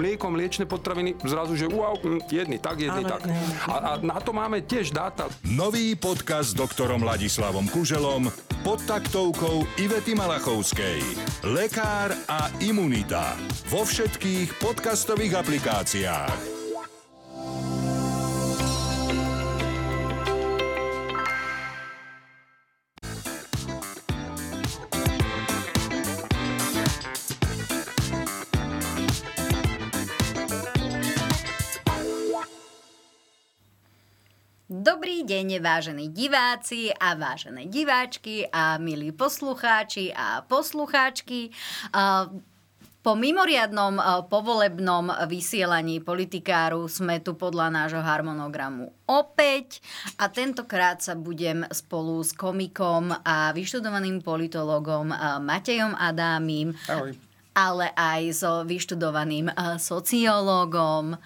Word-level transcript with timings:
mlieko, 0.00 0.32
mliečne 0.32 0.64
potraviny, 0.64 1.20
zrazu, 1.20 1.52
že 1.60 1.68
wow, 1.68 2.00
hm, 2.00 2.24
jedný 2.32 2.56
tak, 2.56 2.80
jedný 2.80 3.04
tak. 3.04 3.20
A, 3.68 3.74
a 3.76 3.90
na 4.00 4.16
to 4.16 4.32
máme 4.32 4.64
tiež 4.64 4.96
dáta. 4.96 5.28
Nový 5.44 5.92
podcast 5.92 6.56
s 6.56 6.58
doktorom 6.58 7.04
Ladislavom 7.04 7.68
Kuželom 7.68 8.32
pod 8.64 8.80
taktovkou 8.88 9.68
Ivety 9.76 10.16
Malachovskej. 10.16 11.04
Lekár 11.44 12.16
a 12.24 12.48
imunita. 12.64 13.36
Vo 13.68 13.84
všetkých 13.84 14.56
podcastových 14.56 15.36
aplikáciách. 15.36 16.49
Deň, 35.40 35.64
vážení 35.64 36.12
diváci 36.12 36.92
a 36.92 37.16
vážené 37.16 37.64
diváčky 37.64 38.44
a 38.52 38.76
milí 38.76 39.08
poslucháči 39.08 40.12
a 40.12 40.44
poslucháčky. 40.44 41.48
Po 43.00 43.12
mimoriadnom 43.16 43.96
povolebnom 44.28 45.08
vysielaní 45.24 46.04
politikáru 46.04 46.84
sme 46.92 47.24
tu 47.24 47.40
podľa 47.40 47.72
nášho 47.72 48.04
harmonogramu 48.04 48.92
opäť 49.08 49.80
a 50.20 50.28
tentokrát 50.28 51.00
sa 51.00 51.16
budem 51.16 51.64
spolu 51.72 52.20
s 52.20 52.36
komikom 52.36 53.08
a 53.24 53.56
vyštudovaným 53.56 54.20
politologom 54.20 55.08
Matejom 55.40 55.96
Adámim, 55.96 56.76
Ahoj. 56.84 57.16
ale 57.56 57.88
aj 57.96 58.44
so 58.44 58.52
vyštudovaným 58.68 59.48
sociológom 59.80 61.16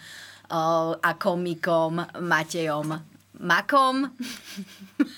a 1.03 1.11
komikom 1.19 1.99
Matejom 2.23 3.14
makom. 3.39 4.11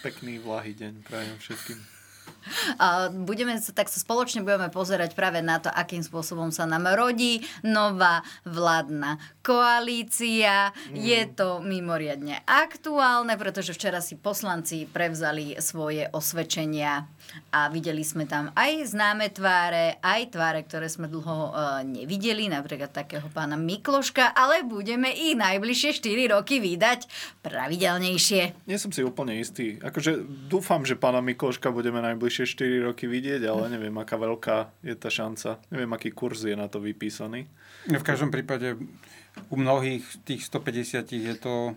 Pekný 0.00 0.40
vlahý 0.40 0.72
deň 0.72 1.04
prajem 1.04 1.36
všetkým. 1.40 1.78
Budeme 3.26 3.58
sa, 3.58 3.72
tak 3.72 3.88
sa 3.88 3.98
spoločne 3.98 4.42
budeme 4.42 4.68
pozerať 4.70 5.16
práve 5.16 5.40
na 5.40 5.58
to, 5.58 5.70
akým 5.72 6.02
spôsobom 6.02 6.50
sa 6.50 6.68
nám 6.68 6.88
rodí 6.94 7.42
nová 7.64 8.22
vládna 8.46 9.18
koalícia. 9.40 10.74
Mm. 10.90 10.94
Je 10.98 11.22
to 11.32 11.62
mimoriadne 11.62 12.42
aktuálne, 12.44 13.38
pretože 13.38 13.72
včera 13.72 14.02
si 14.02 14.18
poslanci 14.18 14.86
prevzali 14.90 15.54
svoje 15.62 16.10
osvedčenia 16.10 17.06
a 17.54 17.70
videli 17.72 18.02
sme 18.02 18.26
tam 18.26 18.50
aj 18.54 18.92
známe 18.92 19.30
tváre, 19.32 19.98
aj 20.02 20.34
tváre, 20.34 20.60
ktoré 20.66 20.86
sme 20.90 21.10
dlho 21.10 21.50
uh, 21.50 21.82
nevideli, 21.86 22.46
napríklad 22.50 22.92
takého 22.92 23.26
pána 23.32 23.56
Mikloška, 23.58 24.34
ale 24.34 24.62
budeme 24.66 25.10
ich 25.10 25.34
najbližšie 25.38 26.02
4 26.02 26.34
roky 26.36 26.60
vydať 26.60 27.08
pravidelnejšie. 27.40 28.66
Nie 28.68 28.78
som 28.78 28.90
si 28.92 29.00
úplne 29.06 29.38
istý. 29.38 29.78
Akože 29.80 30.26
dúfam, 30.50 30.82
že 30.82 30.98
pána 30.98 31.22
Mikloška 31.22 31.72
budeme 31.72 32.02
najbližšie 32.02 32.35
4 32.44 32.84
roky 32.84 33.08
vidieť, 33.08 33.48
ale 33.48 33.72
neviem, 33.72 33.94
aká 33.96 34.20
veľká 34.20 34.84
je 34.84 34.92
tá 34.98 35.08
šanca. 35.08 35.62
Neviem, 35.72 35.90
aký 35.96 36.12
kurz 36.12 36.44
je 36.44 36.52
na 36.52 36.68
to 36.68 36.82
vypísaný. 36.82 37.48
V 37.88 38.04
každom 38.04 38.28
prípade 38.28 38.76
u 39.48 39.56
mnohých 39.56 40.04
tých 40.28 40.44
150 40.44 41.08
je 41.14 41.34
to 41.40 41.72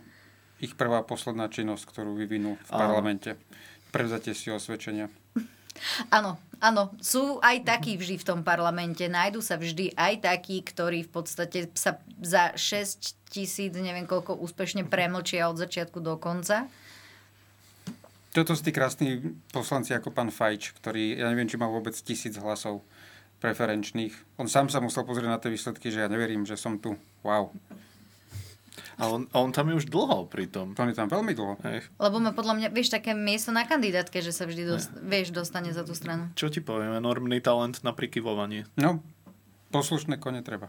ich 0.59 0.75
prvá 0.75 1.05
posledná 1.07 1.47
činnosť, 1.47 1.87
ktorú 1.87 2.19
vyvinú 2.19 2.59
v 2.59 2.69
parlamente. 2.73 3.39
Prevzatie 3.95 4.35
si 4.35 4.51
osvedčenia. 4.51 5.07
Áno, 6.11 6.35
áno, 6.59 6.91
sú 6.99 7.39
aj 7.39 7.63
takí 7.63 7.95
vždy 7.95 8.19
v 8.19 8.27
tom 8.27 8.41
parlamente. 8.43 9.07
Nájdu 9.07 9.39
sa 9.39 9.55
vždy 9.55 9.95
aj 9.95 10.27
takí, 10.27 10.59
ktorí 10.59 11.07
v 11.07 11.11
podstate 11.11 11.71
sa 11.71 12.03
za 12.19 12.51
6 12.51 13.31
tisíc, 13.31 13.71
neviem 13.71 14.03
koľko, 14.03 14.35
úspešne 14.35 14.83
premlčia 14.83 15.47
od 15.47 15.55
začiatku 15.55 16.03
do 16.03 16.19
konca. 16.19 16.67
Toto 18.29 18.53
sú 18.53 18.61
tí 18.61 18.69
krásni 18.69 19.33
poslanci 19.49 19.91
ako 19.97 20.13
pán 20.13 20.29
Fajč, 20.29 20.77
ktorý, 20.77 21.17
ja 21.17 21.29
neviem, 21.33 21.49
či 21.49 21.57
má 21.57 21.65
vôbec 21.65 21.97
tisíc 21.97 22.37
hlasov 22.37 22.85
preferenčných. 23.41 24.13
On 24.37 24.45
sám 24.45 24.69
sa 24.69 24.83
musel 24.83 25.01
pozrieť 25.07 25.29
na 25.31 25.41
tie 25.41 25.49
výsledky, 25.49 25.89
že 25.89 26.05
ja 26.05 26.11
neverím, 26.11 26.45
že 26.45 26.59
som 26.59 26.77
tu. 26.77 26.93
Wow. 27.25 27.49
A 28.99 29.07
on, 29.07 29.25
a 29.31 29.35
on 29.39 29.51
tam 29.55 29.71
je 29.71 29.79
už 29.79 29.87
dlho 29.87 30.27
pritom. 30.27 30.75
On 30.75 30.89
je 30.91 30.95
tam 30.95 31.07
veľmi 31.07 31.31
dlho. 31.31 31.55
Ej. 31.71 31.87
Lebo 31.97 32.19
má 32.19 32.35
podľa 32.35 32.53
mňa, 32.59 32.67
vieš, 32.75 32.91
také 32.91 33.15
miesto 33.15 33.55
na 33.55 33.63
kandidátke, 33.63 34.19
že 34.19 34.35
sa 34.35 34.43
vždy 34.43 34.63
dost, 34.67 34.91
vieš, 34.99 35.31
dostane 35.31 35.71
za 35.71 35.87
tú 35.87 35.95
stranu. 35.95 36.27
Čo 36.35 36.51
ti 36.51 36.59
poviem, 36.59 36.99
enormný 36.99 37.39
talent 37.39 37.79
na 37.81 37.95
prikyvovanie. 37.95 38.67
No, 38.75 38.99
poslušné 39.71 40.19
kone 40.19 40.43
treba. 40.43 40.67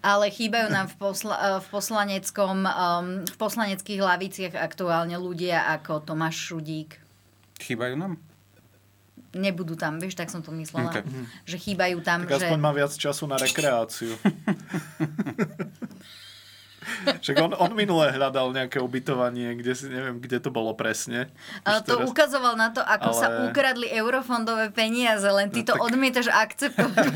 Ale 0.00 0.30
chýbajú 0.30 0.68
nám 0.70 0.86
v, 0.92 0.96
posla, 0.96 1.34
eh, 1.36 1.58
v 1.60 1.66
poslaneckom, 1.70 2.56
um, 2.64 3.06
v 3.24 3.36
poslaneckých 3.36 4.00
laviciach 4.00 4.54
aktuálne 4.58 5.16
ľudia 5.18 5.66
ako 5.80 6.04
Tomáš 6.04 6.52
Šudík. 6.52 6.98
Chýbajú 7.60 7.94
nám? 7.98 8.14
nebudú 9.34 9.74
tam, 9.74 9.98
vieš, 9.98 10.14
tak 10.14 10.30
som 10.30 10.40
to 10.40 10.54
myslela. 10.54 10.94
Okay. 10.94 11.02
Že 11.44 11.56
chýbajú 11.58 11.98
tam, 12.06 12.22
tak 12.24 12.38
že... 12.38 12.46
aspoň 12.46 12.60
má 12.62 12.70
viac 12.70 12.94
času 12.94 13.26
na 13.26 13.36
rekreáciu. 13.36 14.14
Však 17.22 17.36
on, 17.40 17.52
on 17.56 17.72
minule 17.72 18.12
hľadal 18.12 18.52
nejaké 18.52 18.78
ubytovanie, 18.80 19.56
kde 19.56 19.72
si 19.72 19.86
neviem, 19.88 20.20
kde 20.20 20.38
to 20.40 20.50
bolo 20.52 20.76
presne. 20.76 21.32
Ale 21.64 21.80
to 21.82 21.98
teraz... 21.98 22.08
ukazoval 22.08 22.54
na 22.54 22.70
to, 22.70 22.80
ako 22.84 23.10
ale... 23.12 23.20
sa 23.20 23.26
ukradli 23.48 23.86
eurofondové 23.90 24.70
peniaze, 24.70 25.26
len 25.26 25.48
ty 25.48 25.64
no, 25.64 25.68
to 25.70 25.74
tak... 25.76 25.84
odmietaš 25.84 26.28
akceptovať. 26.28 27.06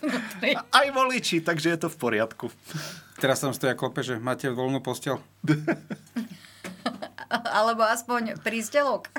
Aj 0.80 0.86
voliči, 0.92 1.40
takže 1.44 1.72
je 1.76 1.78
to 1.80 1.88
v 1.88 1.96
poriadku. 1.96 2.46
Teraz 3.20 3.44
tam 3.44 3.52
stoja 3.52 3.76
klope, 3.76 4.00
že 4.00 4.16
máte 4.16 4.48
voľnú 4.48 4.80
postel. 4.80 5.20
Alebo 7.60 7.84
aspoň 7.84 8.40
prístelok. 8.40 9.12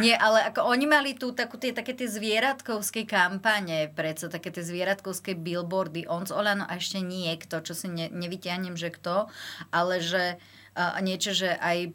Nie, 0.00 0.16
ale 0.16 0.44
ako 0.50 0.66
oni 0.66 0.86
mali 0.86 1.12
tu 1.16 1.32
takú 1.32 1.56
tie, 1.56 1.70
také 1.70 1.92
tie 1.96 2.08
zvieratkovské 2.08 3.04
kampane, 3.08 3.92
predsa 3.92 4.28
také 4.28 4.52
tie 4.52 4.64
zvieratkovské 4.64 5.36
billboardy, 5.36 6.08
on 6.08 6.24
z 6.26 6.32
Olano 6.34 6.64
a 6.66 6.76
ešte 6.76 7.00
niekto, 7.00 7.60
čo 7.64 7.72
si 7.72 7.88
ne, 7.88 8.08
nevyťahnem, 8.10 8.76
že 8.76 8.92
kto, 8.92 9.30
ale 9.70 10.02
že 10.02 10.36
uh, 10.76 10.98
niečo, 11.00 11.32
že 11.32 11.56
aj 11.56 11.92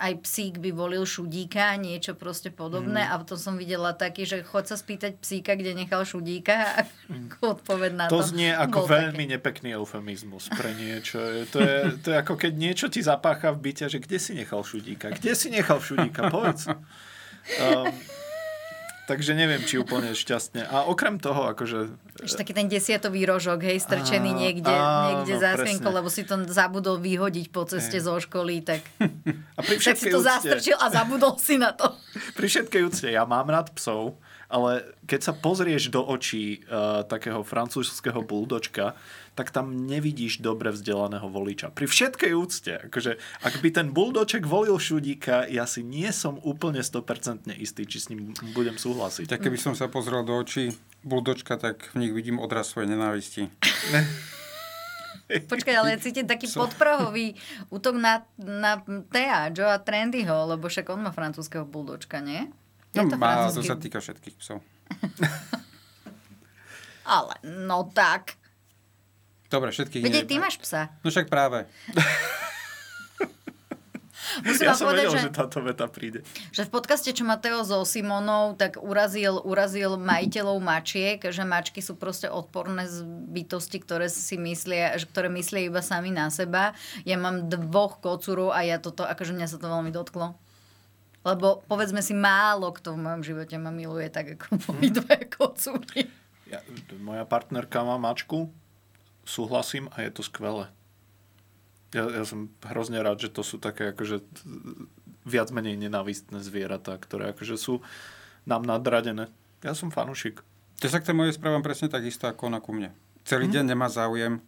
aj 0.00 0.12
psík 0.24 0.56
by 0.56 0.72
volil 0.72 1.04
šudíka, 1.04 1.76
niečo 1.76 2.16
proste 2.16 2.48
podobné 2.48 3.04
mm. 3.04 3.12
a 3.12 3.14
potom 3.20 3.36
som 3.36 3.54
videla 3.60 3.92
taký, 3.92 4.24
že 4.24 4.40
chod 4.40 4.64
sa 4.64 4.80
spýtať 4.80 5.20
psíka, 5.20 5.52
kde 5.52 5.76
nechal 5.76 6.00
šudíka 6.08 6.56
a 6.56 6.78
mm. 7.12 7.36
odpoveď 7.60 7.92
na 7.92 8.04
to. 8.08 8.16
To 8.16 8.24
znie 8.24 8.56
ako 8.56 8.88
veľmi 8.88 9.28
také. 9.28 9.32
nepekný 9.36 9.68
eufemizmus 9.76 10.48
pre 10.48 10.72
niečo. 10.72 11.20
To 11.52 11.58
je, 11.60 11.78
to 12.00 12.08
je 12.12 12.16
ako 12.16 12.34
keď 12.40 12.52
niečo 12.56 12.86
ti 12.88 13.04
zapácha 13.04 13.52
v 13.52 13.68
byte, 13.68 13.92
že 13.92 14.00
kde 14.00 14.16
si 14.16 14.32
nechal 14.32 14.64
šudíka? 14.64 15.12
Kde 15.12 15.32
si 15.36 15.52
nechal 15.52 15.78
šudíka? 15.78 16.32
Povedz. 16.32 16.68
Um, 17.46 17.94
Takže 19.06 19.38
neviem, 19.38 19.62
či 19.62 19.78
úplne 19.78 20.10
šťastne. 20.10 20.66
A 20.66 20.90
okrem 20.90 21.22
toho, 21.22 21.46
akože... 21.54 21.94
Ešte 22.26 22.42
taký 22.42 22.52
ten 22.58 22.66
desiatový 22.66 23.22
rožok, 23.22 23.62
hej, 23.62 23.78
strčený 23.78 24.34
á, 24.34 24.38
niekde, 24.42 24.74
á, 24.74 25.14
niekde 25.14 25.38
no, 25.38 25.42
za 25.46 25.50
skrinkou, 25.54 25.94
lebo 25.94 26.10
si 26.10 26.26
to 26.26 26.42
zabudol 26.50 26.98
vyhodiť 26.98 27.54
po 27.54 27.62
ceste 27.70 28.02
zo 28.02 28.18
školy, 28.18 28.66
tak, 28.66 28.82
a 29.58 29.60
pri 29.62 29.78
tak 29.78 29.94
si 29.94 30.10
to 30.10 30.18
úcte... 30.18 30.26
zastrčil 30.26 30.74
a 30.82 30.90
zabudol 30.90 31.38
si 31.38 31.54
na 31.54 31.70
to. 31.70 31.86
Pri 32.38 32.50
všetkej 32.50 32.82
úcte, 32.82 33.06
ja 33.06 33.22
mám 33.22 33.46
rád 33.46 33.70
psov, 33.78 34.18
ale 34.50 34.82
keď 35.06 35.20
sa 35.22 35.32
pozrieš 35.34 35.90
do 35.90 36.02
očí 36.02 36.66
uh, 36.66 37.06
takého 37.06 37.46
francúzského 37.46 38.26
buldočka, 38.26 38.98
tak 39.36 39.52
tam 39.52 39.84
nevidíš 39.84 40.40
dobre 40.40 40.72
vzdelaného 40.72 41.28
voliča. 41.28 41.68
Pri 41.68 41.84
všetkej 41.84 42.32
úcte, 42.32 42.88
akože 42.88 43.20
ak 43.44 43.54
by 43.60 43.68
ten 43.68 43.92
buldoček 43.92 44.48
volil 44.48 44.80
Šudíka, 44.80 45.44
ja 45.44 45.68
si 45.68 45.84
nie 45.84 46.08
som 46.08 46.40
úplne 46.40 46.80
100% 46.80 47.52
istý, 47.60 47.84
či 47.84 48.00
s 48.00 48.08
ním 48.08 48.32
budem 48.56 48.80
súhlasiť. 48.80 49.28
Tak 49.28 49.44
keby 49.44 49.60
som 49.60 49.76
sa 49.76 49.92
pozrel 49.92 50.24
do 50.24 50.40
očí 50.40 50.72
buldočka, 51.04 51.60
tak 51.60 51.92
v 51.92 52.08
nich 52.08 52.12
vidím 52.16 52.40
odraz 52.40 52.72
svojej 52.72 52.96
nenávisti. 52.96 53.52
Počkaj, 55.26 55.74
ale 55.74 55.98
cítim 55.98 56.24
taký 56.24 56.46
podprahový 56.54 57.34
útok 57.68 57.98
na, 57.98 58.22
na 58.38 58.78
Thea, 59.10 59.50
Joea 59.50 59.82
Trendyho, 59.82 60.54
lebo 60.54 60.70
však 60.70 60.86
on 60.88 61.02
má 61.02 61.10
francúzského 61.10 61.66
buldočka, 61.66 62.22
nie? 62.22 62.46
Je 62.94 63.02
no, 63.02 63.10
to 63.10 63.18
má, 63.18 63.50
francúzsky... 63.50 63.58
to 63.58 63.68
sa 63.68 63.76
týka 63.76 63.98
všetkých 63.98 64.36
psov. 64.38 64.62
ale, 67.18 67.34
no 67.42 67.90
tak. 67.90 68.38
Dobre, 69.46 69.70
všetkých 69.70 70.02
Veď 70.02 70.26
ty 70.26 70.36
máš 70.42 70.58
psa. 70.58 70.90
No 71.02 71.08
však 71.10 71.30
práve. 71.30 71.70
Musím 74.44 74.68
ja 74.68 74.76
som 74.76 74.90
povedať, 74.90 75.06
vedel, 75.08 75.16
že, 75.16 75.26
že 75.30 75.32
táto 75.32 75.58
veta 75.64 75.86
príde. 75.88 76.20
Že 76.52 76.68
v 76.68 76.70
podcaste, 76.70 77.10
čo 77.14 77.24
Mateo 77.24 77.64
so 77.64 77.80
Simonou, 77.88 78.52
tak 78.58 78.76
urazil, 78.76 79.40
urazil 79.40 79.96
majiteľov 79.96 80.58
mačiek, 80.60 81.18
že 81.22 81.46
mačky 81.46 81.80
sú 81.80 81.96
proste 81.96 82.28
odporné 82.28 82.84
bytosti, 83.32 83.80
ktoré 83.80 84.12
si 84.12 84.36
myslia, 84.36 84.98
ktoré 85.08 85.32
myslia 85.32 85.70
iba 85.70 85.80
sami 85.80 86.12
na 86.12 86.28
seba. 86.28 86.76
Ja 87.08 87.16
mám 87.16 87.48
dvoch 87.48 88.02
kocúrov 88.02 88.52
a 88.52 88.60
ja 88.66 88.76
toto, 88.76 89.06
akože 89.06 89.32
mňa 89.32 89.46
sa 89.48 89.56
to 89.56 89.70
veľmi 89.70 89.94
dotklo. 89.94 90.36
Lebo 91.26 91.66
povedzme 91.66 92.04
si, 92.04 92.14
málo 92.14 92.70
kto 92.70 92.94
v 92.94 93.02
mojom 93.02 93.22
živote 93.24 93.56
ma 93.58 93.74
miluje 93.74 94.06
tak, 94.12 94.38
ako 94.38 94.62
moji 94.70 94.94
dve 94.94 95.26
kocúry. 95.26 96.06
Ja, 96.46 96.62
moja 97.02 97.26
partnerka 97.26 97.82
má 97.82 97.98
mačku, 97.98 98.46
súhlasím 99.26 99.90
a 99.92 100.06
je 100.06 100.10
to 100.14 100.22
skvelé. 100.24 100.70
Ja, 101.94 102.06
ja 102.08 102.24
som 102.24 102.50
hrozne 102.62 103.02
rád, 103.02 103.20
že 103.22 103.30
to 103.30 103.42
sú 103.42 103.58
také 103.58 103.92
akože 103.94 104.22
viac 105.26 105.50
menej 105.50 105.74
nenávistné 105.76 106.38
zvieratá, 106.40 106.94
ktoré 106.96 107.34
akože 107.34 107.58
sú 107.58 107.82
nám 108.46 108.62
nadradené. 108.62 109.26
Ja 109.60 109.74
som 109.74 109.90
fanúšik. 109.90 110.40
Ja 110.78 110.88
sa 110.92 111.02
k 111.02 111.10
tej 111.10 111.18
mojej 111.18 111.34
správam 111.34 111.64
presne 111.66 111.90
tak 111.90 112.06
isto 112.06 112.30
ako 112.30 112.52
ona 112.52 112.62
ku 112.62 112.70
mne. 112.70 112.94
Celý 113.26 113.50
deň 113.50 113.74
nemá 113.74 113.90
záujem 113.90 114.38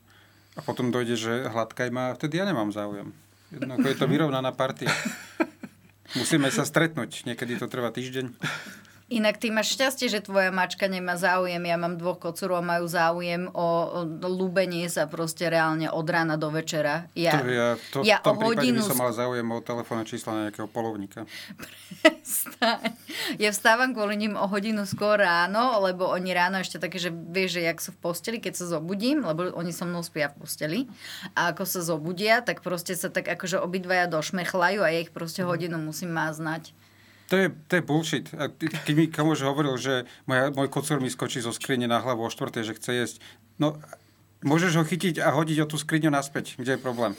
a 0.54 0.60
potom 0.62 0.94
dojde, 0.94 1.19
že 1.19 1.32
hladkaj 1.50 1.90
má 1.90 2.14
vtedy 2.14 2.38
ja 2.38 2.46
nemám 2.46 2.70
záujem. 2.70 3.10
Jednoducho 3.50 3.88
je 3.90 3.98
to 3.98 4.06
vyrovnaná 4.06 4.54
partia. 4.54 4.92
Musíme 6.20 6.52
sa 6.52 6.62
stretnúť. 6.62 7.26
Niekedy 7.26 7.58
to 7.58 7.66
trvá 7.66 7.90
týždeň. 7.90 8.32
Inak 9.08 9.40
ty 9.40 9.49
máš 9.49 9.72
šťastie, 9.72 10.12
že 10.12 10.20
tvoja 10.20 10.52
mačka 10.52 10.84
nemá 10.84 11.16
záujem. 11.16 11.64
Ja 11.64 11.81
mám 11.81 11.96
dvoch 11.96 12.20
kocúrov 12.20 12.60
a 12.60 12.64
majú 12.76 12.84
záujem 12.84 13.49
o, 13.56 13.66
lúbenie 14.20 14.84
sa 14.93 15.08
proste 15.08 15.49
reálne 15.49 15.88
od 15.88 16.05
rána 16.05 16.37
do 16.37 16.52
večera. 16.52 17.08
Ja, 17.16 17.40
To 17.40 17.49
ja, 17.49 17.69
to, 17.88 17.99
ja 18.05 18.20
v 18.20 18.28
tom 18.28 18.37
o 18.37 18.52
hodinu... 18.52 18.84
by 18.84 18.93
som 18.93 19.00
mal 19.00 19.12
záujem 19.16 19.49
o 19.49 19.64
telefónne 19.64 20.05
čísla 20.05 20.37
na 20.37 20.40
nejakého 20.49 20.69
polovníka. 20.69 21.25
Prestaň. 22.05 22.93
Ja 23.40 23.49
vstávam 23.49 23.96
kvôli 23.96 24.20
ním 24.20 24.37
o 24.37 24.44
hodinu 24.44 24.84
skôr 24.84 25.16
ráno, 25.25 25.81
lebo 25.81 26.05
oni 26.12 26.28
ráno 26.37 26.60
ešte 26.60 26.76
také, 26.76 27.00
že 27.00 27.08
vieš, 27.08 27.56
že 27.56 27.62
jak 27.64 27.81
sú 27.81 27.96
v 27.96 28.12
posteli, 28.12 28.37
keď 28.44 28.60
sa 28.60 28.76
zobudím, 28.76 29.25
lebo 29.25 29.56
oni 29.56 29.72
so 29.72 29.88
mnou 29.88 30.05
spia 30.05 30.28
v 30.28 30.44
posteli. 30.44 30.81
A 31.32 31.56
ako 31.56 31.64
sa 31.64 31.81
zobudia, 31.81 32.44
tak 32.44 32.60
proste 32.60 32.93
sa 32.93 33.08
tak 33.08 33.25
akože 33.25 33.56
obidvaja 33.56 34.05
došmechlajú 34.05 34.84
a 34.84 34.93
ja 34.93 35.00
ich 35.00 35.16
proste 35.16 35.49
hodinu 35.49 35.81
musím 35.81 36.12
máznať. 36.12 36.76
To 37.28 37.36
je, 37.36 37.46
to 37.69 37.72
je 37.76 37.82
bullshit. 37.82 38.26
A 38.34 38.48
keď 38.48 38.92
mi 38.92 39.04
kamož 39.06 39.44
hovoril, 39.44 39.76
že 39.76 39.94
moja, 40.25 40.48
môj 40.48 40.66
kocúr 40.66 40.96
mi 40.96 41.08
skočí 41.08 41.38
zo 41.38 41.52
skrine 41.52 41.84
na 41.84 42.00
hlavu 42.00 42.25
o 42.25 42.32
štvrtej, 42.32 42.64
že 42.64 42.75
chce 42.75 42.90
jesť, 42.94 43.16
no 43.56 43.76
môžeš 44.40 44.72
ho 44.75 44.84
chytiť 44.84 45.20
a 45.20 45.30
hodiť 45.30 45.58
o 45.60 45.69
tú 45.69 45.76
skriňu 45.76 46.08
naspäť. 46.08 46.56
Kde 46.56 46.75
je 46.75 46.80
problém? 46.80 47.12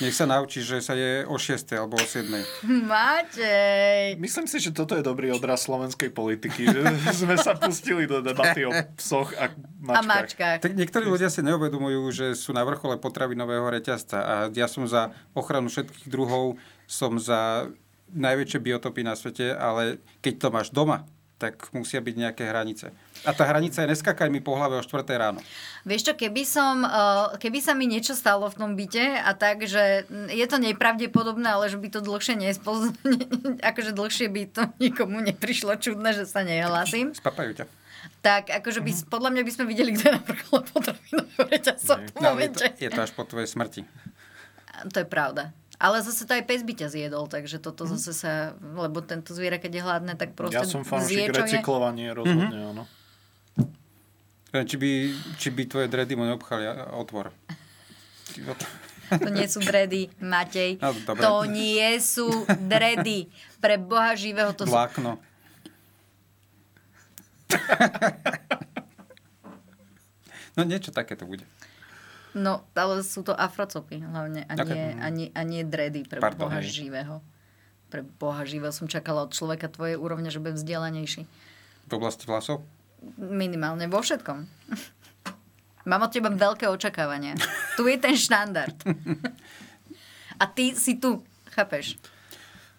Nech 0.00 0.16
sa 0.16 0.24
naučí, 0.24 0.64
že 0.64 0.80
sa 0.80 0.96
je 0.96 1.28
o 1.28 1.36
6. 1.36 1.60
alebo 1.76 2.00
o 2.00 2.06
7. 2.08 2.24
Matej! 2.88 4.16
Myslím 4.16 4.48
si, 4.48 4.56
že 4.56 4.72
toto 4.72 4.96
je 4.96 5.04
dobrý 5.04 5.28
odraz 5.28 5.68
slovenskej 5.68 6.08
politiky, 6.08 6.64
že 6.64 6.80
sme 7.20 7.36
sa 7.36 7.52
pustili 7.52 8.08
do 8.08 8.24
debaty 8.24 8.64
o 8.64 8.72
psoch 8.96 9.36
a 9.36 9.52
A 9.52 10.00
mačkách. 10.00 10.08
mačkách. 10.08 10.58
Tak 10.64 10.72
niektorí 10.72 11.04
ľudia 11.04 11.28
si 11.28 11.44
neuvedomujú, 11.44 12.00
že 12.16 12.26
sú 12.32 12.56
na 12.56 12.64
vrchole 12.64 12.96
potravinového 12.96 13.68
reťazca 13.68 14.18
a 14.24 14.34
ja 14.48 14.64
som 14.64 14.88
za 14.88 15.12
ochranu 15.36 15.68
všetkých 15.68 16.08
druhov, 16.08 16.56
som 16.88 17.20
za 17.20 17.68
najväčšie 18.12 18.60
biotopy 18.60 19.00
na 19.00 19.14
svete, 19.14 19.54
ale 19.54 20.02
keď 20.20 20.34
to 20.36 20.48
máš 20.50 20.68
doma, 20.68 21.06
tak 21.34 21.66
musia 21.74 21.98
byť 21.98 22.14
nejaké 22.14 22.46
hranice. 22.46 22.94
A 23.26 23.34
tá 23.34 23.42
hranica 23.44 23.82
je 23.82 23.90
neskakaj 23.90 24.30
mi 24.30 24.38
po 24.38 24.54
hlave 24.54 24.78
o 24.78 24.82
4 24.84 25.02
ráno. 25.18 25.42
Vieš 25.82 26.06
čo, 26.06 26.14
keby, 26.14 26.42
som, 26.46 26.86
eh, 26.86 27.36
keby 27.42 27.58
sa 27.58 27.74
mi 27.74 27.90
niečo 27.90 28.14
stalo 28.14 28.46
v 28.46 28.54
tom 28.54 28.70
byte 28.78 29.18
a 29.18 29.34
tak, 29.34 29.66
že 29.66 30.06
je 30.30 30.46
to 30.46 30.62
nepravdepodobné, 30.62 31.48
ale 31.50 31.66
že 31.68 31.76
by 31.76 31.88
to 31.90 32.00
dlhšie 32.00 32.38
nespoz... 32.38 32.94
akože 33.74 33.90
dlhšie 33.92 34.30
by 34.30 34.42
to 34.46 34.62
nikomu 34.78 35.18
neprišlo 35.20 35.74
čudné, 35.74 36.14
že 36.14 36.24
sa 36.24 36.46
nehlasím, 36.46 37.12
Spapajú 37.12 37.50
ťa. 37.60 37.64
tak 38.22 38.54
akože 38.54 38.80
by, 38.80 38.90
podľa 39.10 39.30
mňa 39.34 39.42
by 39.42 39.52
sme 39.52 39.64
videli, 39.66 39.90
kto 39.98 40.02
je 40.06 40.12
na 40.14 40.22
vrchole 40.22 40.60
potravinového 40.70 41.44
reťazca 41.50 41.94
v 41.98 42.08
tom 42.14 42.22
No, 42.22 42.38
je, 42.38 42.48
to, 42.54 42.62
je 42.78 42.88
to 42.88 43.00
až 43.02 43.10
po 43.12 43.26
tvojej 43.26 43.50
smrti. 43.50 43.82
To 44.84 44.96
je 45.02 45.06
pravda. 45.08 45.50
Ale 45.84 46.00
zase 46.00 46.24
to 46.24 46.32
aj 46.32 46.42
pes 46.42 46.62
by 46.62 46.72
ťa 46.74 46.88
zjedol, 46.88 47.24
takže 47.26 47.58
toto 47.58 47.84
Mhm. 47.84 47.90
zase 47.92 48.12
sa, 48.14 48.32
lebo 48.56 49.00
tento 49.00 49.30
zviera, 49.30 49.58
keď 49.58 49.70
je 49.70 49.82
hladné, 49.82 50.12
tak 50.14 50.32
proste 50.32 50.56
Ja 50.56 50.64
som 50.64 50.80
fanúšik 50.80 51.28
čo 51.28 51.36
je. 51.36 51.40
recyklovanie, 51.44 52.08
rozhodne 52.10 52.48
Mhm. 52.56 52.70
áno. 52.70 52.84
Neviem, 54.48 54.64
Či 54.64 54.76
by, 54.76 54.90
či 55.36 55.48
by 55.50 55.62
tvoje 55.66 55.86
dredy 55.86 56.14
mu 56.14 56.24
neobchali 56.24 56.64
otvor. 56.94 57.28
To 59.14 59.28
nie 59.28 59.44
sú 59.44 59.60
dredy, 59.60 60.08
Matej. 60.16 60.80
No, 60.80 60.90
dobre. 60.96 61.20
to 61.20 61.32
nie 61.46 62.00
sú 62.00 62.24
dredy. 62.48 63.28
Pre 63.60 63.76
Boha 63.76 64.16
živého 64.16 64.48
to 64.50 64.64
sú... 64.64 64.72
Vlákno. 64.72 65.20
No 70.54 70.62
niečo 70.62 70.88
také 70.88 71.12
to 71.12 71.26
bude. 71.26 71.42
No, 72.34 72.66
ale 72.74 73.06
sú 73.06 73.22
to 73.22 73.30
afrocopy 73.30 74.02
hlavne 74.02 74.42
a 74.44 74.58
Ok. 74.58 74.66
nie, 74.66 74.84
a 74.98 75.06
nie, 75.08 75.28
a 75.30 75.40
nie 75.46 75.62
dredy 75.62 76.02
pre 76.02 76.18
Pardon, 76.18 76.50
Boha 76.50 76.58
hej. 76.58 76.66
živého. 76.66 77.22
Pre 77.88 78.02
Boha 78.02 78.42
živého 78.42 78.74
som 78.74 78.90
čakala 78.90 79.22
od 79.22 79.30
človeka 79.30 79.70
tvojej 79.70 79.94
úrovne, 79.94 80.26
že 80.28 80.42
bude 80.42 80.58
vzdelanejší. 80.58 81.22
V 81.86 81.92
oblasti 81.94 82.26
vlasov? 82.26 82.66
Minimálne 83.16 83.86
vo 83.86 84.02
všetkom. 84.02 84.38
Mám 85.90 86.02
od 86.02 86.10
teba 86.10 86.32
veľké 86.32 86.66
očakávania. 86.66 87.38
Tu 87.78 87.86
je 87.86 87.96
ten 88.00 88.16
štandard. 88.16 88.74
A 90.42 90.50
ty 90.50 90.74
si 90.74 90.98
tu, 90.98 91.22
chápeš? 91.54 91.94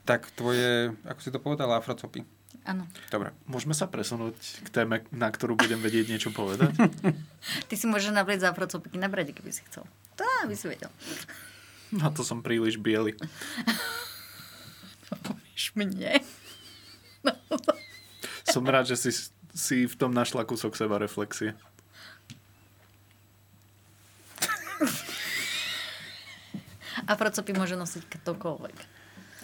Tak 0.04 0.28
tvoje, 0.36 0.92
ako 1.08 1.20
si 1.24 1.30
to 1.32 1.40
povedala, 1.40 1.80
afrocopy. 1.80 2.28
Áno. 2.66 2.90
Dobre. 3.14 3.30
Môžeme 3.46 3.78
sa 3.78 3.86
presunúť 3.86 4.34
k 4.66 4.68
téme, 4.74 5.06
na 5.14 5.30
ktorú 5.30 5.54
budem 5.54 5.78
vedieť 5.78 6.10
niečo 6.10 6.34
povedať? 6.34 6.74
Ty 7.70 7.76
si 7.78 7.86
môžeš 7.86 8.10
nabrieť 8.10 8.42
za 8.42 8.50
afrocopiky 8.50 8.98
na 8.98 9.06
brade, 9.06 9.38
keby 9.38 9.54
si 9.54 9.62
chcel. 9.70 9.86
To 10.18 10.26
by 10.26 10.56
si 10.58 10.66
vedel. 10.66 10.90
Na 12.02 12.10
to 12.10 12.26
som 12.26 12.42
príliš 12.42 12.82
biely. 12.82 13.14
Iš 15.56 15.72
mne. 15.78 16.20
Som 18.44 18.68
rád, 18.68 18.90
že 18.90 18.98
si, 19.00 19.12
si 19.56 19.78
v 19.88 19.96
tom 19.96 20.12
našla 20.12 20.44
kúsok 20.44 20.76
seba 20.76 21.00
reflexie. 21.00 21.56
Afrocopy 27.06 27.54
môže 27.54 27.78
nosiť 27.78 28.04
ktokoľvek. 28.20 28.78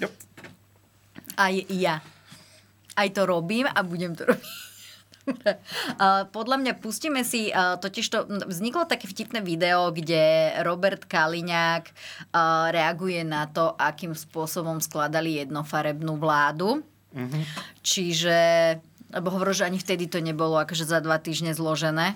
Yep. 0.01 0.12
Aj 1.38 1.53
ja. 1.69 2.01
Aj 2.95 3.07
to 3.09 3.23
robím 3.23 3.67
a 3.67 3.79
budem 3.83 4.15
to 4.15 4.27
robiť. 4.27 4.71
Uh, 5.21 6.25
podľa 6.35 6.57
mňa 6.57 6.73
pustíme 6.81 7.21
si, 7.21 7.53
uh, 7.53 7.77
totiž 7.77 8.05
to 8.09 8.25
vzniklo 8.49 8.89
také 8.89 9.05
vtipné 9.05 9.45
video, 9.45 9.93
kde 9.93 10.55
Robert 10.65 11.05
Kaliňák 11.05 11.83
uh, 11.85 12.73
reaguje 12.73 13.21
na 13.21 13.45
to, 13.45 13.77
akým 13.77 14.17
spôsobom 14.17 14.81
skladali 14.81 15.45
jednofarebnú 15.45 16.17
vládu. 16.17 16.81
Mhm. 17.11 17.41
Čiže, 17.83 18.39
lebo 19.12 19.27
hovoril, 19.29 19.53
že 19.53 19.67
ani 19.67 19.77
vtedy 19.77 20.07
to 20.07 20.24
nebolo 20.24 20.57
akože 20.57 20.88
za 20.88 21.03
dva 21.03 21.19
týždne 21.19 21.51
zložené. 21.51 22.15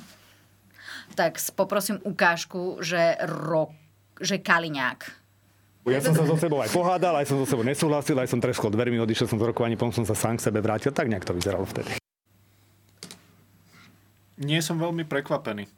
Tak 1.14 1.38
poprosím 1.54 2.02
ukážku, 2.02 2.82
že, 2.82 3.20
ro, 3.28 3.70
že 4.18 4.42
Kaliňák. 4.42 5.25
Ja 5.86 6.02
som 6.02 6.18
sa 6.18 6.26
so 6.26 6.34
sebou 6.34 6.66
aj 6.66 6.74
pohádal, 6.74 7.14
aj 7.22 7.30
som 7.30 7.38
so 7.38 7.46
sebou 7.46 7.62
nesúhlasil, 7.62 8.18
aj 8.18 8.34
som 8.34 8.42
treskol 8.42 8.74
dvermi, 8.74 8.98
odišiel 8.98 9.30
som 9.30 9.38
z 9.38 9.46
rokovania, 9.46 9.78
potom 9.78 9.94
som 10.02 10.06
sa 10.10 10.18
sám 10.18 10.42
k 10.42 10.50
sebe 10.50 10.58
vrátil. 10.58 10.90
Tak 10.90 11.06
nejak 11.06 11.30
to 11.30 11.38
vyzeralo 11.38 11.62
vtedy. 11.62 12.02
Nie 14.42 14.66
som 14.66 14.82
veľmi 14.82 15.06
prekvapený. 15.06 15.70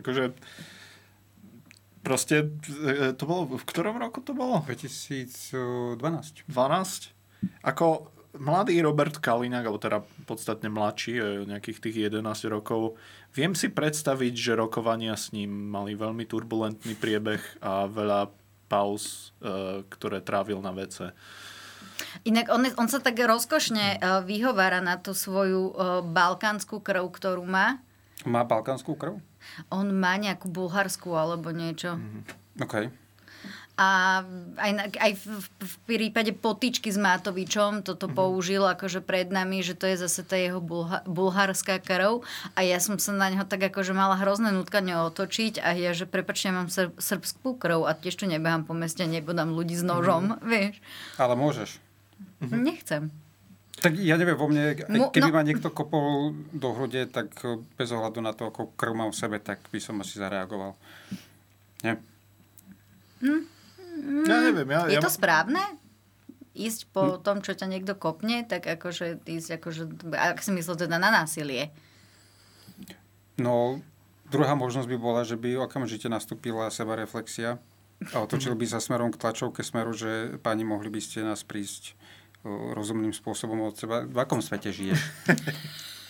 Akože 0.00 0.32
proste, 2.00 2.56
e, 2.64 3.12
to 3.12 3.24
bolo, 3.28 3.52
v 3.52 3.64
ktorom 3.68 4.00
roku 4.00 4.24
to 4.24 4.32
bolo? 4.32 4.64
2012. 4.64 6.00
12? 6.48 7.12
Ako 7.68 8.08
mladý 8.40 8.80
Robert 8.80 9.20
Kaliňák, 9.20 9.68
alebo 9.68 9.76
teda 9.76 10.00
podstatne 10.24 10.72
mladší, 10.72 11.14
e, 11.20 11.22
nejakých 11.52 11.78
tých 11.84 11.96
11 12.08 12.48
rokov, 12.48 12.96
viem 13.36 13.52
si 13.52 13.68
predstaviť, 13.68 14.32
že 14.32 14.58
rokovania 14.58 15.14
s 15.14 15.36
ním 15.36 15.52
mali 15.52 15.92
veľmi 15.92 16.24
turbulentný 16.24 16.96
priebeh 16.96 17.60
a 17.60 17.86
veľa 17.86 18.41
pauz, 18.72 19.36
e, 19.44 19.84
ktoré 19.84 20.24
trávil 20.24 20.64
na 20.64 20.72
WC. 20.72 21.12
Inak 22.24 22.48
on, 22.48 22.64
on 22.80 22.88
sa 22.88 22.98
tak 23.04 23.20
rozkošne 23.20 24.00
uh, 24.00 24.20
vyhovára 24.26 24.82
na 24.84 24.98
tú 24.98 25.16
svoju 25.16 25.72
uh, 25.72 26.00
balkánsku 26.02 26.82
krv, 26.82 27.08
ktorú 27.08 27.46
má. 27.46 27.78
Má 28.26 28.42
balkánsku 28.42 28.94
krv? 28.98 29.22
On 29.70 29.86
má 29.86 30.18
nejakú 30.18 30.50
bulharskú 30.50 31.14
alebo 31.14 31.50
niečo. 31.54 31.98
OK. 32.58 32.90
A 33.72 34.20
aj, 34.60 34.72
aj 35.00 35.12
v, 35.16 35.48
v 35.48 35.74
prípade 35.88 36.36
potičky 36.36 36.92
s 36.92 37.00
Matovičom 37.00 37.80
toto 37.80 38.04
použil 38.04 38.60
akože 38.60 39.00
pred 39.00 39.32
nami, 39.32 39.64
že 39.64 39.72
to 39.72 39.88
je 39.88 39.96
zase 39.96 40.28
tá 40.28 40.36
jeho 40.36 40.60
bulha, 40.60 41.00
bulharská 41.08 41.80
krv. 41.80 42.20
A 42.52 42.68
ja 42.68 42.76
som 42.84 43.00
sa 43.00 43.16
na 43.16 43.32
neho 43.32 43.48
tak 43.48 43.64
akože 43.64 43.96
mala 43.96 44.20
hrozné 44.20 44.52
nutkanie 44.52 44.92
otočiť 44.92 45.64
a 45.64 45.72
ja, 45.72 45.96
že 45.96 46.04
prepačne, 46.04 46.52
mám 46.52 46.68
sr- 46.68 46.92
srbskú 47.00 47.56
krv 47.56 47.88
a 47.88 47.96
tiež 47.96 48.20
tu 48.20 48.28
nebehám 48.28 48.68
po 48.68 48.76
meste, 48.76 49.08
nebodám 49.08 49.56
ľudí 49.56 49.72
s 49.72 49.84
nožom, 49.84 50.36
vieš. 50.52 50.76
Ale 51.16 51.32
môžeš. 51.32 51.80
Nechcem. 52.44 53.08
Tak 53.80 53.96
ja 53.98 54.20
neviem, 54.20 54.36
vo 54.36 54.52
mne, 54.52 54.76
keby 54.84 55.32
no- 55.32 55.36
ma 55.36 55.42
niekto 55.42 55.72
kopol 55.72 56.36
do 56.52 56.76
hrude, 56.76 57.08
tak 57.08 57.32
bez 57.80 57.88
ohľadu 57.88 58.20
na 58.20 58.36
to, 58.36 58.52
ako 58.52 58.76
krv 58.76 58.92
mám 58.92 59.10
v 59.10 59.18
sebe, 59.18 59.40
tak 59.40 59.64
by 59.72 59.80
som 59.80 59.96
asi 60.04 60.20
zareagoval. 60.20 60.76
Nie? 61.82 61.98
Ja 64.02 64.36
neviem, 64.42 64.66
ja, 64.66 64.90
Je 64.90 64.98
ja, 64.98 65.02
to 65.02 65.12
správne? 65.12 65.62
Ísť 66.52 66.90
po 66.92 67.16
tom, 67.22 67.40
čo 67.40 67.54
ťa 67.56 67.70
niekto 67.70 67.94
kopne, 67.96 68.44
tak 68.44 68.66
akože 68.66 69.24
ísť 69.24 69.62
akože, 69.62 69.82
ak 70.12 70.42
si 70.42 70.50
myslel 70.52 70.76
teda 70.76 71.00
na 71.00 71.08
násilie. 71.08 71.72
No, 73.40 73.80
druhá 74.28 74.52
možnosť 74.52 74.90
by 74.90 74.98
bola, 75.00 75.22
že 75.24 75.40
by 75.40 75.64
okamžite 75.64 76.12
nastúpila 76.12 76.68
sebareflexia 76.68 77.56
a 78.12 78.16
otočil 78.20 78.58
by 78.58 78.66
sa 78.68 78.82
smerom 78.82 79.14
k 79.14 79.20
tlačovke 79.22 79.64
smeru, 79.64 79.94
že 79.94 80.36
páni, 80.42 80.66
mohli 80.66 80.90
by 80.90 81.00
ste 81.00 81.24
nás 81.24 81.46
prísť 81.46 81.94
rozumným 82.44 83.14
spôsobom 83.14 83.62
od 83.62 83.78
seba. 83.78 84.02
V 84.02 84.18
akom 84.18 84.42
svete 84.42 84.74
žiješ? 84.74 84.98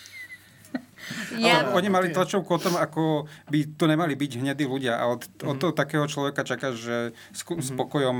Ja, 1.35 1.67
Ale 1.67 1.75
oni 1.75 1.89
mali 1.91 2.07
tlačovku 2.15 2.47
o 2.47 2.61
tom, 2.61 2.75
ako 2.79 3.27
by 3.51 3.75
to 3.75 3.85
nemali 3.85 4.15
byť 4.15 4.31
hnedí 4.39 4.63
ľudia 4.63 4.99
a 4.99 5.11
od, 5.11 5.27
od 5.43 5.55
toho 5.59 5.73
takého 5.75 6.07
človeka 6.07 6.47
čakáš, 6.47 6.79
že 6.79 6.97
s 7.35 7.41
Mhm. 7.43 7.61
s 7.61 7.69
pokojom 7.75 8.17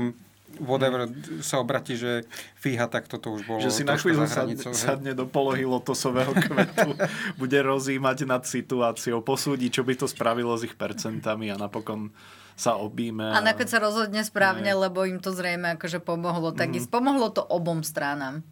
whatever 0.62 1.10
sa 1.42 1.58
obratí, 1.58 1.98
že 1.98 2.22
fíha, 2.54 2.86
tak 2.86 3.10
toto 3.10 3.34
už 3.34 3.42
bolo 3.42 3.58
Že 3.58 3.70
si 3.74 3.82
na 3.82 3.98
chvíľu 3.98 4.26
sadne, 4.74 5.10
do 5.16 5.26
polohy 5.26 5.66
lotosového 5.66 6.30
kvetu, 6.46 6.94
bude 7.34 7.58
rozímať 7.58 8.22
nad 8.28 8.42
situáciou, 8.46 9.18
posúdi, 9.24 9.66
čo 9.72 9.82
by 9.82 9.98
to 9.98 10.06
spravilo 10.06 10.54
s 10.54 10.62
ich 10.62 10.78
percentami 10.78 11.50
a 11.50 11.58
napokon 11.58 12.14
sa 12.54 12.78
obíme. 12.78 13.34
a 13.34 13.42
nakoniec 13.42 13.66
sa 13.66 13.82
rozhodne 13.82 14.22
správne, 14.22 14.70
lebo 14.78 15.02
im 15.02 15.18
to 15.18 15.34
zrejme 15.34 15.74
akože 15.74 15.98
pomohlo. 15.98 16.54
Tak 16.54 16.70
mm. 16.70 16.86
pomohlo 16.86 17.34
to 17.34 17.42
obom 17.42 17.82
stranám. 17.82 18.46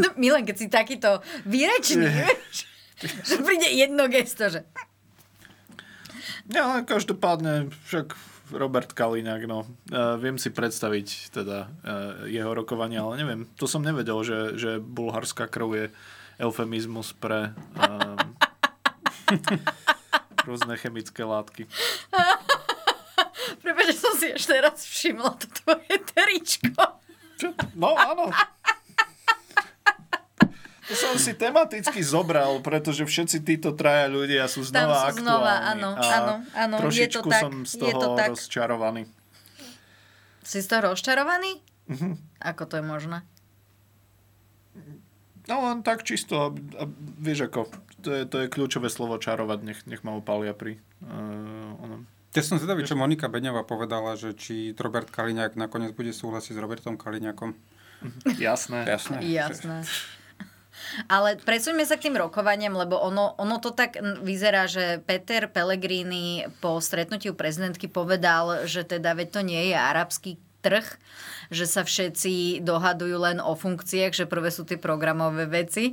No, 0.00 0.08
Milan, 0.16 0.48
keď 0.48 0.56
si 0.56 0.66
takýto 0.72 1.20
výrečný, 1.44 2.08
vieš, 2.08 2.64
že 3.00 3.34
príde 3.44 3.68
jedno 3.68 4.08
gesto, 4.08 4.48
že 4.48 4.64
Ja, 6.50 6.82
každopádne 6.82 7.70
však 7.86 8.16
Robert 8.50 8.90
Kaliňák, 8.90 9.46
no. 9.46 9.62
Uh, 9.92 10.18
viem 10.18 10.34
si 10.34 10.50
predstaviť 10.50 11.30
teda 11.30 11.70
uh, 11.70 12.26
jeho 12.26 12.50
rokovanie, 12.50 12.98
ale 12.98 13.14
neviem, 13.22 13.46
to 13.54 13.70
som 13.70 13.84
nevedel, 13.84 14.18
že, 14.26 14.58
že 14.58 14.70
bulharská 14.82 15.46
krv 15.46 15.70
je 15.78 15.86
eufemizmus 16.42 17.14
pre 17.14 17.54
um, 17.78 18.18
rôzne 20.48 20.74
chemické 20.80 21.22
látky. 21.22 21.70
Prepač, 23.62 23.94
som 23.94 24.16
si 24.16 24.32
ešte 24.32 24.56
teraz 24.56 24.82
všimla 24.82 25.30
to 25.36 25.46
tvoje 25.62 25.94
teričko. 26.10 26.82
Čo? 27.38 27.48
No, 27.76 27.94
áno. 27.94 28.32
To 30.90 30.94
som 30.98 31.14
si 31.14 31.38
tematicky 31.38 32.02
zobral, 32.02 32.58
pretože 32.66 33.06
všetci 33.06 33.46
títo 33.46 33.70
traja 33.78 34.10
ľudia 34.10 34.50
sú 34.50 34.66
Tam 34.66 34.90
znova 34.90 35.14
sú 35.14 35.22
znova, 35.22 35.54
aktuálni. 35.62 35.70
áno, 35.70 35.90
a 35.94 36.02
áno, 36.02 36.34
áno, 36.50 36.74
je 36.74 36.78
to 36.78 36.82
Trošičku 36.82 37.28
tak, 37.30 37.42
som 37.46 37.54
z 37.62 37.72
je 37.78 37.80
toho 37.94 37.94
to 37.94 38.08
tak. 38.18 38.28
rozčarovaný. 38.34 39.02
Si 40.42 40.58
z 40.58 40.66
toho 40.66 40.90
rozčarovaný? 40.90 41.62
Mhm. 41.86 42.10
Ako 42.42 42.66
to 42.66 42.82
je 42.82 42.84
možné? 42.84 43.22
No 45.46 45.66
len 45.66 45.82
tak 45.82 46.02
čisto, 46.02 46.34
a, 46.38 46.48
a 46.78 46.84
vieš 47.18 47.50
ako, 47.50 47.70
to 48.02 48.10
je, 48.10 48.22
to 48.26 48.36
je 48.42 48.46
kľúčové 48.46 48.86
slovo 48.86 49.18
čarovať, 49.18 49.58
nech, 49.66 49.80
nech 49.86 50.02
ma 50.06 50.14
opália 50.14 50.54
pri 50.54 50.78
uh, 51.02 51.74
onom. 51.82 52.06
Ja 52.30 52.46
som 52.46 52.62
zvedavý, 52.62 52.86
čo 52.86 52.94
Monika 52.94 53.26
Beňová 53.26 53.66
povedala, 53.66 54.14
že 54.14 54.30
či 54.38 54.70
Robert 54.78 55.10
Kaliňák 55.10 55.58
nakoniec 55.58 55.90
bude 55.90 56.14
súhlasiť 56.14 56.54
s 56.54 56.58
Robertom 56.62 56.94
Kaliňákom. 56.94 57.58
Jasné. 58.38 58.86
Jasné. 58.86 59.16
Jasné. 59.26 59.82
Ale 61.06 61.36
presuňme 61.40 61.84
sa 61.86 61.96
k 61.96 62.08
tým 62.10 62.16
rokovaniam, 62.18 62.74
lebo 62.74 62.98
ono, 62.98 63.34
ono 63.38 63.56
to 63.58 63.72
tak 63.74 63.98
vyzerá, 64.22 64.66
že 64.66 65.00
Peter 65.04 65.46
Pellegrini 65.50 66.46
po 66.60 66.78
stretnutí 66.82 67.30
u 67.30 67.36
prezidentky 67.36 67.86
povedal, 67.88 68.66
že 68.68 68.84
teda 68.84 69.14
veď 69.16 69.28
to 69.30 69.40
nie 69.42 69.62
je 69.72 69.76
arabský 69.76 70.30
trh, 70.60 70.84
že 71.48 71.64
sa 71.64 71.82
všetci 71.82 72.60
dohadujú 72.62 73.16
len 73.16 73.38
o 73.40 73.56
funkciách, 73.56 74.12
že 74.12 74.28
prvé 74.28 74.52
sú 74.52 74.68
tie 74.68 74.76
programové 74.76 75.48
veci. 75.48 75.90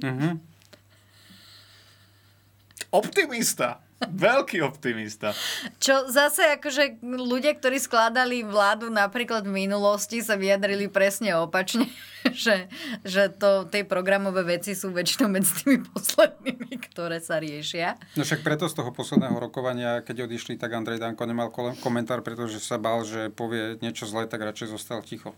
Optimista. 2.92 3.87
Veľký 3.98 4.62
optimista. 4.62 5.34
Čo 5.82 6.06
zase 6.06 6.62
akože 6.62 7.02
ľudia, 7.02 7.58
ktorí 7.58 7.82
skladali 7.82 8.46
vládu 8.46 8.94
napríklad 8.94 9.42
v 9.42 9.66
minulosti, 9.66 10.22
sa 10.22 10.38
vyjadrili 10.38 10.86
presne 10.86 11.34
opačne, 11.34 11.90
že, 12.46 12.70
že 13.02 13.34
to, 13.34 13.66
tie 13.66 13.82
programové 13.82 14.46
veci 14.46 14.78
sú 14.78 14.94
väčšinou 14.94 15.34
medzi 15.34 15.50
tými 15.66 15.82
poslednými, 15.82 16.78
ktoré 16.94 17.18
sa 17.18 17.42
riešia. 17.42 17.98
No 18.14 18.22
však 18.22 18.46
preto 18.46 18.70
z 18.70 18.78
toho 18.78 18.94
posledného 18.94 19.34
rokovania, 19.42 20.06
keď 20.06 20.30
odišli, 20.30 20.62
tak 20.62 20.78
Andrej 20.78 21.02
Danko 21.02 21.26
nemal 21.26 21.50
komentár, 21.82 22.22
pretože 22.22 22.62
sa 22.62 22.78
bál, 22.78 23.02
že 23.02 23.34
povie 23.34 23.82
niečo 23.82 24.06
zlé, 24.06 24.30
tak 24.30 24.46
radšej 24.46 24.78
zostal 24.78 25.02
ticho. 25.02 25.34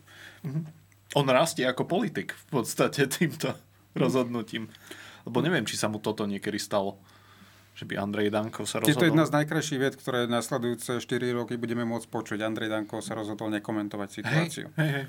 On 1.15 1.25
rastie 1.25 1.63
ako 1.63 1.87
politik 1.87 2.35
v 2.35 2.59
podstate 2.59 3.07
týmto 3.07 3.55
rozhodnutím. 4.03 4.67
Lebo 5.23 5.39
neviem, 5.39 5.63
či 5.63 5.79
sa 5.79 5.87
mu 5.87 6.03
toto 6.03 6.27
niekedy 6.27 6.59
stalo. 6.59 6.99
Že 7.79 7.87
by 7.87 7.95
Andrej 7.95 8.27
Danko 8.27 8.67
sa 8.67 8.83
Je 8.83 8.91
to 8.91 9.07
jedna 9.07 9.23
rozhodol. 9.23 9.31
z 9.31 9.35
najkrajších 9.39 9.79
vied, 9.79 9.95
ktoré 9.95 10.19
nasledujúce 10.27 10.99
4 10.99 11.31
roky 11.31 11.55
budeme 11.55 11.87
môcť 11.87 12.11
počuť. 12.11 12.43
Andrej 12.43 12.67
Danko 12.67 12.99
sa 12.99 13.15
rozhodol 13.15 13.47
nekomentovať 13.55 14.09
situáciu. 14.11 14.67
Hej, 14.75 14.89
hej. 14.91 15.05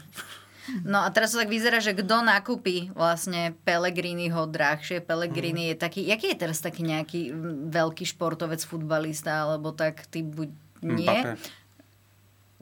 No 0.87 1.03
a 1.03 1.11
teraz 1.11 1.35
to 1.35 1.43
tak 1.43 1.51
vyzerá, 1.51 1.83
že 1.83 1.99
kto 1.99 2.23
nakúpi 2.23 2.95
vlastne 2.95 3.59
Pellegriniho 3.67 4.47
drahšie. 4.47 5.03
Pellegrini 5.03 5.75
je 5.75 5.77
taký, 5.83 6.07
jaký 6.07 6.31
je 6.31 6.39
teraz 6.47 6.63
taký 6.63 6.87
nejaký 6.87 7.35
mm, 7.35 7.75
veľký 7.75 8.07
športovec, 8.07 8.63
futbalista, 8.63 9.51
alebo 9.51 9.75
tak 9.75 10.07
ty 10.07 10.23
buď 10.23 10.49
nie? 10.87 11.11
Mbappé. 11.11 11.33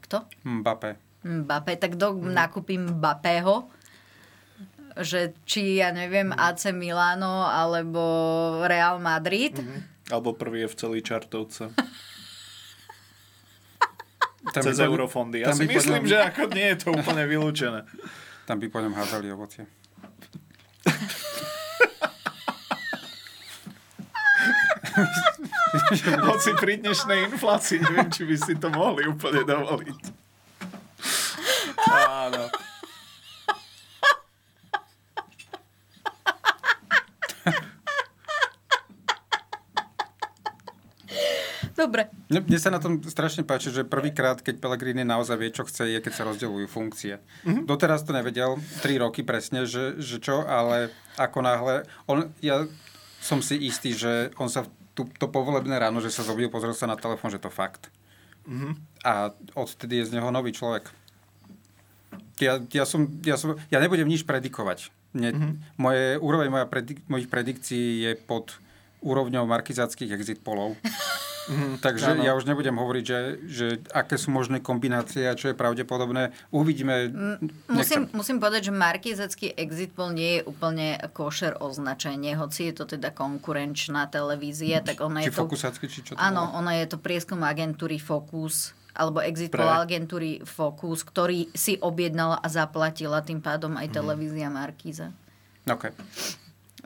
Kto? 0.09 0.17
Mbappé. 0.41 0.89
Mbappé, 1.21 1.71
tak 1.77 1.99
kto 1.99 2.17
nakúpi 2.17 2.81
Mbappého? 2.81 3.69
Že 4.97 5.37
či, 5.45 5.77
ja 5.77 5.93
neviem, 5.93 6.33
AC 6.33 6.73
Milano 6.73 7.45
alebo 7.45 8.01
Real 8.65 8.97
Madrid. 8.97 9.53
Alebo 10.09 10.33
prvý 10.33 10.65
je 10.65 10.69
v 10.69 10.75
celý 10.75 10.99
čartovce. 11.01 11.69
Tam 14.49 14.63
Cez 14.65 14.81
by 14.81 14.87
eurofondy. 14.87 15.45
Ja 15.45 15.53
tam 15.53 15.61
si 15.61 15.67
by 15.67 15.77
myslím, 15.77 16.03
ňom- 16.03 16.09
že 16.09 16.17
ako 16.25 16.41
nie 16.55 16.67
je 16.73 16.77
to 16.81 16.87
úplne 16.89 17.23
vylúčené. 17.27 17.85
Tam 18.49 18.57
by 18.57 18.65
po 18.65 18.81
ňom 18.81 18.97
házali 18.97 19.29
ovocie. 19.29 19.67
Hoci 26.23 26.49
pri 26.57 26.81
dnešnej 26.81 27.29
inflácii 27.29 27.77
neviem, 27.79 28.09
či 28.09 28.25
by 28.25 28.35
si 28.35 28.53
to 28.57 28.73
mohli 28.73 29.05
úplne 29.05 29.45
dovoliť. 29.45 30.01
Áno. 31.89 32.43
Dobre. 41.79 42.11
Mne, 42.27 42.43
mne 42.43 42.59
sa 42.59 42.75
na 42.75 42.83
tom 42.83 42.99
strašne 43.07 43.47
páči, 43.47 43.71
že 43.71 43.87
prvýkrát, 43.87 44.43
keď 44.43 44.59
Pellegrini 44.59 45.07
naozaj 45.07 45.39
vie, 45.39 45.55
čo 45.55 45.63
chce, 45.63 45.87
je, 45.87 45.99
keď 46.03 46.11
sa 46.11 46.27
rozdeľujú 46.27 46.67
funkcie. 46.67 47.23
Mm-hmm. 47.47 47.63
Doteraz 47.63 48.03
to 48.03 48.11
nevedel, 48.11 48.59
tri 48.83 48.99
roky 48.99 49.23
presne, 49.23 49.63
že, 49.63 49.95
že 49.95 50.19
čo, 50.19 50.43
ale 50.43 50.91
ako 51.15 51.39
náhle... 51.39 51.87
On, 52.03 52.27
ja 52.43 52.67
som 53.23 53.39
si 53.39 53.55
istý, 53.63 53.95
že 53.95 54.35
on 54.35 54.51
sa 54.51 54.67
tu, 54.91 55.07
to 55.07 55.31
povolebné 55.31 55.79
ráno, 55.79 56.03
že 56.03 56.11
sa 56.11 56.27
zobudil, 56.27 56.51
pozrel 56.51 56.75
sa 56.75 56.83
na 56.83 56.99
telefón, 56.99 57.31
že 57.31 57.39
to 57.39 57.47
fakt. 57.47 57.87
Mm-hmm. 58.43 58.73
A 59.07 59.31
odtedy 59.55 60.03
je 60.03 60.11
z 60.11 60.19
neho 60.19 60.27
nový 60.35 60.51
človek. 60.51 60.91
Ja, 62.43 62.59
ja, 62.75 62.83
som, 62.83 63.07
ja, 63.23 63.39
som, 63.39 63.55
ja 63.71 63.79
nebudem 63.79 64.07
nič 64.07 64.27
predikovať. 64.27 64.91
Mne, 65.15 65.29
mm-hmm. 65.31 65.53
moje, 65.79 66.05
úroveň 66.19 66.51
moja 66.51 66.67
predik, 66.67 66.99
mojich 67.07 67.31
predikcií 67.31 68.03
je 68.03 68.11
pod 68.19 68.59
úrovňou 68.99 69.47
markizáckých 69.47 70.11
exit 70.11 70.43
polov. 70.43 70.75
Mm, 71.45 71.77
takže 71.77 72.11
Áno. 72.11 72.21
ja 72.21 72.33
už 72.33 72.43
nebudem 72.43 72.73
hovoriť, 72.73 73.03
že, 73.03 73.19
že 73.43 73.65
aké 73.89 74.15
sú 74.15 74.29
možné 74.29 74.59
kombinácie 74.59 75.23
a 75.23 75.33
čo 75.33 75.47
je 75.47 75.55
pravdepodobné. 75.55 76.29
Uvidíme. 76.49 77.07
Musím, 77.07 77.49
Nechcem- 77.71 78.09
musím 78.11 78.37
povedať, 78.37 78.61
že 78.65 78.73
markizecký 78.75 79.47
exit 79.53 79.91
poll 79.91 80.11
nie 80.11 80.31
je 80.35 80.45
úplne 80.45 80.87
košer 81.09 81.57
označenie, 81.57 82.33
hoci 82.33 82.67
je 82.67 82.73
to 82.75 82.85
teda 82.87 83.09
konkurenčná 83.09 84.05
televízia, 84.05 84.79
tak 84.79 84.99
ona 84.99 85.19
Či 85.19 85.29
je 85.29 85.33
to... 85.33 85.41
fokusácky, 85.41 85.85
či 85.85 85.99
čo 86.03 86.11
to 86.11 86.19
Áno, 86.19 86.51
ona 86.51 86.75
je 86.75 86.85
to 86.85 86.97
prieskum 86.97 87.41
agentúry 87.41 87.97
Focus, 87.97 88.73
alebo 88.91 89.17
exit 89.19 89.49
poll 89.49 89.69
agentúry 89.69 90.41
Focus, 90.41 91.01
ktorý 91.01 91.47
si 91.51 91.77
objednala 91.77 92.35
a 92.35 92.47
zaplatila 92.47 93.21
tým 93.21 93.39
pádom 93.39 93.71
Mhm. 93.71 93.79
aj 93.79 93.87
televízia 93.89 94.47
Markíza. 94.49 95.13
OK. 95.65 95.93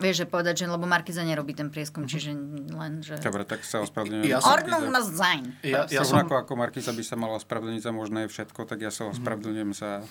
Vieš, 0.03 0.15
že 0.19 0.27
povedať, 0.27 0.53
že 0.59 0.65
lebo 0.67 0.83
Markíza 0.83 1.23
nerobí 1.23 1.55
ten 1.55 1.71
prieskum, 1.71 2.03
čiže 2.03 2.35
len, 2.75 2.99
že... 2.99 3.15
Dobre, 3.23 3.47
tak 3.47 3.63
sa 3.63 3.79
ospravedlňujem. 3.79 4.27
Ja 4.27 4.43
som- 4.43 4.51
Ordnung 4.51 4.91
muss 4.91 5.07
sein. 5.15 5.55
Ja, 5.63 5.87
ja 5.87 6.03
som, 6.03 6.19
Rovnako 6.19 6.43
ako 6.43 6.59
Markiza 6.59 6.91
by 6.91 7.03
sa 7.07 7.15
mala 7.15 7.39
ospravedlniť 7.39 7.79
za 7.79 7.95
možné 7.95 8.27
všetko, 8.27 8.67
tak 8.67 8.83
ja 8.83 8.91
sa 8.91 9.07
ospravedlňujem 9.07 9.71
za 9.71 10.03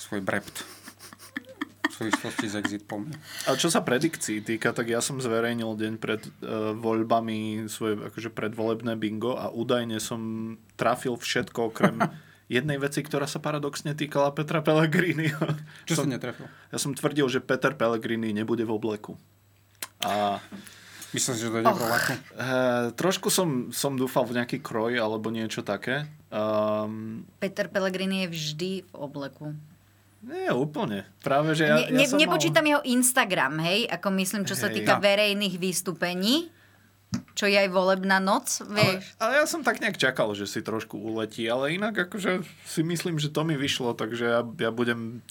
svoj 0.00 0.24
brept 0.24 0.64
v 1.88 2.06
súvislosti 2.06 2.46
s 2.46 2.54
exit 2.54 2.82
polmi. 2.86 3.10
a 3.44 3.58
čo 3.58 3.68
sa 3.68 3.82
predikcií 3.82 4.40
týka, 4.40 4.70
tak 4.70 4.86
ja 4.86 5.02
som 5.02 5.18
zverejnil 5.18 5.74
deň 5.74 5.92
pred 5.98 6.22
uh, 6.22 6.70
voľbami 6.72 7.66
svoje 7.66 7.98
akože 7.98 8.30
predvolebné 8.30 8.94
bingo 8.94 9.34
a 9.34 9.50
údajne 9.50 9.98
som 9.98 10.20
trafil 10.78 11.18
všetko 11.18 11.74
okrem 11.74 11.98
jednej 12.48 12.80
veci, 12.80 13.04
ktorá 13.04 13.28
sa 13.28 13.38
paradoxne 13.38 13.92
týkala 13.92 14.32
Petra 14.32 14.64
Pellegrini. 14.64 15.30
Čo 15.88 16.02
som, 16.02 16.04
si 16.08 16.16
netrafil? 16.16 16.48
Ja 16.72 16.78
som 16.80 16.96
tvrdil, 16.96 17.28
že 17.28 17.40
Peter 17.44 17.76
Pellegrini 17.76 18.32
nebude 18.32 18.64
v 18.64 18.72
obleku. 18.72 19.14
A 20.02 20.40
Myslím 21.08 21.34
si, 21.40 21.40
že 21.40 21.48
to 21.48 21.58
je 21.60 21.64
oh. 21.64 21.72
Uh, 21.72 22.92
trošku 22.92 23.32
som, 23.32 23.72
som 23.72 23.96
dúfal 23.96 24.28
v 24.28 24.40
nejaký 24.40 24.60
kroj 24.60 25.00
alebo 25.00 25.32
niečo 25.32 25.64
také. 25.64 26.04
Um, 26.28 27.24
Peter 27.40 27.72
Pellegrini 27.72 28.28
je 28.28 28.36
vždy 28.36 28.72
v 28.84 28.92
obleku. 28.92 29.56
Nie, 30.20 30.52
úplne. 30.52 31.06
Práve, 31.22 31.54
že 31.54 31.64
ja, 31.64 31.78
ne, 31.78 32.04
ja 32.04 32.10
som 32.10 32.18
Nepočítam 32.18 32.66
mal... 32.66 32.70
jeho 32.76 32.82
Instagram, 32.90 33.62
hej? 33.64 33.86
Ako 33.88 34.10
myslím, 34.18 34.42
čo 34.44 34.58
sa 34.58 34.66
Hej. 34.66 34.82
týka 34.82 34.98
Ja. 34.98 35.00
verejných 35.00 35.54
vystúpení. 35.56 36.50
Čo 37.38 37.46
je 37.46 37.54
aj 37.54 37.70
volebná 37.70 38.18
noc, 38.18 38.50
Ale, 38.60 38.98
vieš. 38.98 39.14
ale 39.16 39.32
ja 39.38 39.46
som 39.46 39.62
tak 39.62 39.78
nejak 39.78 39.94
čakal, 39.94 40.34
že 40.34 40.42
si 40.44 40.58
trošku 40.58 40.98
uletí, 40.98 41.46
ale 41.46 41.70
inak 41.70 42.10
akože 42.10 42.42
si 42.66 42.82
myslím, 42.82 43.22
že 43.22 43.30
to 43.30 43.46
mi 43.46 43.54
vyšlo, 43.54 43.94
takže 43.94 44.24
ja, 44.26 44.40
ja 44.42 44.70
budem 44.74 45.22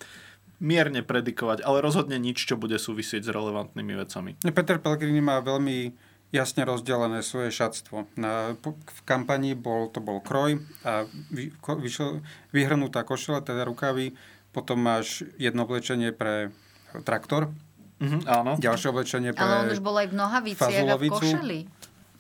mierne 0.58 1.04
predikovať, 1.04 1.62
ale 1.62 1.84
rozhodne 1.84 2.16
nič, 2.16 2.48
čo 2.48 2.56
bude 2.56 2.80
súvisieť 2.80 3.22
s 3.22 3.30
relevantnými 3.30 3.94
vecami. 3.94 4.40
Peter 4.48 4.80
Pellegrini 4.80 5.20
má 5.20 5.38
veľmi 5.38 5.92
jasne 6.28 6.64
rozdelené 6.64 7.22
svoje 7.22 7.52
šatstvo. 7.52 8.08
Na, 8.16 8.56
v 8.58 9.00
kampani 9.04 9.52
bol, 9.54 9.88
to 9.88 10.00
bol 10.00 10.24
kroj 10.24 10.64
a 10.82 11.04
vy, 11.30 11.52
ko, 11.60 11.76
vyšel, 11.76 12.24
vyhrnutá 12.52 13.04
košela, 13.04 13.44
teda 13.44 13.64
rukavy, 13.64 14.16
potom 14.50 14.80
máš 14.80 15.28
jedno 15.36 15.68
oblečenie 15.68 16.16
pre 16.16 16.56
traktor, 17.04 17.52
Mhm, 17.98 18.30
áno. 18.30 18.52
ďalšie 18.62 18.94
oblečenie 18.94 19.34
pre... 19.34 19.42
Ale 19.42 19.66
on 19.66 19.74
už 19.74 19.82
bol 19.82 19.98
aj 19.98 20.14
v 20.14 20.16
nohaviciach 20.16 20.86
a 20.86 20.98
v 21.02 21.10
košeli. 21.10 21.60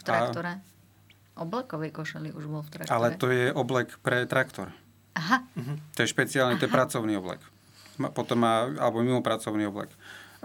V 0.07 0.15
traktore. 0.15 0.53
Oblekovej 1.37 1.91
košeli 1.91 2.31
už 2.33 2.47
bol 2.47 2.63
v 2.63 2.69
traktore. 2.71 2.95
Ale 2.95 3.07
to 3.19 3.27
je 3.29 3.51
oblek 3.51 3.99
pre 4.01 4.23
traktor. 4.25 4.71
Aha, 5.17 5.43
To 5.97 5.99
je 6.05 6.07
špeciálny, 6.07 6.61
to 6.61 6.69
je 6.69 6.71
pracovný 6.71 7.17
oblek. 7.17 7.41
Potom 8.13 8.37
má, 8.45 8.69
alebo 8.77 9.01
mimo 9.01 9.25
pracovný 9.25 9.65
oblek. 9.65 9.89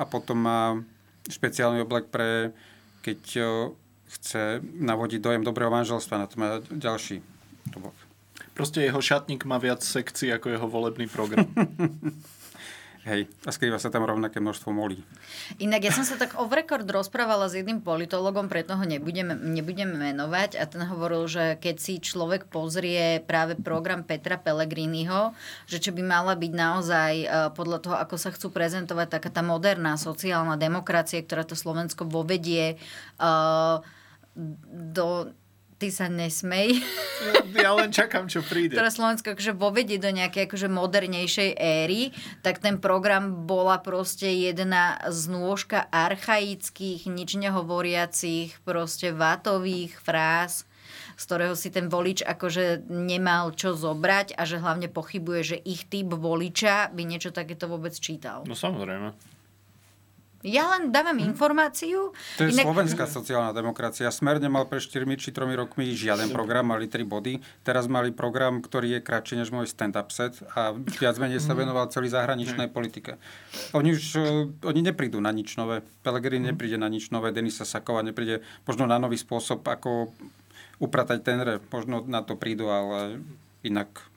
A 0.00 0.09
potom 0.09 0.40
má 0.40 0.81
špeciálny 1.28 1.85
oblek 1.85 2.09
pre, 2.09 2.57
keď 3.04 3.21
o, 3.45 3.76
chce 4.09 4.64
navodiť 4.64 5.21
dojem 5.21 5.45
dobrého 5.45 5.69
manželstva. 5.69 6.25
Na 6.25 6.26
to 6.26 6.40
má 6.40 6.59
ďalší 6.73 7.21
oblek. 7.76 7.97
Proste 8.57 8.85
jeho 8.85 9.00
šatník 9.00 9.45
má 9.45 9.61
viac 9.61 9.85
sekcií 9.85 10.33
ako 10.33 10.52
jeho 10.52 10.66
volebný 10.69 11.09
program. 11.09 11.45
Hej, 13.03 13.27
a 13.43 13.51
skrýva 13.51 13.83
sa 13.83 13.91
tam 13.91 14.07
rovnaké 14.07 14.39
množstvo 14.39 14.71
molí. 14.71 15.03
Inak 15.59 15.83
ja 15.83 15.91
som 15.91 16.07
sa 16.07 16.15
tak 16.15 16.39
off 16.39 16.55
record 16.55 16.87
rozprávala 16.87 17.51
s 17.51 17.59
jedným 17.59 17.83
politologom, 17.83 18.47
preto 18.47 18.79
ho 18.79 18.85
nebudem, 18.87 19.27
nebudem 19.43 19.91
menovať 19.91 20.55
a 20.55 20.71
ten 20.71 20.87
hovoril, 20.87 21.27
že 21.27 21.59
keď 21.59 21.77
si 21.83 21.99
človek 21.99 22.47
pozrie 22.47 23.19
práve 23.27 23.59
program 23.59 24.07
Petra 24.07 24.39
Pellegriniho, 24.39 25.35
že 25.67 25.83
čo 25.83 25.91
by 25.91 25.99
mala 25.99 26.39
byť 26.39 26.53
naozaj 26.55 27.13
eh, 27.27 27.29
podľa 27.51 27.79
toho, 27.83 27.97
ako 27.99 28.15
sa 28.15 28.31
chcú 28.31 28.55
prezentovať 28.55 29.19
taká 29.19 29.35
tá 29.35 29.43
moderná 29.43 29.99
sociálna 29.99 30.55
demokracia, 30.55 31.27
ktorá 31.27 31.43
to 31.43 31.59
Slovensko 31.59 32.07
vovedie 32.07 32.79
eh, 32.79 33.77
do... 34.95 35.35
Ty 35.83 35.91
sa 35.91 36.07
nesmej. 36.07 36.79
ja 37.59 37.75
len 37.75 37.91
čakám, 37.91 38.31
čo 38.31 38.39
príde. 38.47 38.79
ktorá 38.79 38.87
Slovensko 38.87 39.35
akože 39.35 39.51
vovedie 39.51 39.99
do 39.99 40.15
nejakej 40.15 40.47
akože 40.47 40.71
modernejšej 40.71 41.59
éry, 41.59 42.15
tak 42.47 42.62
ten 42.62 42.79
program 42.79 43.51
bola 43.51 43.83
proste 43.83 44.31
jedna 44.31 45.03
znôžka 45.11 45.91
archaických, 45.91 47.11
nič 47.11 47.35
nehovoriacich, 47.35 48.62
proste 48.62 49.11
vatových 49.11 49.99
fráz, 49.99 50.71
z 51.19 51.23
ktorého 51.27 51.59
si 51.59 51.75
ten 51.75 51.91
volič 51.91 52.23
akože 52.23 52.87
nemal 52.87 53.51
čo 53.51 53.75
zobrať 53.75 54.39
a 54.39 54.47
že 54.47 54.62
hlavne 54.62 54.87
pochybuje, 54.87 55.41
že 55.43 55.59
ich 55.67 55.83
typ 55.91 56.15
voliča 56.15 56.95
by 56.95 57.03
niečo 57.03 57.35
takéto 57.35 57.67
vôbec 57.67 57.99
čítal. 57.99 58.47
No 58.47 58.55
samozrejme. 58.55 59.32
Ja 60.43 60.75
len 60.75 60.91
dávam 60.91 61.15
informáciu. 61.23 62.11
To 62.35 62.43
je 62.43 62.51
slovenská 62.51 63.07
sociálna 63.07 63.55
demokracia. 63.55 64.11
Smer 64.11 64.43
nemal 64.43 64.66
pre 64.66 64.83
4 64.83 65.07
či 65.14 65.31
3 65.31 65.55
rokmi 65.55 65.95
žiaden 65.95 66.35
program, 66.35 66.75
mali 66.75 66.90
3 66.90 67.07
body. 67.07 67.38
Teraz 67.62 67.87
mali 67.87 68.11
program, 68.11 68.59
ktorý 68.59 68.99
je 68.99 69.01
kratší 69.07 69.38
než 69.38 69.55
môj 69.55 69.71
stand-up 69.71 70.11
set 70.11 70.43
a 70.59 70.75
viac 70.75 71.14
menej 71.23 71.38
sa 71.38 71.55
venoval 71.55 71.87
celý 71.95 72.11
zahraničnej 72.11 72.75
politike. 72.75 73.23
Oni 73.71 73.95
už 73.95 74.03
eh, 74.19 74.51
oni 74.66 74.81
neprídu 74.83 75.23
na 75.23 75.31
nič 75.31 75.55
nové. 75.55 75.87
Pellegrini 76.03 76.51
nepríde 76.51 76.75
na 76.75 76.90
nič 76.90 77.14
nové, 77.14 77.31
Denisa 77.31 77.62
Saková 77.62 78.03
nepríde 78.03 78.43
možno 78.66 78.90
na 78.90 78.99
nový 78.99 79.14
spôsob, 79.14 79.62
ako 79.62 80.11
upratať 80.83 81.23
ten 81.23 81.38
rep. 81.38 81.62
Možno 81.71 82.03
na 82.03 82.27
to 82.27 82.35
prídu, 82.35 82.66
ale 82.66 83.23
inak 83.62 84.11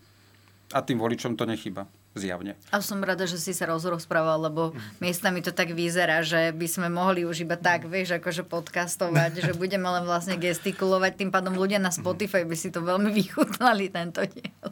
a 0.74 0.82
tým 0.82 0.98
voličom 0.98 1.38
to 1.38 1.46
nechyba. 1.46 1.86
Zjavne. 2.16 2.56
A 2.72 2.80
som 2.80 3.04
rada, 3.04 3.28
že 3.28 3.36
si 3.36 3.52
sa 3.52 3.68
rozprával, 3.68 4.48
lebo 4.48 4.72
miestami 5.04 5.44
to 5.44 5.52
tak 5.52 5.76
vyzerá, 5.76 6.24
že 6.24 6.56
by 6.56 6.64
sme 6.64 6.88
mohli 6.88 7.28
už 7.28 7.44
iba 7.44 7.60
tak, 7.60 7.92
vieš, 7.92 8.16
akože 8.16 8.48
podcastovať, 8.48 9.44
že 9.44 9.52
budeme 9.52 9.84
len 9.92 10.08
vlastne 10.08 10.40
gestikulovať, 10.40 11.20
tým 11.20 11.28
pádom 11.28 11.60
ľudia 11.60 11.76
na 11.76 11.92
Spotify 11.92 12.48
by 12.48 12.56
si 12.56 12.72
to 12.72 12.80
veľmi 12.80 13.12
vychutnali, 13.12 13.92
tento 13.92 14.24
diel. 14.24 14.68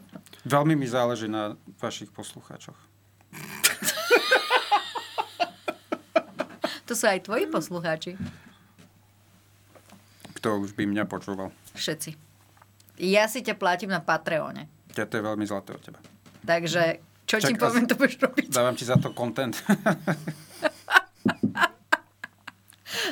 Veľmi 0.47 0.79
mi 0.79 0.87
záleží 0.87 1.27
na 1.27 1.59
vašich 1.83 2.15
poslucháčoch. 2.15 2.79
To 6.87 6.93
sú 6.95 7.05
aj 7.11 7.27
tvoji 7.27 7.47
poslucháči. 7.51 8.15
Kto 10.39 10.63
už 10.63 10.79
by 10.79 10.83
mňa 10.87 11.03
počúval. 11.11 11.51
Všetci. 11.75 12.15
Ja 13.03 13.27
si 13.27 13.43
ťa 13.43 13.59
platím 13.59 13.91
na 13.91 13.99
Patreone. 13.99 14.67
Ja 14.95 15.03
to 15.07 15.19
je 15.19 15.23
veľmi 15.27 15.43
zlaté 15.43 15.75
od 15.75 15.83
teba. 15.83 15.99
Takže 16.43 17.03
čo 17.23 17.39
ti 17.39 17.55
Čak, 17.55 17.61
poviem, 17.61 17.85
to 17.87 17.95
budeš 17.95 18.19
robiť. 18.19 18.45
Dávam 18.51 18.75
ti 18.75 18.83
za 18.83 18.99
to 18.99 19.15
content. 19.15 19.55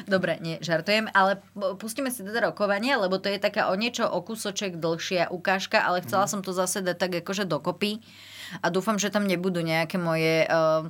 Dobre, 0.06 0.38
nie, 0.42 0.62
žartujem, 0.62 1.10
ale 1.12 1.42
pustíme 1.78 2.14
si 2.14 2.22
teda 2.22 2.52
rokovanie, 2.52 2.94
lebo 2.94 3.18
to 3.18 3.34
je 3.34 3.42
taká 3.42 3.70
o 3.72 3.76
niečo 3.76 4.06
o 4.06 4.22
kúsoček 4.22 4.78
dlhšia 4.78 5.34
ukážka, 5.34 5.82
ale 5.82 6.06
chcela 6.06 6.30
som 6.30 6.46
to 6.46 6.54
zase 6.54 6.86
dať 6.86 6.98
tak 6.98 7.12
akože 7.26 7.50
dokopy 7.50 8.02
a 8.60 8.68
dúfam, 8.68 9.00
že 9.00 9.10
tam 9.10 9.24
nebudú 9.24 9.64
nejaké 9.64 9.96
moje 9.96 10.44
uh, 10.46 10.86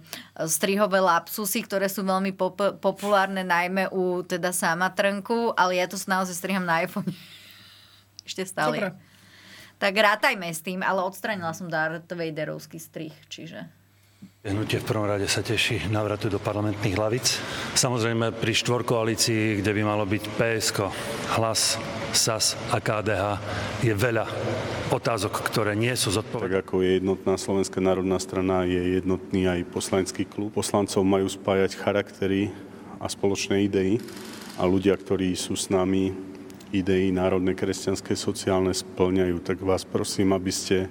strihové 0.50 0.98
lapsusy, 0.98 1.62
ktoré 1.62 1.88
sú 1.88 2.02
veľmi 2.02 2.34
pop- 2.34 2.82
populárne 2.82 3.46
najmä 3.46 3.94
u 3.94 4.26
teda 4.26 4.50
Samatrnku, 4.50 5.54
ale 5.54 5.78
ja 5.78 5.86
to 5.86 6.02
naozaj 6.10 6.34
striham 6.34 6.66
na 6.66 6.82
iPhone. 6.82 7.08
Ešte 8.28 8.50
stále. 8.50 8.78
Dobre. 8.82 9.11
Tak 9.82 9.98
rátajme 9.98 10.46
s 10.54 10.62
tým, 10.62 10.86
ale 10.86 11.02
odstranila 11.02 11.58
som 11.58 11.66
Darth 11.66 12.06
Vaderovský 12.06 12.78
strih, 12.78 13.18
čiže... 13.26 13.66
Hnutie 14.46 14.78
v 14.78 14.86
prvom 14.86 15.10
rade 15.10 15.26
sa 15.26 15.42
teší 15.42 15.90
návratu 15.90 16.30
do 16.30 16.38
parlamentných 16.38 16.94
hlavic. 16.94 17.26
Samozrejme 17.74 18.30
pri 18.30 18.54
štvorkoalícii, 18.62 19.58
kde 19.58 19.72
by 19.74 19.82
malo 19.82 20.06
byť 20.06 20.24
PSK, 20.38 20.78
Hlas, 21.34 21.82
SAS 22.14 22.54
a 22.70 22.78
KDH, 22.78 23.42
je 23.82 23.94
veľa 23.98 24.30
otázok, 24.94 25.50
ktoré 25.50 25.74
nie 25.74 25.94
sú 25.98 26.14
zodpovedané. 26.14 26.62
Tak 26.62 26.70
ako 26.70 26.86
je 26.86 26.90
jednotná 27.02 27.34
Slovenská 27.42 27.82
národná 27.82 28.22
strana, 28.22 28.70
je 28.70 29.02
jednotný 29.02 29.50
aj 29.50 29.66
poslanecký 29.74 30.30
klub. 30.30 30.54
Poslancov 30.54 31.02
majú 31.02 31.26
spájať 31.26 31.74
charaktery 31.82 32.54
a 33.02 33.10
spoločné 33.10 33.66
idei 33.66 33.98
a 34.62 34.66
ľudia, 34.70 34.94
ktorí 34.94 35.34
sú 35.34 35.58
s 35.58 35.74
nami, 35.74 36.31
idei 36.72 37.12
národné, 37.12 37.54
kresťanské, 37.54 38.16
sociálne 38.16 38.72
splňajú. 38.72 39.44
Tak 39.44 39.60
vás 39.62 39.84
prosím, 39.84 40.32
aby 40.32 40.52
ste 40.52 40.88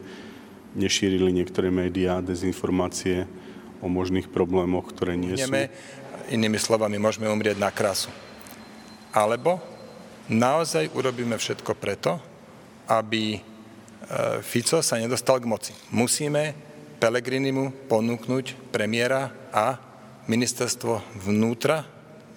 nešírili 0.76 1.32
niektoré 1.34 1.72
médiá, 1.72 2.22
dezinformácie 2.22 3.26
o 3.80 3.88
možných 3.88 4.28
problémoch, 4.28 4.92
ktoré 4.92 5.16
nie 5.16 5.34
sú. 5.34 5.48
Ideme, 5.48 5.72
inými 6.30 6.60
slovami, 6.60 7.00
môžeme 7.00 7.26
umrieť 7.26 7.58
na 7.58 7.72
krásu. 7.72 8.12
Alebo 9.10 9.58
naozaj 10.30 10.92
urobíme 10.94 11.34
všetko 11.34 11.74
preto, 11.74 12.20
aby 12.86 13.34
e, 13.34 13.40
Fico 14.44 14.78
sa 14.84 15.00
nedostal 15.00 15.42
k 15.42 15.50
moci. 15.50 15.72
Musíme 15.90 16.54
Pelegrinimu 17.00 17.88
ponúknuť 17.88 18.70
premiéra 18.70 19.32
a 19.50 19.80
ministerstvo 20.28 21.24
vnútra, 21.24 21.88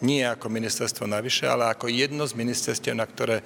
nie 0.04 0.28
ako 0.28 0.52
ministerstvo 0.52 1.08
navyše, 1.08 1.48
ale 1.48 1.72
ako 1.72 1.88
jedno 1.88 2.28
z 2.28 2.36
ministerstiev, 2.36 2.94
na 2.94 3.08
ktoré 3.08 3.40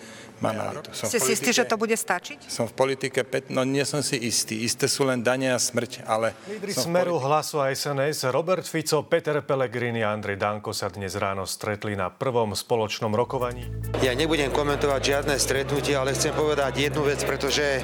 má 0.43 0.51
nárok. 0.51 0.91
Som 0.91 1.07
Ste 1.07 1.23
v 1.23 1.23
si 1.23 1.31
istí, 1.39 1.51
že 1.55 1.63
to 1.63 1.79
bude 1.79 1.95
stačiť? 1.95 2.51
Som 2.51 2.67
v 2.67 2.75
politike, 2.75 3.23
no 3.53 3.63
nie 3.63 3.87
som 3.87 4.03
si 4.03 4.19
istý. 4.19 4.67
Isté 4.67 4.91
sú 4.91 5.07
len 5.07 5.23
dane 5.23 5.47
a 5.47 5.55
smrť, 5.55 6.03
ale... 6.03 6.35
V 6.43 6.75
Smeru, 6.75 7.15
Hlasu 7.15 7.63
a 7.63 7.71
SNS, 7.71 8.27
Robert 8.35 8.67
Fico, 8.67 9.07
Peter 9.07 9.39
Pellegrini 9.39 10.03
a 10.03 10.11
Andrej 10.11 10.35
Danko 10.35 10.75
sa 10.75 10.91
dnes 10.91 11.15
ráno 11.15 11.47
stretli 11.47 11.95
na 11.95 12.11
prvom 12.11 12.51
spoločnom 12.51 13.15
rokovaní. 13.15 13.63
Ja 14.03 14.11
nebudem 14.11 14.51
komentovať 14.51 15.01
žiadne 15.01 15.35
stretnutie, 15.39 15.95
ale 15.95 16.11
chcem 16.11 16.35
povedať 16.35 16.91
jednu 16.91 17.07
vec, 17.07 17.23
pretože 17.23 17.79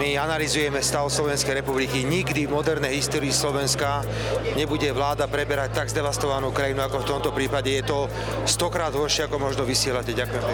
my 0.00 0.16
analizujeme 0.16 0.80
stav 0.80 1.04
Slovenskej 1.12 1.60
republiky. 1.60 2.08
Nikdy 2.08 2.48
v 2.48 2.56
modernej 2.56 2.96
histórii 2.96 3.34
Slovenska 3.34 4.00
nebude 4.56 4.88
vláda 4.96 5.28
preberať 5.28 5.76
tak 5.76 5.92
zdevastovanú 5.92 6.54
krajinu, 6.56 6.88
ako 6.88 7.04
v 7.04 7.08
tomto 7.12 7.30
prípade 7.36 7.68
je 7.68 7.84
to 7.84 7.98
to 7.98 8.06
stokrát 8.46 8.94
horšie, 8.94 9.26
ako 9.26 9.42
možno 9.42 9.66
vysielate. 9.66 10.14
Ďakujem. 10.14 10.44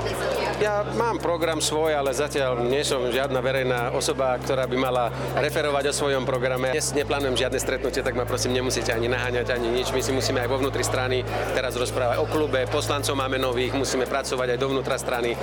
Ja 0.65 0.87
mám 0.97 1.13
program 1.18 1.59
svoj, 1.59 1.94
ale 1.94 2.14
zatiaľ 2.14 2.64
nie 2.64 2.83
som 2.87 3.03
žiadna 3.11 3.38
verejná 3.42 3.81
osoba, 3.94 4.38
ktorá 4.38 4.64
by 4.70 4.77
mala 4.79 5.05
referovať 5.38 5.90
o 5.90 5.94
svojom 5.94 6.24
programe. 6.27 6.74
Dnes 6.74 6.94
neplánujem 6.94 7.37
žiadne 7.38 7.59
stretnutie, 7.59 8.00
tak 8.00 8.14
ma 8.14 8.27
prosím 8.27 8.55
nemusíte 8.57 8.94
ani 8.94 9.11
naháňať, 9.11 9.55
ani 9.55 9.68
nič. 9.70 9.90
My 9.90 10.00
si 10.03 10.11
musíme 10.14 10.42
aj 10.42 10.48
vo 10.50 10.61
vnútri 10.62 10.87
strany 10.87 11.27
teraz 11.53 11.74
rozprávať 11.74 12.22
o 12.22 12.27
klube, 12.27 12.66
poslancov 12.70 13.14
máme 13.18 13.38
nových, 13.38 13.74
musíme 13.74 14.07
pracovať 14.07 14.55
aj 14.55 14.59
dovnútra 14.59 14.96
strany. 14.96 15.37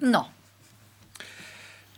No, 0.00 0.28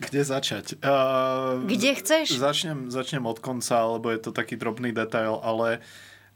Kde 0.03 0.21
začať? 0.25 0.83
Uh, 0.83 1.63
Kde 1.63 1.95
chceš? 1.95 2.35
Začnem, 2.35 2.91
začnem 2.91 3.23
od 3.23 3.39
konca, 3.39 3.87
lebo 3.87 4.11
je 4.11 4.19
to 4.19 4.35
taký 4.35 4.59
drobný 4.59 4.91
detail, 4.91 5.39
ale 5.39 5.79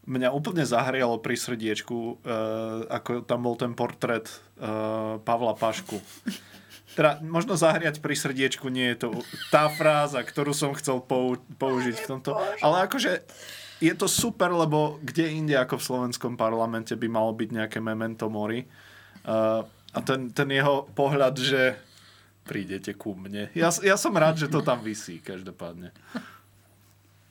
mňa 0.07 0.31
úplne 0.31 0.63
zahrialo 0.63 1.19
pri 1.19 1.35
srdiečku, 1.35 1.95
uh, 1.95 2.87
ako 2.87 3.27
tam 3.27 3.43
bol 3.43 3.59
ten 3.59 3.75
portrét 3.75 4.31
uh, 4.57 5.19
Pavla 5.21 5.53
Pašku. 5.53 5.99
Teda 6.95 7.21
možno 7.21 7.53
zahriať 7.53 8.01
pri 8.01 8.15
srdiečku 8.17 8.71
nie 8.71 8.95
je 8.95 9.05
to 9.05 9.07
tá 9.53 9.69
fráza, 9.69 10.23
ktorú 10.23 10.55
som 10.55 10.73
chcel 10.73 11.03
pou, 11.03 11.37
použiť 11.59 11.95
v 12.01 12.07
tomto. 12.09 12.33
Ale 12.63 12.89
akože 12.89 13.21
je 13.77 13.93
to 13.93 14.09
super, 14.09 14.49
lebo 14.49 14.97
kde 15.05 15.29
inde 15.29 15.53
ako 15.53 15.77
v 15.77 15.87
slovenskom 15.93 16.33
parlamente 16.33 16.97
by 16.97 17.05
malo 17.05 17.35
byť 17.37 17.49
nejaké 17.53 17.77
memento 17.83 18.25
mori. 18.31 18.65
Uh, 19.27 19.61
a 19.93 19.99
ten, 20.01 20.31
ten 20.33 20.49
jeho 20.49 20.89
pohľad, 20.95 21.35
že 21.37 21.77
prídete 22.47 22.95
ku 22.95 23.11
mne. 23.13 23.51
Ja, 23.51 23.69
ja 23.83 23.99
som 23.99 24.15
rád, 24.15 24.39
že 24.39 24.47
to 24.47 24.63
tam 24.63 24.79
vysí, 24.79 25.19
každopádne. 25.19 25.91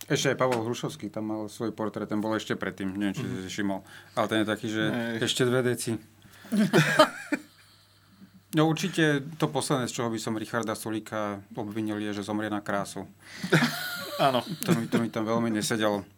Ešte 0.07 0.35
aj 0.35 0.38
Pavol 0.38 0.62
Hrušovský 0.62 1.11
tam 1.11 1.35
mal 1.35 1.51
svoj 1.51 1.75
portrét, 1.75 2.07
ten 2.07 2.23
bol 2.23 2.38
ešte 2.38 2.55
predtým, 2.55 2.95
neviem, 2.95 3.14
či 3.14 3.27
si 3.27 3.51
všimol. 3.51 3.83
Ale 4.14 4.27
ten 4.31 4.38
je 4.42 4.47
taký, 4.47 4.66
že 4.71 4.83
Nej. 4.87 5.14
ešte 5.27 5.42
dve 5.42 5.61
deci. 5.66 5.99
No 8.57 8.64
určite 8.73 9.21
to 9.37 9.53
posledné, 9.53 9.85
z 9.85 10.01
čoho 10.01 10.09
by 10.09 10.16
som 10.16 10.33
Richarda 10.40 10.73
Sulíka 10.73 11.45
obvinil, 11.53 12.01
je, 12.01 12.16
že 12.16 12.25
zomrie 12.25 12.49
na 12.49 12.64
krásu. 12.64 13.05
Áno. 14.27 14.40
To 14.64 14.73
mi, 14.73 14.88
to 14.88 14.97
mi 14.97 15.12
tam 15.12 15.29
veľmi 15.29 15.53
nesedelo. 15.53 16.09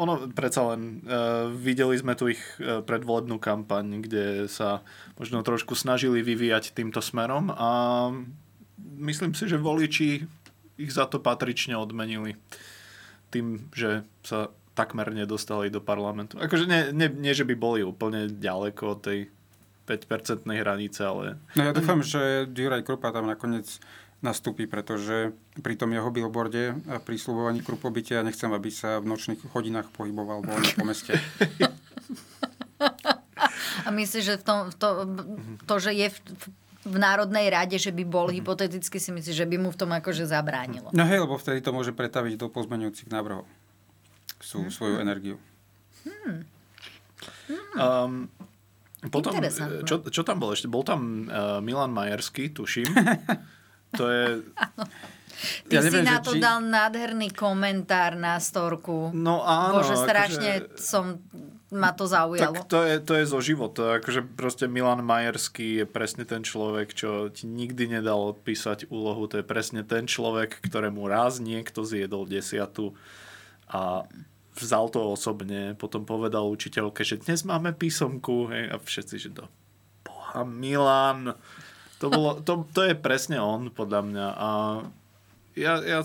Ono, 0.00 0.32
predsa 0.32 0.72
len, 0.72 1.04
uh, 1.04 1.52
videli 1.52 2.00
sme 2.00 2.16
tu 2.16 2.32
ich 2.32 2.40
uh, 2.56 2.80
predvolebnú 2.80 3.36
kampaň, 3.36 4.00
kde 4.00 4.48
sa 4.48 4.80
možno 5.20 5.44
trošku 5.44 5.76
snažili 5.76 6.24
vyvíjať 6.24 6.72
týmto 6.72 7.04
smerom 7.04 7.52
a 7.52 8.08
myslím 9.04 9.36
si, 9.36 9.44
že 9.44 9.60
voliči 9.60 10.24
ich 10.76 10.92
za 10.92 11.08
to 11.08 11.20
patrične 11.20 11.76
odmenili 11.76 12.36
tým, 13.32 13.72
že 13.72 14.04
sa 14.24 14.52
takmer 14.72 15.12
nedostali 15.12 15.68
do 15.68 15.84
parlamentu. 15.84 16.40
Akože 16.40 16.64
nie, 16.64 16.80
nie, 16.96 17.08
nie 17.12 17.32
že 17.36 17.44
by 17.44 17.54
boli 17.56 17.80
úplne 17.84 18.28
ďaleko 18.28 18.82
od 18.96 19.00
tej 19.04 19.18
5-percentnej 19.84 20.64
hranice, 20.64 21.00
ale... 21.04 21.36
No 21.58 21.68
ja 21.68 21.72
dúfam, 21.76 22.00
že 22.00 22.48
Juraj 22.48 22.86
Krupa 22.86 23.12
tam 23.12 23.28
nakoniec 23.28 23.68
nastúpi, 24.22 24.70
pretože 24.70 25.34
pri 25.60 25.74
tom 25.74 25.90
jeho 25.90 26.08
billboarde 26.08 26.78
a 26.88 27.02
pri 27.02 27.18
slubovaní 27.18 27.58
krupobytia 27.58 28.22
nechcem, 28.22 28.48
aby 28.54 28.70
sa 28.70 29.02
v 29.02 29.10
nočných 29.10 29.50
hodinách 29.50 29.90
pohyboval 29.90 30.46
voľne 30.46 30.72
po 30.78 30.84
meste. 30.86 31.18
A 33.82 33.90
myslíš, 33.90 34.24
že 34.24 34.36
v 34.38 34.44
to, 34.46 34.54
to, 35.66 35.74
že 35.82 35.90
je 35.90 36.08
v, 36.14 36.18
v 36.82 36.96
Národnej 36.98 37.46
rade, 37.46 37.78
že 37.78 37.94
by 37.94 38.02
bol 38.02 38.26
hypoteticky, 38.26 38.98
si 38.98 39.10
myslíš, 39.14 39.36
že 39.38 39.46
by 39.46 39.56
mu 39.58 39.70
v 39.70 39.78
tom 39.78 39.90
akože 39.94 40.26
zabránilo? 40.26 40.90
No 40.90 41.06
hej, 41.06 41.22
lebo 41.22 41.38
vtedy 41.38 41.62
to 41.62 41.70
môže 41.70 41.94
pretaviť 41.94 42.34
do 42.34 42.50
pozmeňujúcich 42.50 43.06
návrhov. 43.06 43.46
Sú 44.42 44.66
svoju 44.66 44.98
energiu. 44.98 45.38
Hmm. 46.02 46.42
Um, 47.78 48.12
potom, 49.10 49.34
čo, 49.82 50.02
čo 50.06 50.22
tam 50.22 50.42
bol 50.42 50.54
ešte? 50.54 50.66
Bol 50.66 50.82
tam 50.82 51.26
uh, 51.26 51.58
Milan 51.62 51.90
Majerský, 51.94 52.50
tuším. 52.50 52.86
to 53.98 54.04
je... 54.06 54.26
Ty 55.66 55.74
Ja 55.74 55.80
si 55.82 55.90
neviem, 55.90 56.06
na 56.06 56.22
že 56.22 56.26
to 56.30 56.32
či- 56.38 56.42
dal 56.42 56.62
nádherný 56.62 57.34
komentár 57.34 58.14
na 58.14 58.38
storku. 58.38 59.10
No 59.10 59.42
áno, 59.42 59.82
Bože, 59.82 59.98
akože- 59.98 60.06
strašne 60.06 60.50
som, 60.78 61.18
ma 61.72 61.90
to 61.96 62.04
zaujalo. 62.04 62.52
Tak 62.52 62.68
to 62.68 62.84
je, 62.84 62.96
to 63.00 63.12
je 63.16 63.24
zo 63.24 63.40
života. 63.40 63.98
Akože 63.98 64.20
proste 64.22 64.68
Milan 64.68 65.00
Majerský 65.00 65.82
je 65.82 65.86
presne 65.88 66.28
ten 66.28 66.44
človek, 66.44 66.92
čo 66.92 67.32
ti 67.32 67.48
nikdy 67.48 67.98
nedal 67.98 68.36
odpísať 68.36 68.92
úlohu. 68.92 69.24
To 69.32 69.40
je 69.40 69.46
presne 69.46 69.80
ten 69.80 70.04
človek, 70.04 70.60
ktorému 70.60 71.08
raz 71.08 71.40
niekto 71.40 71.82
zjedol 71.82 72.28
desiatu 72.28 72.92
a 73.72 74.04
vzal 74.60 74.92
to 74.92 75.00
osobne. 75.16 75.72
Potom 75.80 76.04
povedal 76.04 76.44
učiteľke, 76.44 77.02
že 77.08 77.24
dnes 77.24 77.42
máme 77.48 77.72
písomku. 77.72 78.52
Hej, 78.52 78.68
a 78.68 78.76
všetci, 78.76 79.16
že 79.16 79.30
do 79.32 79.48
boha 80.04 80.44
Milan. 80.44 81.32
To, 82.04 82.12
bolo, 82.12 82.36
to, 82.44 82.68
to 82.76 82.84
je 82.84 82.94
presne 82.98 83.40
on, 83.40 83.72
podľa 83.72 84.00
mňa. 84.04 84.26
A 84.36 84.48
ja, 85.56 85.80
ja, 85.80 86.00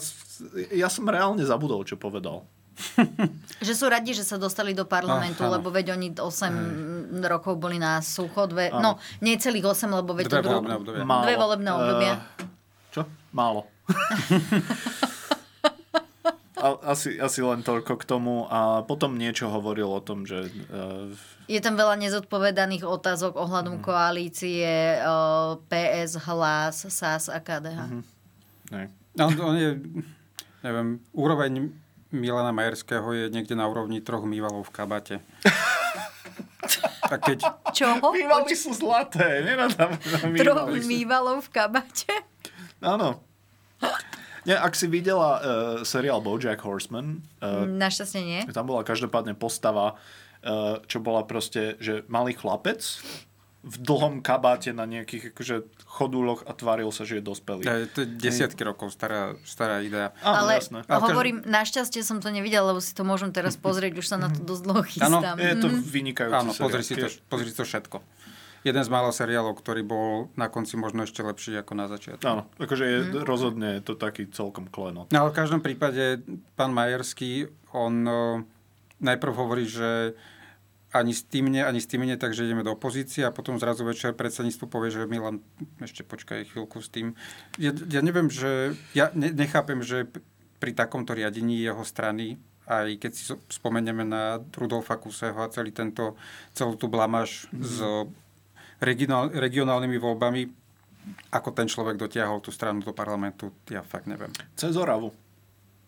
ja 0.71 0.87
som 0.87 1.07
reálne 1.07 1.43
zabudol, 1.43 1.83
čo 1.83 1.99
povedal. 1.99 2.47
Že 3.65 3.73
sú 3.73 3.85
radi, 3.89 4.13
že 4.13 4.21
sa 4.21 4.37
dostali 4.37 4.77
do 4.77 4.85
parlamentu, 4.85 5.41
áno. 5.41 5.57
lebo 5.57 5.73
veď 5.73 5.97
oni 5.97 6.13
8 6.13 7.25
rokov 7.25 7.57
boli 7.57 7.81
na 7.81 8.05
sucho. 8.05 8.45
Dve, 8.45 8.69
Áno. 8.69 9.01
no, 9.01 9.23
nie 9.25 9.33
celých 9.35 9.73
8, 9.73 9.89
lebo 9.89 10.13
veď 10.13 10.25
to 10.29 10.35
Dve 10.37 10.43
dru- 10.45 10.53
volebné 10.61 10.75
obdobia. 10.77 11.03
Dve 11.03 11.33
volebné 11.35 11.69
obdobia. 11.73 12.13
Eh, 12.13 12.45
čo? 12.93 13.01
Málo. 13.33 13.65
Asi, 16.57 17.21
asi 17.21 17.45
len 17.45 17.61
toľko 17.61 18.01
k 18.01 18.03
tomu 18.09 18.49
a 18.49 18.81
potom 18.81 19.13
niečo 19.13 19.45
hovoril 19.45 19.93
o 19.93 20.01
tom, 20.01 20.25
že 20.25 20.49
uh, 20.73 21.05
Je 21.45 21.61
tam 21.61 21.77
veľa 21.77 22.01
nezodpovedaných 22.01 22.81
otázok 22.81 23.37
ohľadom 23.37 23.77
koalície 23.77 24.65
eh, 24.97 25.05
PS, 25.69 26.17
Hlas, 26.25 26.81
SAS 26.89 27.29
a 27.29 27.37
KDH. 27.37 28.01
ne. 28.73 28.89
No, 29.13 29.29
on 29.29 29.53
je, 29.53 29.77
neviem, 30.65 30.97
úroveň 31.13 31.69
Milana 32.11 32.55
Majerského 32.55 33.07
je 33.11 33.25
niekde 33.27 33.55
na 33.55 33.67
úrovni 33.67 33.99
troch 33.99 34.23
mývalov 34.23 34.67
v 34.67 34.71
kabate. 34.71 35.15
A 37.07 37.15
keď... 37.15 37.39
Čo? 37.71 37.99
Bývali 37.99 38.51
sú 38.55 38.75
zlaté, 38.75 39.43
nenadám 39.43 39.95
na 39.95 40.17
Troch 40.35 40.67
bývalých. 40.67 40.85
mývalov 40.87 41.37
v 41.47 41.49
kabate? 41.51 42.11
Áno. 42.83 43.23
Nie, 44.43 44.55
ak 44.59 44.75
si 44.75 44.87
videla 44.87 45.39
uh, 45.39 45.41
seriál 45.83 46.23
BoJack 46.23 46.59
Horseman, 46.63 47.19
uh, 47.43 47.67
Našťastie 47.67 48.23
nie. 48.23 48.41
tam 48.51 48.67
bola 48.67 48.83
každopádne 48.83 49.35
postava, 49.35 49.95
uh, 49.95 50.79
čo 50.87 51.03
bola 51.03 51.27
proste, 51.27 51.75
že 51.83 52.07
malý 52.07 52.31
chlapec 52.31 52.79
v 53.67 53.77
dlhom 53.77 54.13
kabáte 54.19 54.71
na 54.71 54.83
nejakých 54.83 55.35
akože 55.35 55.55
chodúloch 55.83 56.41
a 56.41 56.51
tváril 56.51 56.87
sa, 56.89 57.03
že 57.03 57.19
je 57.19 57.23
dospelý. 57.25 57.61
Ja, 57.61 57.83
to 57.85 58.01
je 58.01 58.07
desiatky 58.09 58.63
rokov 58.63 58.89
stará, 58.89 59.35
stará 59.43 59.79
idea. 59.79 60.15
Áno, 60.19 60.47
Ale 60.47 60.57
jasné. 60.57 60.87
hovorím, 60.87 61.43
našťastie 61.43 61.99
som 61.99 62.17
to 62.17 62.29
nevidel, 62.29 62.63
lebo 62.65 62.79
si 62.79 62.91
to 62.91 63.03
môžem 63.03 63.29
teraz 63.29 63.59
pozrieť, 63.67 63.93
už 63.93 64.07
sa 64.07 64.15
na 64.15 64.27
to 64.27 64.39
dosť 64.39 64.61
dlho 64.63 64.79
Áno, 64.79 64.87
chystám. 64.87 65.35
Je 65.35 65.53
to 65.53 65.67
Mhm. 65.67 65.79
vynikajúci 65.83 66.39
Áno, 66.39 66.51
pozri 66.53 66.81
si, 66.81 66.93
to, 66.93 67.07
pozri 67.27 67.47
si 67.47 67.55
to 67.55 67.63
všetko. 67.63 67.99
Jeden 68.63 68.81
z 68.81 68.89
mála 68.89 69.11
seriálov, 69.11 69.53
ktorý 69.55 69.81
bol 69.81 70.07
na 70.33 70.47
konci 70.47 70.75
možno 70.75 71.01
ešte 71.01 71.21
lepší 71.21 71.55
ako 71.55 71.71
na 71.73 71.87
začiatku. 71.87 72.23
Áno, 72.23 72.47
akože 72.57 72.83
je, 72.83 72.97
Mhm. 73.05 73.23
rozhodne 73.23 73.69
je 73.75 73.81
to 73.83 73.93
taký 73.93 74.27
celkom 74.27 74.65
klenot. 74.65 75.07
No 75.09 75.17
ale 75.19 75.29
v 75.29 75.37
každom 75.37 75.59
prípade 75.59 76.23
pán 76.53 76.71
Majerský, 76.71 77.47
on 77.69 77.93
o, 78.01 78.19
najprv 78.99 79.33
hovorí, 79.33 79.65
že 79.65 80.15
ani 80.95 81.11
s 81.11 81.27
tým 81.27 81.51
nie, 81.51 81.59
ani 81.59 81.83
s 81.83 81.89
tým 81.89 82.07
nie, 82.07 82.15
takže 82.15 82.47
ideme 82.47 82.63
do 82.63 82.71
opozície 82.71 83.27
a 83.27 83.35
potom 83.35 83.59
zrazu 83.59 83.83
večer 83.83 84.15
predsedníctvu 84.15 84.65
povie, 84.71 84.89
že 84.95 85.09
Milan, 85.09 85.43
ešte 85.83 86.07
počkaj 86.07 86.47
chvíľku 86.47 86.79
s 86.79 86.87
tým. 86.87 87.11
Ja, 87.59 87.75
ja 87.75 87.99
neviem, 87.99 88.31
že, 88.31 88.71
ja 88.95 89.11
ne, 89.11 89.35
nechápem, 89.35 89.83
že 89.83 90.07
pri 90.57 90.71
takomto 90.71 91.11
riadení 91.11 91.59
jeho 91.59 91.83
strany, 91.83 92.39
aj 92.67 92.99
keď 93.03 93.11
si 93.11 93.23
spomenieme 93.51 94.07
na 94.07 94.39
Rudolfa 94.55 94.95
Kuseho 94.95 95.39
a 95.43 95.51
celý 95.51 95.75
tento, 95.75 96.15
celú 96.55 96.79
tú 96.79 96.87
blamaž 96.87 97.51
mm-hmm. 97.51 97.63
s 97.63 97.75
regionál, 98.79 99.27
regionálnymi 99.31 99.97
voľbami, 99.99 100.41
ako 101.31 101.49
ten 101.55 101.67
človek 101.67 101.95
dotiahol 101.95 102.43
tú 102.43 102.51
stranu 102.51 102.83
do 102.83 102.91
parlamentu, 102.91 103.51
ja 103.71 103.83
fakt 103.83 104.07
neviem. 104.07 104.31
Cez 104.59 104.75
Oravu. 104.75 105.15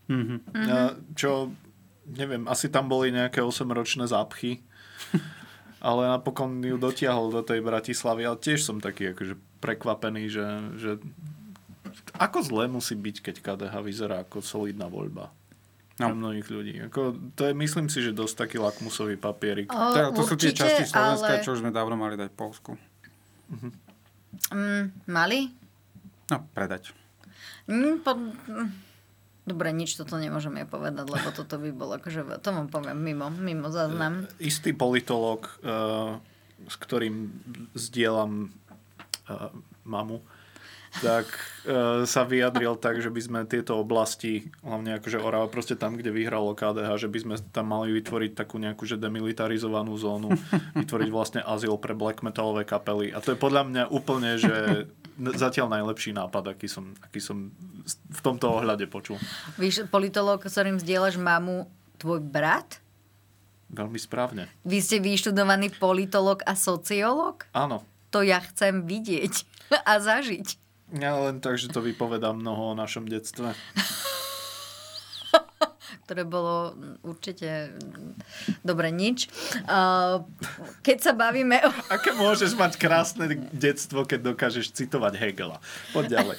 Mhm. 0.10 0.36
A 0.72 0.96
Čo, 1.14 1.54
neviem, 2.08 2.48
asi 2.50 2.72
tam 2.72 2.90
boli 2.90 3.14
nejaké 3.14 3.44
8-ročné 3.44 4.10
zápchy, 4.10 4.64
ale 5.88 6.02
napokon 6.08 6.60
ju 6.60 6.76
dotiahol 6.76 7.32
do 7.32 7.42
tej 7.42 7.64
Bratislavy, 7.64 8.28
ale 8.28 8.38
tiež 8.38 8.60
som 8.62 8.78
taký 8.78 9.16
akože 9.16 9.36
prekvapený, 9.60 10.28
že, 10.28 10.46
že 10.76 10.92
ako 12.20 12.44
zle 12.44 12.66
musí 12.68 12.96
byť, 12.96 13.16
keď 13.24 13.36
KDH 13.40 13.74
vyzerá 13.84 14.16
ako 14.24 14.44
solidná 14.44 14.88
voľba. 14.88 15.32
Pre 16.00 16.16
mnohých 16.16 16.48
ľudí. 16.48 16.74
Ako, 16.88 17.12
to 17.36 17.44
je, 17.44 17.54
myslím 17.60 17.92
si, 17.92 18.00
že 18.00 18.16
dosť 18.16 18.48
taký 18.48 18.56
lakmusový 18.56 19.20
papierik. 19.20 19.68
O, 19.68 19.76
To, 19.76 20.16
to 20.16 20.22
sú 20.24 20.40
tie 20.40 20.56
určite, 20.56 20.64
časti 20.64 20.84
Slovenska, 20.88 21.34
ale- 21.36 21.44
čo 21.44 21.52
už 21.52 21.60
sme 21.60 21.76
dávno 21.76 22.00
mali 22.00 22.16
dať 22.16 22.32
Polsku. 22.32 22.80
Mm, 24.56 24.96
mali? 25.12 25.52
No, 26.32 26.40
predať. 26.56 26.96
Mm, 27.68 28.00
po, 28.00 28.16
mm, 28.16 28.70
Dobre, 29.50 29.74
nič 29.74 29.98
toto 29.98 30.22
nemôžem 30.22 30.62
ja 30.62 30.70
povedať, 30.70 31.10
lebo 31.10 31.34
toto 31.34 31.58
by 31.58 31.74
bolo 31.74 31.98
akože, 31.98 32.38
to 32.38 32.50
vám 32.54 32.70
poviem 32.70 33.02
mimo, 33.02 33.34
mimo 33.34 33.74
záznam. 33.74 34.30
Istý 34.38 34.78
politolog, 34.78 35.50
uh, 35.66 36.22
s 36.70 36.76
ktorým 36.78 37.34
zdieľam 37.74 38.54
uh, 38.54 39.50
mamu, 39.90 40.22
tak 41.02 41.26
uh, 41.66 42.06
sa 42.06 42.30
vyjadril 42.30 42.78
tak, 42.78 43.02
že 43.02 43.10
by 43.10 43.22
sme 43.26 43.40
tieto 43.50 43.82
oblasti, 43.82 44.54
hlavne 44.62 45.02
akože 45.02 45.18
Orava, 45.18 45.50
proste 45.50 45.74
tam, 45.74 45.98
kde 45.98 46.14
vyhralo 46.14 46.54
KDH, 46.54 47.02
že 47.02 47.10
by 47.10 47.18
sme 47.26 47.36
tam 47.50 47.74
mali 47.74 47.90
vytvoriť 47.98 48.38
takú 48.38 48.62
nejakú 48.62 48.86
že 48.86 49.02
demilitarizovanú 49.02 49.98
zónu, 49.98 50.30
vytvoriť 50.78 51.10
vlastne 51.10 51.42
azyl 51.42 51.74
pre 51.82 51.98
black 51.98 52.22
metalové 52.22 52.70
kapely. 52.70 53.10
A 53.10 53.18
to 53.18 53.34
je 53.34 53.42
podľa 53.42 53.66
mňa 53.66 53.84
úplne, 53.90 54.38
že 54.38 54.86
zatiaľ 55.36 55.68
najlepší 55.70 56.16
nápad, 56.16 56.56
aký 56.56 56.72
som, 56.72 56.96
aký 57.04 57.20
som 57.20 57.52
v 57.90 58.20
tomto 58.24 58.50
ohľade 58.50 58.88
počul. 58.88 59.20
Víš, 59.60 59.86
politolog, 59.92 60.40
s 60.42 60.56
ktorým 60.56 60.80
zdieľaš 60.80 61.20
mamu, 61.20 61.68
tvoj 62.00 62.24
brat? 62.24 62.80
Veľmi 63.70 64.00
správne. 64.02 64.50
Vy 64.66 64.82
ste 64.82 64.98
vyštudovaný 64.98 65.76
politolog 65.78 66.42
a 66.48 66.58
sociológ? 66.58 67.46
Áno. 67.54 67.86
To 68.10 68.26
ja 68.26 68.42
chcem 68.42 68.88
vidieť 68.90 69.46
a 69.90 70.02
zažiť. 70.02 70.58
Ja 70.98 71.14
len 71.22 71.38
tak, 71.38 71.62
že 71.62 71.70
to 71.70 71.86
vypovedá 71.86 72.34
mnoho 72.34 72.74
o 72.74 72.78
našom 72.78 73.06
detstve. 73.06 73.54
ktoré 76.10 76.26
bolo 76.26 76.74
určite 77.06 77.78
dobre 78.66 78.90
nič. 78.90 79.30
Keď 80.82 80.98
sa 80.98 81.14
bavíme 81.14 81.62
o... 81.62 81.70
Aké 81.94 82.18
môžeš 82.18 82.58
mať 82.58 82.82
krásne 82.82 83.30
detstvo, 83.54 84.10
keď 84.10 84.34
dokážeš 84.34 84.74
citovať 84.74 85.22
Hegela? 85.22 85.62
Poď 85.94 86.18
ďalej. 86.18 86.38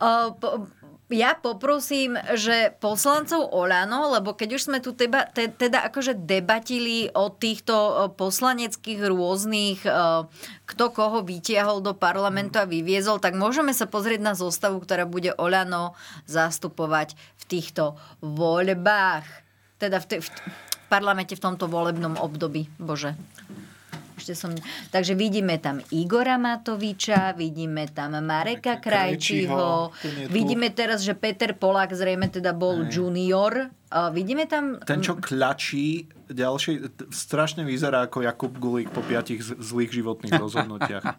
ja 1.12 1.36
poprosím, 1.36 2.16
že 2.34 2.72
poslancov 2.80 3.52
Olano, 3.52 4.10
lebo 4.16 4.32
keď 4.32 4.56
už 4.56 4.62
sme 4.66 4.78
tu 4.80 4.96
teba, 4.96 5.28
te, 5.28 5.46
teda 5.52 5.86
akože 5.92 6.16
debatili 6.16 7.12
o 7.12 7.28
týchto 7.28 8.08
poslaneckých 8.16 9.00
rôznych, 9.06 9.84
kto 10.64 10.84
koho 10.90 11.20
vytiahol 11.20 11.84
do 11.84 11.92
parlamentu 11.92 12.58
a 12.58 12.66
vyviezol, 12.66 13.20
tak 13.20 13.36
môžeme 13.36 13.76
sa 13.76 13.84
pozrieť 13.84 14.24
na 14.24 14.32
zostavu, 14.32 14.80
ktorá 14.80 15.04
bude 15.04 15.36
Olano 15.36 15.92
zastupovať 16.24 17.14
v 17.38 17.44
týchto 17.46 18.00
voľbách. 18.24 19.28
Teda 19.76 20.00
v, 20.00 20.06
te, 20.08 20.16
v, 20.24 20.28
v 20.32 20.86
parlamente 20.88 21.36
v 21.36 21.44
tomto 21.44 21.68
volebnom 21.68 22.16
období. 22.16 22.72
Bože. 22.80 23.12
Ešte 24.16 24.34
som... 24.36 24.52
Takže 24.92 25.16
vidíme 25.16 25.56
tam 25.56 25.80
Igora 25.88 26.36
Matoviča, 26.36 27.32
vidíme 27.32 27.88
tam 27.88 28.20
Mareka 28.20 28.76
Krajčího, 28.76 29.88
vidíme 30.28 30.68
teraz, 30.72 31.00
že 31.00 31.16
Peter 31.16 31.56
Polák 31.56 31.92
zrejme 31.96 32.28
teda 32.28 32.52
bol 32.52 32.84
Hej. 32.84 33.00
junior. 33.00 33.72
Uh, 33.92 34.08
vidíme 34.12 34.44
tam... 34.48 34.80
Ten, 34.84 35.00
čo 35.00 35.16
kľačí, 35.16 36.08
ďalší, 36.28 36.92
strašne 37.12 37.64
vyzerá 37.64 38.08
ako 38.08 38.24
Jakub 38.24 38.52
Gulík 38.56 38.92
po 38.92 39.00
piatich 39.04 39.40
zlých 39.40 39.92
životných 39.92 40.34
rozhodnutiach. 40.36 41.04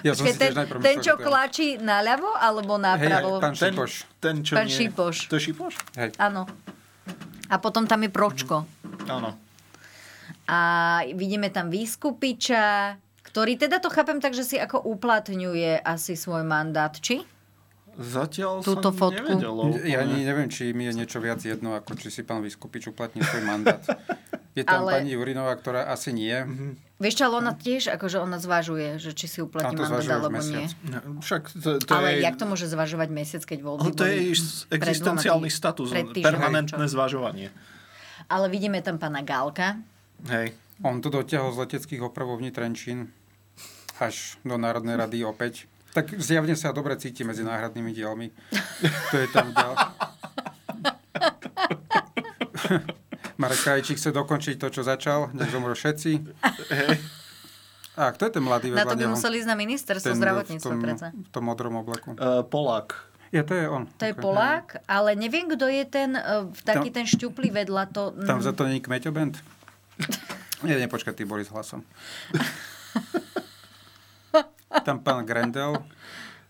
Ja 0.00 0.16
som 0.16 0.24
Počkej, 0.24 0.40
ten, 0.40 0.80
ten, 0.80 0.96
čo 1.04 1.20
klačí 1.20 1.76
naľavo 1.76 2.32
alebo 2.40 2.80
napravo? 2.80 3.36
Hej, 3.36 3.44
pán 3.44 3.52
Šipoš. 3.52 3.92
Ten, 4.16 4.40
ten 4.40 4.48
čo 4.48 4.52
pán 4.56 4.64
nie... 4.64 4.76
Šipoš. 4.80 5.16
To 5.28 5.36
je 5.36 5.42
Šipoš? 5.44 5.74
Hej. 6.00 6.10
Áno. 6.16 6.48
A 7.52 7.60
potom 7.60 7.84
tam 7.84 8.00
je 8.00 8.08
Pročko. 8.08 8.64
Áno 9.12 9.43
a 10.44 10.60
vidíme 11.16 11.48
tam 11.48 11.72
Výskupiča, 11.72 12.96
ktorý 13.24 13.56
teda 13.56 13.80
to 13.80 13.88
chápem 13.88 14.20
tak, 14.20 14.36
že 14.36 14.44
si 14.44 14.56
ako 14.60 14.84
uplatňuje 14.84 15.80
asi 15.80 16.14
svoj 16.14 16.44
mandát, 16.44 16.92
či? 16.92 17.24
Zatiaľ 17.94 18.62
Túto 18.62 18.90
som 18.90 18.98
fotku. 19.06 19.38
nevedel. 19.38 19.54
Ja 19.86 20.02
ani 20.02 20.26
neviem, 20.26 20.50
či 20.50 20.74
mi 20.74 20.90
je 20.90 20.98
niečo 20.98 21.22
viac 21.22 21.38
jedno, 21.38 21.78
ako 21.78 21.94
či 21.94 22.10
si 22.10 22.22
pán 22.26 22.42
Vyskupič 22.42 22.90
uplatní 22.90 23.22
svoj 23.22 23.42
mandát. 23.46 23.82
Je 24.54 24.62
tam 24.62 24.86
ale... 24.86 25.02
pani 25.02 25.14
Jurinová, 25.14 25.54
ktorá 25.58 25.90
asi 25.90 26.14
nie. 26.14 26.34
Vieš 27.02 27.14
čo, 27.18 27.22
ale 27.26 27.42
ona 27.42 27.58
tiež 27.58 27.90
akože 27.90 28.22
ona 28.22 28.38
zvažuje, 28.38 29.02
že 29.02 29.10
či 29.10 29.26
si 29.26 29.38
uplatní 29.42 29.78
mandát 29.78 30.06
alebo 30.14 30.38
nie. 30.42 30.66
No, 30.86 31.18
však 31.18 31.42
to, 31.58 31.70
to 31.82 31.90
ale 31.90 32.18
je... 32.18 32.22
jak 32.22 32.36
to 32.38 32.46
môže 32.46 32.66
zvažovať 32.70 33.08
mesiac, 33.10 33.42
keď 33.42 33.58
voľby 33.66 33.94
To 33.98 34.06
je 34.06 34.30
existenciálny 34.74 35.50
status, 35.50 35.90
permanentné 36.22 36.86
zvažovanie. 36.86 37.50
Ale 38.30 38.46
vidíme 38.46 38.78
tam 38.78 38.98
pána 38.98 39.26
Gálka, 39.26 39.78
Hej. 40.30 40.54
On 40.82 40.98
to 40.98 41.10
dotiahol 41.10 41.54
z 41.54 41.58
leteckých 41.68 42.02
opravovní 42.02 42.50
Trenčín 42.50 43.10
až 44.02 44.38
do 44.42 44.58
Národnej 44.58 44.98
rady 44.98 45.22
opäť. 45.22 45.70
Tak 45.94 46.18
zjavne 46.18 46.58
sa 46.58 46.74
dobre 46.74 46.98
cíti 46.98 47.22
medzi 47.22 47.46
náhradnými 47.46 47.94
dielmi. 47.94 48.34
To 49.10 49.16
je 49.18 49.28
tam 49.30 49.54
ďal. 49.54 49.72
Marek 53.38 53.60
Krajčík 53.62 53.98
chce 53.98 54.10
dokončiť 54.10 54.58
to, 54.58 54.70
čo 54.70 54.82
začal. 54.82 55.30
Nech 55.34 55.50
zomrú 55.50 55.74
všetci. 55.74 56.10
A 57.94 58.10
kto 58.10 58.26
je 58.26 58.32
ten 58.34 58.42
mladý 58.42 58.74
vedľa 58.74 58.82
Na 58.82 58.90
to 58.90 58.98
by 58.98 59.04
neho? 59.06 59.14
museli 59.14 59.38
ísť 59.38 59.48
na 59.50 59.56
ministerstvo 59.58 60.12
zdravotníctva, 60.18 60.74
predsa. 60.82 61.06
V 61.14 61.30
tom 61.30 61.46
modrom 61.46 61.78
obleku. 61.78 62.18
Uh, 62.18 62.42
Polák. 62.42 63.14
Ja, 63.30 63.42
to 63.42 63.54
je 63.54 63.66
on. 63.66 63.86
To 63.98 64.04
je 64.06 64.14
okay. 64.14 64.22
Polák, 64.22 64.66
ale 64.86 65.14
neviem, 65.18 65.46
kto 65.46 65.66
je 65.66 65.82
ten, 65.86 66.14
uh, 66.14 66.50
taký 66.66 66.90
tam, 66.90 67.02
ten 67.02 67.06
šťuplý 67.06 67.50
vedľa. 67.54 67.82
To, 67.94 68.14
Tam 68.14 68.42
za 68.42 68.50
to 68.54 68.66
není 68.66 68.82
Kmeťobend? 68.82 69.38
Nie, 70.66 70.80
nepočkaj, 70.80 71.14
ty 71.14 71.24
boli 71.28 71.44
s 71.44 71.52
hlasom. 71.52 71.84
Tam 74.86 75.00
pán 75.00 75.26
Grendel. 75.28 75.78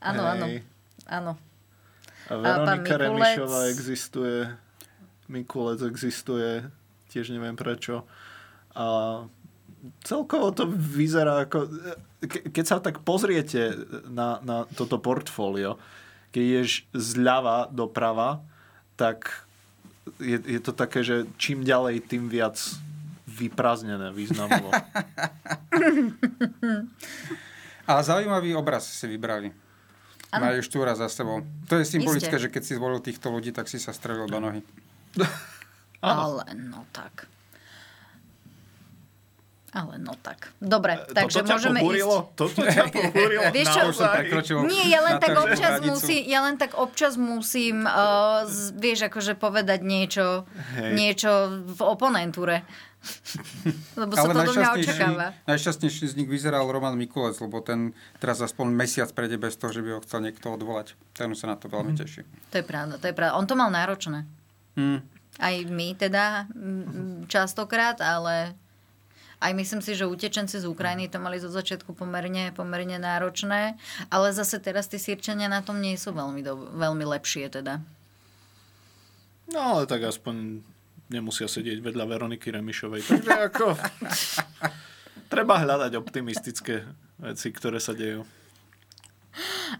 Áno, 0.00 0.22
áno. 0.24 0.46
Áno. 1.04 1.32
A 2.30 2.32
Veronika 2.40 2.96
a 2.96 3.00
Remišová 3.04 3.68
existuje. 3.68 4.48
Mikulec 5.28 5.82
existuje. 5.84 6.64
Tiež 7.12 7.28
neviem 7.32 7.56
prečo. 7.56 8.04
A 8.72 8.84
celkovo 10.02 10.52
to 10.56 10.64
vyzerá 10.68 11.44
ako... 11.44 11.68
Ke, 12.24 12.48
keď 12.48 12.64
sa 12.64 12.80
tak 12.80 13.04
pozriete 13.04 13.76
na, 14.08 14.40
na 14.40 14.64
toto 14.72 14.96
portfólio, 14.96 15.76
keď 16.32 16.42
ideš 16.42 16.88
zľava 16.96 17.68
doprava, 17.68 18.40
tak 18.96 19.44
je, 20.18 20.40
je 20.40 20.60
to 20.60 20.72
také, 20.72 21.04
že 21.04 21.28
čím 21.36 21.62
ďalej, 21.62 22.00
tým 22.08 22.32
viac 22.32 22.56
vyprázdnené 23.34 24.14
významovo. 24.14 24.70
Ale 27.90 28.00
zaujímavý 28.00 28.56
obraz 28.56 28.88
si 28.88 29.04
vybrali. 29.10 29.52
Ano. 30.32 30.50
Majú 30.50 30.66
štúra 30.66 30.98
za 30.98 31.06
sebou. 31.06 31.46
To 31.70 31.78
je 31.78 31.86
symbolické, 31.86 32.32
Isté. 32.32 32.42
že 32.48 32.50
keď 32.50 32.62
si 32.64 32.72
zvolil 32.74 32.98
týchto 32.98 33.30
ľudí, 33.30 33.54
tak 33.54 33.70
si 33.70 33.78
sa 33.78 33.94
strelil 33.94 34.26
do 34.26 34.40
nohy. 34.40 34.66
Ale 36.02 36.42
no 36.58 36.82
tak. 36.90 37.30
Ale 39.74 39.98
no 39.98 40.14
tak. 40.14 40.54
Dobre, 40.62 41.02
e, 41.02 41.10
takže 41.10 41.42
Toto 41.42 41.50
ťa 41.50 41.54
môžeme 41.58 41.80
pohúrilo? 41.82 42.14
ísť. 42.14 42.38
Toto 42.38 42.60
ťa 42.62 42.84
pohúrilo? 42.94 43.42
Vieš 43.50 43.66
čo? 43.74 43.82
Nie, 44.70 44.86
ja 44.86 45.02
len, 45.02 45.18
tak 45.18 45.34
občas 45.34 45.82
musí, 45.82 46.16
ja 46.30 46.46
len 46.46 46.54
tak 46.54 46.78
občas 46.78 47.18
musím, 47.18 47.82
uh, 47.82 48.46
z, 48.46 48.70
vieš, 48.78 49.10
akože 49.10 49.34
povedať 49.34 49.82
niečo, 49.82 50.46
niečo 50.78 51.66
v 51.66 51.80
oponentúre. 51.82 52.62
lebo 54.00 54.12
sa 54.16 54.28
to 54.28 54.40
do 54.44 54.54
mňa 54.56 54.70
očakáva. 54.80 55.26
Najšťastnejší 55.44 56.04
z 56.10 56.14
nich 56.16 56.28
vyzeral 56.28 56.64
Roman 56.66 56.96
Mikulec, 56.96 57.36
lebo 57.40 57.60
ten 57.60 57.92
teraz 58.18 58.40
aspoň 58.40 58.72
mesiac 58.72 59.08
prejde 59.12 59.36
bez 59.36 59.56
toho, 59.60 59.70
že 59.72 59.84
by 59.84 59.98
ho 59.98 60.00
chcel 60.04 60.24
niekto 60.24 60.52
odvolať. 60.52 60.96
Ten 61.12 61.32
sa 61.36 61.52
na 61.52 61.56
to 61.56 61.68
veľmi 61.68 61.92
mm. 61.94 61.98
teší. 62.00 62.22
To 62.52 62.56
je 62.60 62.64
pravda, 62.64 62.96
to 62.96 63.06
je 63.08 63.14
pravda. 63.14 63.36
On 63.36 63.46
to 63.46 63.54
mal 63.54 63.68
náročné. 63.68 64.24
Mm. 64.74 65.00
Aj 65.34 65.54
my 65.66 65.86
teda 65.98 66.46
častokrát, 67.26 67.98
ale 67.98 68.54
aj 69.42 69.52
myslím 69.52 69.82
si, 69.82 69.92
že 69.92 70.08
utečenci 70.08 70.56
z 70.56 70.64
Ukrajiny 70.64 71.12
to 71.12 71.20
mali 71.20 71.36
zo 71.36 71.52
začiatku 71.52 71.92
pomerne, 71.92 72.54
pomerne 72.56 72.96
náročné, 72.96 73.76
ale 74.08 74.32
zase 74.32 74.56
teraz 74.56 74.88
tí 74.88 74.96
sírčania 74.96 75.52
na 75.52 75.60
tom 75.60 75.82
nie 75.82 75.98
sú 76.00 76.16
veľmi, 76.16 76.40
do, 76.40 76.54
veľmi 76.72 77.04
lepšie 77.04 77.50
teda. 77.52 77.82
No 79.52 79.60
ale 79.60 79.82
tak 79.84 80.06
aspoň 80.08 80.64
nemusia 81.12 81.50
sedieť 81.50 81.80
vedľa 81.84 82.04
Veroniky 82.06 82.48
Remišovej. 82.52 83.02
Takže 83.04 83.32
ako... 83.52 83.66
treba 85.34 85.58
hľadať 85.58 85.92
optimistické 85.98 86.86
veci, 87.18 87.48
ktoré 87.50 87.82
sa 87.82 87.90
dejú. 87.90 88.22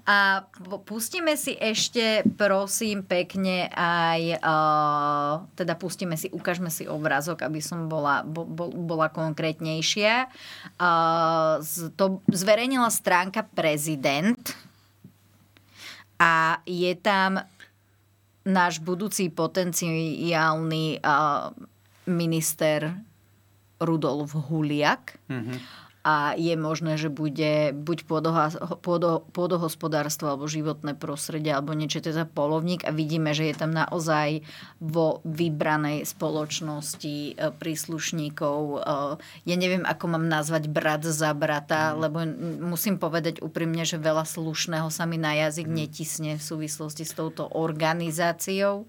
A 0.02 0.42
pustíme 0.82 1.38
si 1.38 1.54
ešte, 1.54 2.26
prosím, 2.34 3.06
pekne 3.06 3.70
aj, 3.70 4.42
uh, 4.42 5.46
teda 5.54 5.78
pustíme 5.78 6.18
si, 6.18 6.26
ukážme 6.34 6.74
si 6.74 6.90
obrázok, 6.90 7.46
aby 7.46 7.62
som 7.62 7.86
bola, 7.86 8.26
bo, 8.26 8.42
bola 8.66 9.06
konkrétnejšia. 9.14 10.26
Uh, 10.74 11.62
z, 11.62 11.94
to 11.94 12.18
zverejnila 12.26 12.90
stránka 12.90 13.46
prezident 13.46 14.42
a 16.18 16.58
je 16.66 16.90
tam 16.98 17.38
náš 18.44 18.80
budúci 18.84 19.32
potenciálny 19.32 21.00
minister 22.04 22.80
Rudolf 23.80 24.36
Huliak. 24.36 25.16
Mm-hmm. 25.28 25.58
A 26.04 26.36
je 26.36 26.52
možné, 26.52 27.00
že 27.00 27.08
bude 27.08 27.72
buď 27.72 28.04
pôdoha, 28.04 28.52
pôdo, 28.84 29.24
pôdohospodárstvo 29.32 30.28
alebo 30.28 30.44
životné 30.44 30.92
prostredie 30.92 31.48
alebo 31.56 31.72
niečo 31.72 32.04
teda 32.04 32.28
polovník 32.28 32.84
a 32.84 32.92
vidíme, 32.92 33.32
že 33.32 33.48
je 33.48 33.56
tam 33.56 33.72
naozaj 33.72 34.44
vo 34.84 35.24
vybranej 35.24 36.04
spoločnosti 36.04 37.16
e, 37.32 37.32
príslušníkov. 37.56 38.58
E, 38.60 38.78
ja 39.48 39.56
neviem, 39.56 39.88
ako 39.88 40.04
mám 40.12 40.28
nazvať 40.28 40.68
brat 40.68 41.08
za 41.08 41.32
brata, 41.32 41.92
mm. 41.92 41.94
lebo 41.96 42.18
musím 42.68 43.00
povedať 43.00 43.40
úprimne, 43.40 43.88
že 43.88 43.96
veľa 43.96 44.28
slušného 44.28 44.92
sa 44.92 45.08
mi 45.08 45.16
na 45.16 45.32
jazyk 45.32 45.64
mm. 45.64 45.74
netisne 45.74 46.32
v 46.36 46.44
súvislosti 46.44 47.08
s 47.08 47.16
touto 47.16 47.48
organizáciou. 47.48 48.84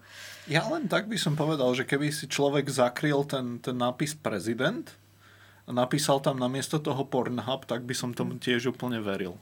Ja 0.51 0.67
len 0.67 0.91
tak 0.91 1.07
by 1.07 1.15
som 1.15 1.39
povedal, 1.39 1.71
že 1.73 1.87
keby 1.87 2.11
si 2.11 2.27
človek 2.27 2.67
zakryl 2.67 3.23
ten, 3.23 3.63
ten 3.63 3.79
nápis 3.79 4.13
prezident, 4.19 4.83
napísal 5.69 6.21
tam 6.21 6.37
namiesto 6.37 6.77
toho 6.77 7.05
Pornhub, 7.05 7.65
tak 7.65 7.81
by 7.85 7.93
som 7.97 8.13
tomu 8.13 8.37
tiež 8.37 8.69
úplne 8.73 9.01
veril. 9.01 9.37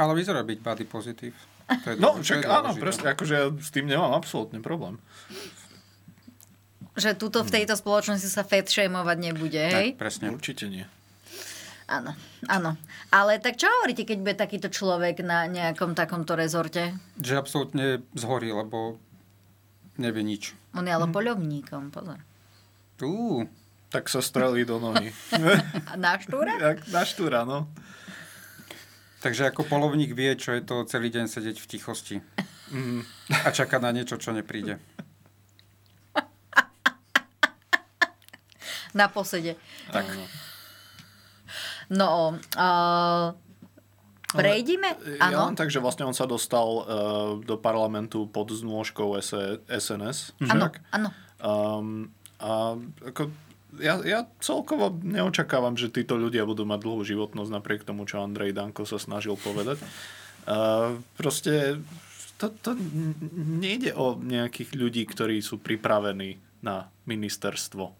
Ale 0.00 0.12
vyzerá 0.16 0.42
byť 0.42 0.58
body 0.58 0.84
pozitív. 0.88 1.34
No, 1.96 2.20
však 2.20 2.44
áno, 2.44 2.76
presne, 2.76 3.16
akože 3.16 3.34
ja 3.34 3.48
s 3.48 3.70
tým 3.72 3.88
nemám 3.88 4.12
absolútne 4.12 4.60
problém. 4.60 5.00
Že 6.94 7.16
tuto 7.16 7.40
v 7.42 7.50
tejto 7.50 7.74
spoločnosti 7.74 8.28
sa 8.28 8.44
fat 8.44 8.68
shameovať 8.68 9.18
nebude, 9.18 9.58
hej? 9.58 9.88
Tak, 9.96 10.00
presne. 10.00 10.30
Určite 10.30 10.68
nie. 10.68 10.84
Áno, 11.84 12.16
áno. 12.48 12.80
Ale 13.12 13.36
tak 13.40 13.60
čo 13.60 13.68
hovoríte, 13.68 14.08
keď 14.08 14.18
bude 14.20 14.36
takýto 14.36 14.68
človek 14.72 15.20
na 15.20 15.44
nejakom 15.48 15.92
takomto 15.92 16.32
rezorte? 16.32 16.96
Že 17.20 17.34
absolútne 17.40 18.00
zhorí, 18.16 18.52
lebo 18.52 18.96
nevie 20.00 20.24
nič. 20.24 20.56
On 20.72 20.84
je 20.84 20.92
ale 20.92 21.06
hm. 21.08 21.14
poľovníkom, 21.14 21.82
pozor. 21.92 22.18
Tú. 22.94 23.42
Tak 23.90 24.10
sa 24.10 24.18
strelí 24.18 24.66
do 24.66 24.82
nohy. 24.82 25.14
na 26.02 26.18
štúra? 26.18 26.58
na 26.90 27.02
štúra, 27.06 27.46
no. 27.46 27.70
Takže 29.22 29.48
ako 29.48 29.64
polovník 29.64 30.12
vie, 30.12 30.36
čo 30.36 30.52
je 30.52 30.60
to 30.60 30.84
celý 30.84 31.08
deň 31.08 31.30
sedieť 31.30 31.56
v 31.56 31.66
tichosti. 31.70 32.16
Mm. 32.74 33.06
A 33.46 33.48
čaká 33.54 33.80
na 33.80 33.94
niečo, 33.94 34.20
čo 34.20 34.36
nepríde. 34.36 34.76
Na 38.98 39.08
posede. 39.08 39.56
Tak. 39.90 40.04
No, 41.90 42.36
uh, 42.36 43.34
prejdime? 44.34 44.96
Ja 45.18 45.46
len 45.46 45.56
tak, 45.58 45.70
že 45.70 45.80
vlastne 45.82 46.06
on 46.06 46.14
sa 46.16 46.26
dostal 46.30 46.66
uh, 46.66 46.84
do 47.42 47.56
parlamentu 47.58 48.26
pod 48.30 48.50
znôžkou 48.52 49.18
SNS. 49.70 50.32
Áno, 50.46 50.70
áno. 50.94 51.08
Um, 51.42 52.14
a 52.44 52.76
ako, 53.08 53.32
ja, 53.80 53.96
ja 54.04 54.28
celkovo 54.44 54.92
neočakávam, 55.00 55.80
že 55.80 55.88
títo 55.88 56.20
ľudia 56.20 56.44
budú 56.44 56.68
mať 56.68 56.80
dlhú 56.84 57.00
životnosť 57.08 57.50
napriek 57.50 57.88
tomu, 57.88 58.04
čo 58.04 58.20
Andrej 58.20 58.52
Danko 58.52 58.84
sa 58.84 59.00
snažil 59.00 59.40
povedať. 59.40 59.80
Uh, 60.44 61.00
proste 61.16 61.80
to, 62.36 62.52
to 62.60 62.76
nejde 63.64 63.96
o 63.96 64.20
nejakých 64.20 64.76
ľudí, 64.76 65.02
ktorí 65.08 65.40
sú 65.40 65.56
pripravení 65.56 66.36
na 66.60 66.92
ministerstvo. 67.08 67.96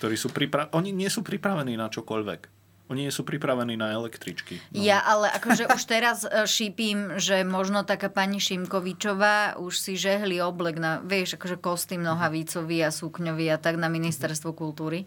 Ktorí 0.00 0.16
sú 0.16 0.32
pripra- 0.32 0.72
Oni 0.72 0.94
nie 0.96 1.12
sú 1.12 1.20
pripravení 1.20 1.76
na 1.76 1.92
čokoľvek. 1.92 2.57
Oni 2.88 3.04
nie 3.04 3.12
sú 3.12 3.20
pripravení 3.20 3.76
na 3.76 3.92
električky. 3.92 4.64
No. 4.72 4.80
Ja 4.80 5.04
ale 5.04 5.28
akože 5.28 5.68
už 5.68 5.82
teraz 5.84 6.24
e, 6.24 6.48
šípim, 6.48 7.20
že 7.20 7.44
možno 7.44 7.84
taká 7.84 8.08
pani 8.08 8.40
Šimkovičová 8.40 9.60
už 9.60 9.76
si 9.76 9.92
žehli 10.00 10.40
oblek 10.40 10.80
na, 10.80 11.04
vieš, 11.04 11.36
akože 11.36 11.60
kostým 11.60 12.00
nohavicový 12.00 12.80
a 12.80 12.88
súkňový 12.88 13.52
a 13.52 13.60
tak 13.60 13.76
na 13.76 13.92
ministerstvo 13.92 14.56
kultúry. 14.56 15.04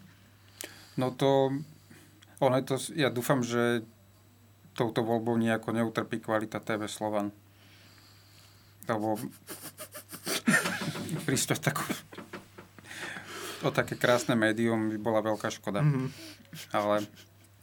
No 0.93 1.09
to, 1.09 1.57
ono 2.37 2.55
to, 2.61 2.77
ja 2.93 3.09
dúfam, 3.09 3.41
že 3.41 3.81
touto 4.77 5.01
voľbou 5.01 5.33
nejako 5.41 5.73
neutrpí 5.73 6.21
kvalita 6.21 6.61
TV 6.61 6.85
Slovan. 6.85 7.33
Lebo 8.85 9.17
prísť 11.25 11.57
takú 11.57 11.81
o 13.61 13.69
také 13.69 13.93
krásne 13.93 14.33
médium 14.33 14.89
by 14.89 14.97
bola 14.97 15.19
veľká 15.21 15.49
škoda. 15.53 15.85
Mm-hmm. 15.85 16.07
Ale 16.73 17.05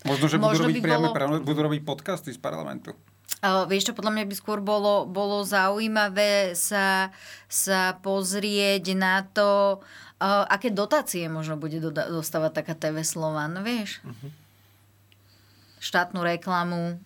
Možno, 0.06 0.30
že 0.30 0.38
Možno 0.38 0.70
budú 0.70 0.78
robiť, 0.78 0.82
by 0.82 0.90
bolo... 0.94 1.08
budú 1.42 1.60
robiť 1.66 1.80
podcasty 1.82 2.30
z 2.30 2.38
parlamentu. 2.38 2.94
Uh, 3.38 3.66
vieš 3.70 3.90
čo, 3.90 3.94
podľa 3.94 4.18
mňa 4.18 4.24
by 4.26 4.34
skôr 4.34 4.58
bolo, 4.58 5.06
bolo 5.06 5.46
zaujímavé 5.46 6.58
sa, 6.58 7.14
sa 7.46 7.94
pozrieť 8.02 8.98
na 8.98 9.22
to, 9.22 9.78
uh, 10.18 10.42
aké 10.50 10.74
dotácie 10.74 11.30
možno 11.30 11.54
bude 11.54 11.78
doda- 11.78 12.10
dostávať 12.10 12.62
taká 12.62 12.74
TV 12.74 13.06
Slovan, 13.06 13.62
vieš? 13.62 14.02
Uh-huh. 14.02 14.30
Štátnu 15.78 16.18
reklamu. 16.26 16.98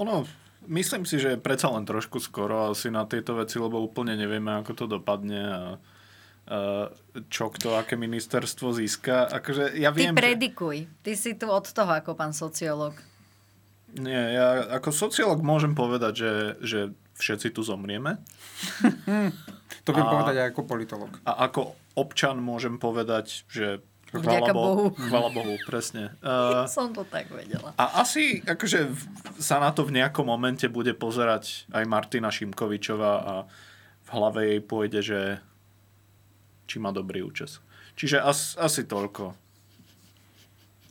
Ono, 0.00 0.24
myslím 0.64 1.04
si, 1.04 1.20
že 1.20 1.36
je 1.36 1.44
predsa 1.44 1.68
len 1.68 1.84
trošku 1.84 2.16
skoro 2.16 2.72
asi 2.72 2.88
na 2.88 3.04
tieto 3.04 3.36
veci, 3.36 3.60
lebo 3.60 3.84
úplne 3.84 4.16
nevieme, 4.16 4.64
ako 4.64 4.72
to 4.72 4.84
dopadne 4.88 5.42
a 5.44 5.62
čo 7.30 7.46
kto, 7.54 7.78
aké 7.78 7.94
ministerstvo 7.94 8.74
získa. 8.74 9.30
Akože 9.30 9.78
ja 9.78 9.94
viem, 9.94 10.10
Ty 10.10 10.18
predikuj. 10.18 10.76
Že... 10.90 11.02
Ty 11.06 11.12
si 11.14 11.30
tu 11.38 11.46
od 11.46 11.62
toho 11.62 11.92
ako 11.94 12.18
pán 12.18 12.34
sociológ. 12.34 12.98
Nie, 13.94 14.34
ja 14.34 14.46
ako 14.78 14.90
sociológ 14.90 15.42
môžem 15.42 15.74
povedať, 15.74 16.12
že, 16.14 16.32
že 16.62 16.80
všetci 17.18 17.54
tu 17.54 17.62
zomrieme. 17.62 18.18
to 19.86 19.90
viem 19.94 20.06
a, 20.06 20.10
povedať 20.10 20.36
aj 20.42 20.46
ako 20.54 20.62
politológ. 20.66 21.12
A 21.22 21.46
ako 21.46 21.78
občan 21.94 22.42
môžem 22.42 22.78
povedať, 22.78 23.46
že 23.46 23.82
Chvala 24.10 24.50
Bohu. 24.50 24.90
Chvala 24.90 25.30
Bohu, 25.30 25.54
presne. 25.62 26.18
Uh, 26.18 26.66
Som 26.74 26.90
to 26.90 27.06
tak 27.06 27.30
vedela. 27.30 27.70
A 27.78 28.02
asi 28.02 28.42
akože 28.42 28.90
sa 29.38 29.62
na 29.62 29.70
to 29.70 29.86
v 29.86 30.02
nejakom 30.02 30.26
momente 30.26 30.66
bude 30.66 30.98
pozerať 30.98 31.70
aj 31.70 31.86
Martina 31.86 32.26
Šimkovičová 32.26 33.12
a 33.22 33.34
v 34.02 34.08
hlave 34.10 34.40
jej 34.50 34.60
pôjde, 34.66 35.00
že 35.06 35.20
či 36.70 36.78
má 36.78 36.94
dobrý 36.94 37.26
účes. 37.26 37.58
Čiže 37.98 38.22
as, 38.22 38.54
asi 38.54 38.86
toľko. 38.86 39.34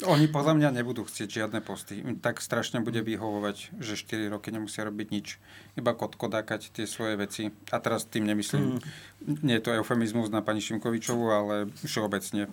Oni 0.07 0.31
podľa 0.31 0.55
mňa 0.55 0.69
nebudú 0.79 1.03
chcieť 1.03 1.43
žiadne 1.43 1.59
posty. 1.59 1.99
Tak 2.23 2.39
strašne 2.39 2.79
bude 2.79 3.03
vyhovovať, 3.03 3.83
že 3.83 3.99
4 3.99 4.31
roky 4.31 4.47
nemusia 4.47 4.87
robiť 4.87 5.07
nič. 5.11 5.35
Iba 5.75 5.91
kodkodákať 5.91 6.71
tie 6.71 6.87
svoje 6.87 7.19
veci. 7.19 7.51
A 7.71 7.77
teraz 7.83 8.07
tým 8.07 8.23
nemyslím, 8.23 8.79
mm. 8.79 9.43
nie 9.43 9.59
je 9.59 9.63
to 9.63 9.75
eufemizmus 9.75 10.31
na 10.31 10.39
pani 10.39 10.63
Šimkovičovu, 10.63 11.25
ale 11.27 11.55
všeobecne. 11.83 12.47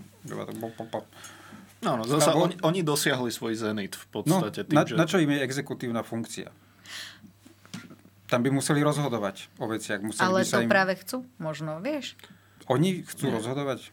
No, 1.86 2.02
no, 2.02 2.02
zasa 2.02 2.34
Abo... 2.34 2.50
oni, 2.50 2.58
oni 2.66 2.80
dosiahli 2.82 3.30
svoj 3.30 3.54
zenit 3.54 3.94
v 3.94 4.06
podstate. 4.10 4.66
No, 4.66 4.66
tým, 4.66 4.74
na, 4.74 4.82
že... 4.82 4.94
na 4.98 5.06
čo 5.06 5.22
im 5.22 5.30
je 5.30 5.38
exekutívna 5.46 6.02
funkcia? 6.02 6.50
Tam 8.26 8.42
by 8.42 8.50
museli 8.50 8.82
rozhodovať 8.82 9.54
o 9.62 9.70
veciach. 9.70 10.02
Museli 10.02 10.26
ale 10.26 10.42
by 10.42 10.50
to 10.50 10.58
im... 10.66 10.70
práve 10.70 10.92
chcú, 10.98 11.22
možno, 11.38 11.78
vieš? 11.78 12.18
Oni 12.66 13.02
chcú 13.06 13.30
Nie. 13.30 13.34
rozhodovať? 13.38 13.90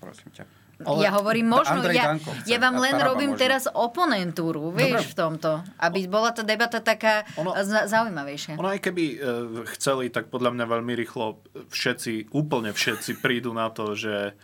Prosím 0.00 0.30
ťa. 0.32 0.44
Ale 0.76 1.08
ja 1.08 1.12
hovorím 1.16 1.56
možno, 1.56 1.80
ja, 1.88 2.20
ja 2.44 2.58
vám 2.60 2.76
len 2.76 3.00
robím 3.00 3.32
možno. 3.32 3.40
teraz 3.40 3.64
oponentúru, 3.64 4.68
vieš, 4.76 5.08
Dobre. 5.08 5.08
v 5.08 5.14
tomto. 5.16 5.50
Aby 5.80 6.04
bola 6.04 6.36
tá 6.36 6.44
debata 6.44 6.84
taká 6.84 7.24
ono, 7.40 7.56
zaujímavejšia. 7.64 8.60
Ono 8.60 8.68
aj 8.68 8.84
keby 8.84 9.04
e, 9.08 9.16
chceli, 9.72 10.12
tak 10.12 10.28
podľa 10.28 10.52
mňa 10.52 10.64
veľmi 10.68 10.92
rýchlo 10.92 11.40
všetci, 11.72 12.28
úplne 12.36 12.76
všetci 12.76 13.24
prídu 13.24 13.56
na 13.56 13.72
to, 13.72 13.96
že 13.96 14.36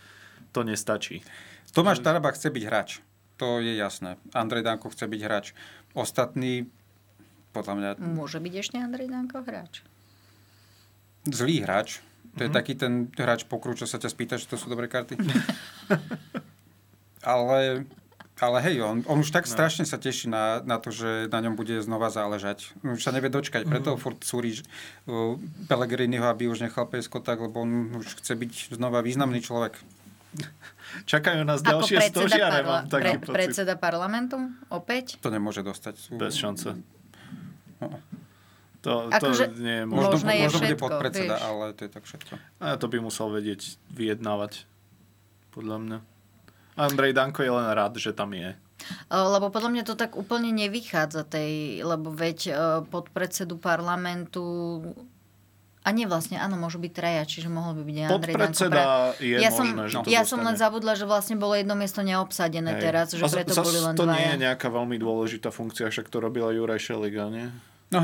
to 0.49 0.65
nestačí. 0.65 1.21
Tomáš 1.69 2.01
Taraba 2.01 2.33
chce 2.33 2.49
byť 2.49 2.63
hráč. 2.65 2.89
To 3.37 3.61
je 3.61 3.77
jasné. 3.77 4.17
Andrej 4.33 4.65
Danko 4.65 4.89
chce 4.89 5.05
byť 5.05 5.21
hráč. 5.21 5.45
Ostatní, 5.93 6.65
podľa 7.53 7.73
mňa... 7.77 7.89
Môže 8.01 8.41
byť 8.41 8.53
ešte 8.57 8.81
Andrej 8.81 9.13
Danko 9.13 9.45
hráč? 9.45 9.85
Zlý 11.29 11.61
hráč 11.61 12.01
to 12.33 12.41
je 12.41 12.49
mm-hmm. 12.49 12.57
taký 12.57 12.73
ten 12.73 12.93
hráč 13.13 13.45
pokru, 13.45 13.77
čo 13.77 13.85
sa 13.85 14.01
ťa 14.01 14.09
spýta, 14.09 14.35
že 14.41 14.49
to 14.49 14.57
sú 14.57 14.65
dobré 14.65 14.89
karty. 14.89 15.13
ale, 17.21 17.85
ale 18.41 18.57
hej, 18.65 18.81
on, 18.81 19.05
on 19.05 19.21
už 19.21 19.29
tak 19.29 19.45
no. 19.45 19.53
strašne 19.53 19.85
sa 19.85 20.01
teší 20.01 20.33
na, 20.33 20.65
na 20.65 20.81
to, 20.81 20.89
že 20.89 21.29
na 21.29 21.45
ňom 21.45 21.53
bude 21.53 21.77
znova 21.85 22.09
záležať. 22.09 22.73
Už 22.81 23.05
sa 23.05 23.13
nevie 23.13 23.29
dočkať, 23.29 23.69
preto 23.69 23.93
mm-hmm. 23.93 24.01
furt 24.01 24.19
súri 24.25 24.57
uh, 24.57 25.37
Pelegriniho, 25.69 26.25
aby 26.25 26.49
už 26.49 26.65
nechal 26.65 26.89
PSK 26.89 27.21
tak, 27.21 27.37
lebo 27.37 27.61
on 27.61 28.01
už 28.01 28.17
chce 28.17 28.33
byť 28.33 28.73
znova 28.73 29.05
významný 29.05 29.37
človek. 29.37 29.77
Čakajú 31.05 31.45
nás 31.45 31.61
Ako 31.61 31.85
ďalšie 31.85 31.97
stožiare, 32.09 32.65
parla- 32.65 32.81
mám 32.81 32.89
taký 32.89 33.17
pre, 33.21 33.33
Predseda 33.33 33.77
parlamentu? 33.77 34.37
Opäť? 34.73 35.21
To 35.21 35.29
nemôže 35.29 35.61
dostať. 35.61 35.93
Sú... 35.97 36.09
Bez 36.17 36.33
šance. 36.37 36.77
No. 37.77 38.01
To, 38.83 39.07
to 39.07 39.15
akože 39.15 39.45
nie 39.63 39.75
je 39.79 39.85
možno. 39.87 40.11
Možno, 40.11 40.27
je 40.27 40.43
možno 40.43 40.59
všetko, 40.59 40.67
bude 40.67 40.75
podpredseda, 40.83 41.35
vieš. 41.39 41.47
ale 41.47 41.63
to 41.71 41.81
je 41.87 41.91
tak 41.95 42.03
všetko. 42.03 42.33
A 42.59 42.65
to 42.75 42.85
by 42.91 42.97
musel 42.99 43.31
vedieť 43.31 43.61
vyjednávať, 43.95 44.67
podľa 45.55 45.77
mňa. 45.79 45.97
Andrej 46.75 47.13
Danko 47.15 47.47
je 47.47 47.51
len 47.53 47.67
rád, 47.71 47.95
že 47.95 48.11
tam 48.11 48.35
je. 48.35 48.59
Lebo 49.07 49.47
podľa 49.47 49.69
mňa 49.71 49.83
to 49.87 49.95
tak 49.95 50.19
úplne 50.19 50.51
nevychádza 50.51 51.23
tej, 51.23 51.79
lebo 51.87 52.11
veď 52.11 52.51
podpredsedu 52.91 53.55
parlamentu 53.55 54.43
A 55.83 55.91
nie 55.91 56.07
vlastne, 56.07 56.39
áno, 56.39 56.55
môžu 56.55 56.79
byť 56.79 56.91
traja, 56.95 57.23
čiže 57.27 57.47
mohol 57.51 57.75
by 57.79 57.83
byť 57.87 57.97
aj 57.99 58.07
Andrej 58.07 58.35
Danko. 58.35 58.63
Je 59.19 59.35
ja 59.39 59.51
možné, 59.51 59.55
som, 59.55 59.67
že 59.87 59.95
to 59.99 60.07
Ja 60.11 60.21
som 60.23 60.39
len 60.43 60.55
zabudla, 60.55 60.95
že 60.95 61.03
vlastne 61.03 61.35
bolo 61.35 61.55
jedno 61.59 61.75
miesto 61.75 61.99
neobsadené 62.03 62.75
Hej. 62.75 62.81
teraz, 62.83 63.07
že 63.15 63.23
A 63.23 63.27
preto 63.27 63.51
zas 63.51 63.63
boli 63.63 63.79
len 63.79 63.95
to 63.95 64.07
nie 64.07 64.19
je 64.19 64.35
dvaja. 64.35 64.43
nejaká 64.51 64.67
veľmi 64.71 64.95
dôležitá 64.99 65.51
funkcia, 65.51 65.87
však 65.87 66.07
to 66.07 66.23
robila 66.23 66.51
Juraj 66.55 66.79
Šeliga, 66.79 67.27
nie? 67.27 67.47
No, 67.93 68.01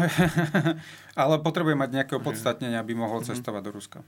ale 1.18 1.36
potrebuje 1.42 1.74
mať 1.74 1.90
nejaké 1.90 2.14
opodstatnenie, 2.16 2.78
aby 2.78 2.94
mohol 2.94 3.26
cestovať 3.26 3.62
do 3.66 3.72
Ruska. 3.74 4.00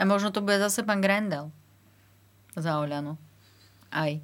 A 0.00 0.02
možno 0.08 0.32
to 0.32 0.40
bude 0.40 0.56
zase 0.56 0.80
pán 0.80 1.04
Grendel. 1.04 1.52
Za 2.56 2.80
Oľano. 2.80 3.20
Aj. 3.92 4.16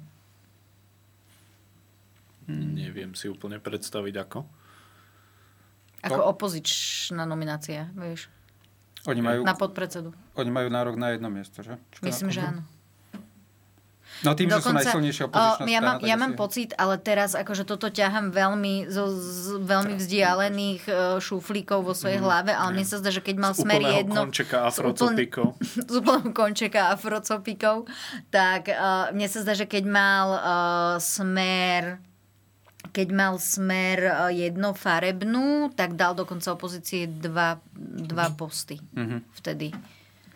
Neviem 2.47 3.13
si 3.13 3.27
úplne 3.27 3.59
predstaviť 3.61 4.15
ako. 4.25 4.39
Ako 6.07 6.21
opozičná 6.31 7.27
nominácia, 7.27 7.91
vieš. 7.93 8.31
Oni 9.05 9.19
majú, 9.23 9.43
Na 9.43 9.55
podpredsedu. 9.55 10.11
oni 10.35 10.51
majú 10.51 10.67
nárok 10.67 10.95
na 10.99 11.15
jedno 11.15 11.31
miesto, 11.31 11.63
že? 11.63 11.79
Myslím, 12.03 12.31
že 12.31 12.41
áno. 12.43 12.61
No 14.25 14.33
tým, 14.33 14.49
že 14.49 14.61
sú 14.65 14.73
najsilnejšia 14.73 15.23
opozičná 15.29 15.65
ja, 15.69 15.81
mám, 15.81 15.97
strana, 16.01 16.09
ja 16.09 16.15
mám 16.17 16.33
pocit, 16.33 16.73
ale 16.77 16.97
teraz 16.97 17.37
akože 17.37 17.69
toto 17.69 17.93
ťahám 17.93 18.33
veľmi 18.33 18.89
zo 18.89 19.13
z 19.13 19.61
veľmi 19.61 19.93
vzdialených 19.99 20.83
e, 20.89 20.93
šuflíkov 21.21 21.85
vo 21.85 21.93
svojej 21.93 22.17
hlave, 22.17 22.55
ale 22.55 22.73
mne 22.73 22.85
sa 22.87 22.97
zdá, 22.97 23.13
že 23.13 23.21
keď 23.21 23.35
mal 23.37 23.53
Z 23.53 23.61
smer 23.67 23.81
jedno... 23.81 24.25
končeka 24.25 24.65
afrocopikov. 24.65 25.53
z 25.91 25.93
úplného 25.93 26.31
končeka 26.33 26.93
afrocopikov, 26.93 27.85
tak 28.33 28.73
uh, 28.73 29.13
mne 29.13 29.27
sa 29.29 29.45
zdá, 29.45 29.53
že 29.53 29.69
keď 29.69 29.83
mal 29.85 30.27
uh, 30.33 30.41
smer 30.97 32.01
keď 32.87 33.13
mal 33.13 33.37
smer 33.37 33.99
jednofarebnú, 34.33 35.69
tak 35.77 35.93
dal 35.93 36.17
dokonca 36.17 36.55
opozície 36.55 37.05
dva, 37.05 37.61
dva 37.77 38.33
posty 38.33 38.81
Mhm. 38.95 39.17
vtedy. 39.37 39.69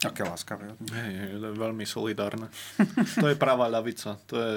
Aké 0.02 0.26
láskavé. 0.26 0.74
Hej, 0.90 1.12
hej, 1.14 1.32
to 1.38 1.46
je 1.54 1.56
veľmi 1.56 1.86
solidárne. 1.86 2.50
to 3.22 3.28
je 3.30 3.38
pravá 3.38 3.70
ľavica, 3.70 4.18
to 4.26 4.34
je 4.34 4.54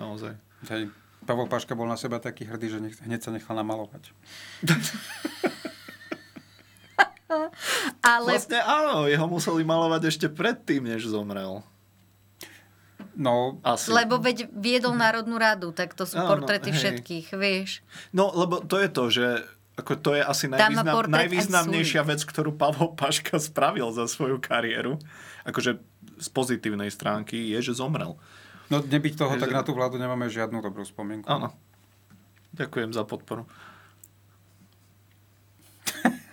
naozaj. 0.00 0.32
Hej, 0.72 0.88
Pavol 1.28 1.50
Paška 1.52 1.76
bol 1.76 1.84
na 1.84 2.00
seba 2.00 2.16
taký 2.16 2.48
hrdý, 2.48 2.66
že 2.72 2.78
nech, 2.80 2.96
hneď 3.04 3.20
sa 3.20 3.30
nechal 3.34 3.52
namalovať. 3.58 4.08
Ale 8.06 8.38
Vlastne 8.38 8.62
áno, 8.62 9.10
jeho 9.10 9.26
museli 9.26 9.66
malovať 9.66 10.02
ešte 10.08 10.26
predtým, 10.30 10.86
než 10.86 11.10
zomrel. 11.10 11.60
No, 13.16 13.58
Asi. 13.64 13.88
Lebo 13.88 14.20
veď 14.20 14.52
viedol 14.52 14.92
Národnú 14.92 15.40
radu, 15.40 15.72
tak 15.72 15.96
to 15.96 16.04
sú 16.04 16.20
Áno, 16.20 16.36
portréty 16.36 16.68
hej. 16.70 16.76
všetkých, 16.76 17.32
vieš. 17.40 17.80
No, 18.12 18.28
lebo 18.30 18.60
to 18.60 18.76
je 18.76 18.88
to, 18.92 19.04
že 19.08 19.26
ako 19.76 19.92
to 20.00 20.10
je 20.16 20.22
asi 20.24 20.48
najvýznam, 20.48 21.04
najvýznamnejšia 21.12 22.02
vec, 22.08 22.24
ktorú 22.24 22.56
Pavol 22.56 22.94
Paška 23.00 23.36
spravil 23.36 23.92
za 23.92 24.08
svoju 24.08 24.40
kariéru. 24.40 24.96
Akože 25.44 25.78
z 26.16 26.28
pozitívnej 26.32 26.88
stránky 26.88 27.52
je, 27.52 27.60
že 27.60 27.76
zomrel. 27.76 28.16
no 28.72 28.80
nebyť 28.80 29.14
toho, 29.20 29.36
Hej, 29.36 29.44
tak 29.44 29.52
že- 29.52 29.56
na 29.60 29.62
tú 29.62 29.76
vládu 29.76 30.00
nemáme 30.00 30.32
žiadnu 30.32 30.64
dobrú 30.64 30.82
spomienku. 30.82 31.28
Áno. 31.28 31.52
Ďakujem 32.56 32.90
za 32.96 33.04
podporu. 33.04 33.44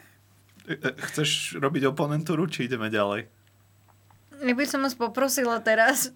E, 0.64 0.80
e, 0.80 0.96
Chceš 0.96 1.60
robiť 1.60 1.91
oponentúru, 1.91 2.48
či 2.48 2.72
ideme 2.72 2.88
ďalej? 2.88 3.28
Ja 4.48 4.56
by 4.56 4.64
som 4.64 4.88
vás 4.88 4.96
poprosila 4.96 5.60
teraz 5.60 6.16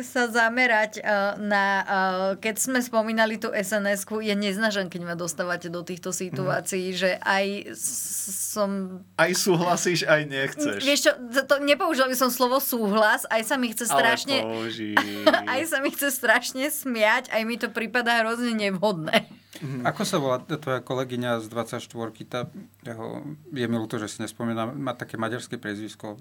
sa 0.00 0.24
zamerať 0.24 1.04
uh, 1.04 1.36
na, 1.36 1.66
uh, 1.84 2.30
keď 2.40 2.56
sme 2.56 2.80
spomínali 2.80 3.36
tú 3.36 3.52
SNS-ku, 3.52 4.24
ja 4.24 4.32
neznážam, 4.32 4.88
keď 4.88 5.02
ma 5.04 5.12
dostávate 5.12 5.68
do 5.68 5.84
týchto 5.84 6.16
situácií, 6.16 6.96
že 6.96 7.20
aj 7.20 7.76
som... 7.76 9.04
Aj 9.20 9.28
súhlasíš, 9.28 10.08
aj 10.08 10.22
nechceš. 10.24 10.80
Vieš 10.80 11.00
čo, 11.04 11.12
to, 11.28 11.40
to, 11.44 11.54
nepoužila 11.60 12.08
by 12.08 12.16
som 12.16 12.32
slovo 12.32 12.56
súhlas, 12.56 13.28
aj 13.28 13.44
sa 13.44 13.60
mi 13.60 13.68
chce 13.68 13.92
strašne... 13.92 14.40
Ale 14.40 14.48
použij. 14.64 14.96
aj 15.28 15.60
sa 15.68 15.84
mi 15.84 15.92
chce 15.92 16.08
strašne 16.08 16.72
smiať, 16.72 17.28
aj 17.28 17.42
mi 17.44 17.60
to 17.60 17.68
prípada 17.68 18.24
hrozne 18.24 18.56
nevhodné. 18.56 19.28
Ako 19.62 20.02
sa 20.02 20.18
volá 20.18 20.42
tvoja 20.42 20.82
kolegyňa 20.82 21.38
z 21.38 21.46
24 21.46 21.86
tá, 22.26 22.50
jeho, 22.82 23.22
je 23.54 23.66
mi 23.70 23.76
ľúto, 23.78 23.96
že 23.96 24.10
si 24.10 24.18
nespomínam, 24.18 24.74
má 24.74 24.92
také 24.98 25.14
maďarské 25.14 25.58
priezvisko. 25.58 26.18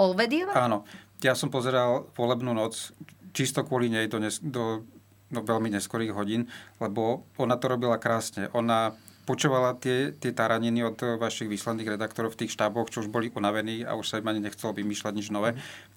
Olvedieva? 0.00 0.56
Áno. 0.56 0.88
Ja 1.20 1.36
som 1.36 1.52
pozeral 1.52 2.08
volebnú 2.16 2.56
noc 2.56 2.96
čisto 3.36 3.60
kvôli 3.62 3.92
nej 3.92 4.08
do, 4.08 4.18
nes, 4.18 4.40
do 4.40 4.88
no, 5.28 5.40
veľmi 5.44 5.68
neskorých 5.76 6.16
hodín, 6.16 6.48
lebo 6.80 7.28
ona 7.36 7.60
to 7.60 7.68
robila 7.68 8.00
krásne. 8.00 8.48
Ona 8.56 8.96
počúvala 9.28 9.76
tie, 9.76 10.16
tie 10.16 10.32
taraniny 10.32 10.80
od 10.80 10.96
vašich 10.96 11.44
výsledných 11.44 11.84
redaktorov 11.90 12.32
v 12.32 12.40
tých 12.40 12.56
štáboch, 12.56 12.88
čo 12.88 13.04
už 13.04 13.12
boli 13.12 13.28
unavení 13.28 13.84
a 13.84 13.92
už 13.92 14.08
sa 14.08 14.16
im 14.16 14.26
ani 14.26 14.40
nechcelo 14.40 14.72
vymýšľať 14.72 15.12
nič 15.12 15.28
nové. 15.28 15.52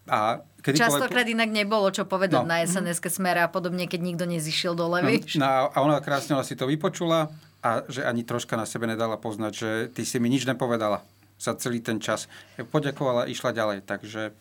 A 0.06 0.44
kedy 0.60 0.76
Častokrát 0.78 1.24
inak 1.24 1.48
nebolo 1.48 1.88
čo 1.88 2.04
povedať 2.04 2.44
No. 2.44 2.52
na 2.52 2.60
SNS-ke 2.60 3.08
smere 3.08 3.40
a 3.40 3.48
podobne, 3.48 3.88
keď 3.88 4.00
nikto 4.04 4.26
nezišiel 4.26 4.76
dole, 4.76 5.00
vieš. 5.02 5.40
No, 5.40 5.48
a 5.72 5.78
ona 5.78 5.98
krásne 5.98 6.36
ona 6.36 6.44
si 6.44 6.54
to 6.54 6.68
vypočula 6.68 7.32
a 7.62 7.88
že 7.88 8.04
ani 8.04 8.22
troška 8.22 8.54
na 8.54 8.66
sebe 8.66 8.84
nedala 8.84 9.16
poznať, 9.16 9.54
že 9.54 9.70
ty 9.90 10.04
si 10.04 10.18
mi 10.18 10.28
nič 10.28 10.44
nepovedala 10.44 11.00
za 11.38 11.56
celý 11.56 11.80
ten 11.80 11.98
čas. 11.98 12.28
Poďakovala, 12.60 13.32
išla 13.32 13.50
ďalej, 13.50 13.78
takže 13.82 14.36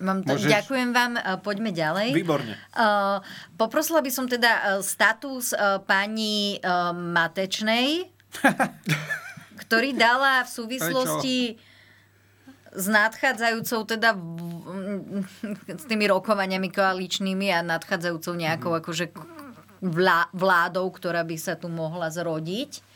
Mám 0.00 0.26
to, 0.26 0.34
Môžeš- 0.34 0.50
Ďakujem 0.50 0.90
vám, 0.90 1.14
e, 1.14 1.22
poďme 1.38 1.70
ďalej. 1.70 2.10
Výborne. 2.10 2.58
Uh, 2.74 3.22
poprosila 3.54 4.02
by 4.02 4.10
som 4.10 4.26
teda 4.26 4.82
status 4.82 5.54
uh, 5.54 5.78
pani 5.78 6.58
uh, 6.58 6.90
Matečnej, 6.90 8.10
ktorý 9.62 9.96
dala 9.96 10.44
v 10.44 10.50
súvislosti 10.50 11.38
s 12.72 12.86
nadchádzajúcou 12.88 13.80
teda 13.84 14.16
s 15.76 15.84
tými 15.84 16.08
rokovaniami 16.08 16.72
koaličnými 16.72 17.52
a 17.52 17.60
nadchádzajúcou 17.60 18.32
nejakou 18.32 18.72
akože 18.72 19.12
vlá, 19.84 20.32
vládou, 20.32 20.88
ktorá 20.88 21.20
by 21.20 21.36
sa 21.36 21.54
tu 21.58 21.68
mohla 21.68 22.08
zrodiť. 22.08 22.91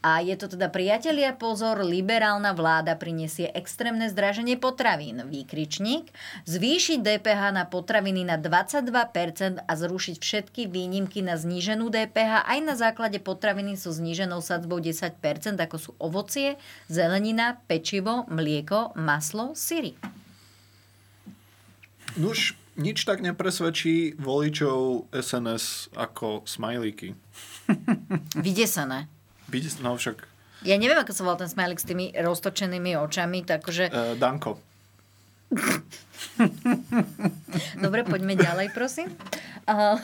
A 0.00 0.24
je 0.24 0.32
to 0.32 0.48
teda 0.48 0.72
priatelia, 0.72 1.36
pozor, 1.36 1.84
liberálna 1.84 2.56
vláda 2.56 2.96
prinesie 2.96 3.52
extrémne 3.52 4.08
zdraženie 4.08 4.56
potravín. 4.56 5.28
Výkričník. 5.28 6.08
Zvýšiť 6.48 7.04
DPH 7.04 7.52
na 7.52 7.68
potraviny 7.68 8.24
na 8.24 8.40
22% 8.40 9.60
a 9.60 9.72
zrušiť 9.76 10.16
všetky 10.16 10.72
výnimky 10.72 11.20
na 11.20 11.36
zníženú 11.36 11.92
DPH 11.92 12.48
aj 12.48 12.58
na 12.64 12.74
základe 12.80 13.20
potraviny 13.20 13.76
so 13.76 13.92
zníženou 13.92 14.40
sadzbou 14.40 14.80
10%, 14.80 15.20
ako 15.60 15.76
sú 15.76 15.90
ovocie, 16.00 16.56
zelenina, 16.88 17.60
pečivo, 17.68 18.24
mlieko, 18.32 18.96
maslo, 18.96 19.52
syry. 19.52 20.00
Nuž, 22.16 22.56
nič 22.80 23.04
tak 23.04 23.20
nepresvedčí 23.20 24.16
voličov 24.16 25.12
SNS 25.12 25.92
ako 25.92 26.48
smajlíky. 26.48 27.12
Vydesené. 28.40 29.19
Vidíš, 29.50 29.82
no 29.82 29.98
však 29.98 30.22
Ja 30.62 30.78
neviem, 30.78 30.96
ako 30.96 31.10
sa 31.10 31.26
volal 31.26 31.42
ten 31.42 31.50
smajlik 31.50 31.82
s 31.82 31.88
tými 31.88 32.14
roztočenými 32.14 32.94
očami, 32.94 33.42
takže... 33.42 33.90
uh, 33.90 34.14
Danko. 34.14 34.62
Dobre, 37.84 38.06
poďme 38.06 38.38
ďalej, 38.38 38.70
prosím. 38.70 39.10
A... 39.66 39.98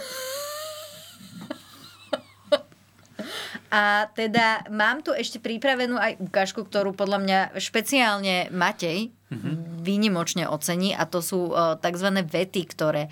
A 3.67 4.07
teda 4.15 4.63
mám 4.71 5.03
tu 5.03 5.11
ešte 5.11 5.43
pripravenú 5.43 5.99
aj 5.99 6.23
ukážku, 6.23 6.63
ktorú 6.65 6.95
podľa 6.95 7.19
mňa 7.19 7.39
špeciálne 7.59 8.47
Matej 8.55 9.11
výnimočne 9.83 10.47
ocení 10.47 10.95
a 10.95 11.03
to 11.03 11.19
sú 11.19 11.51
uh, 11.51 11.75
tzv. 11.75 12.15
vety, 12.23 12.63
ktoré 12.71 13.11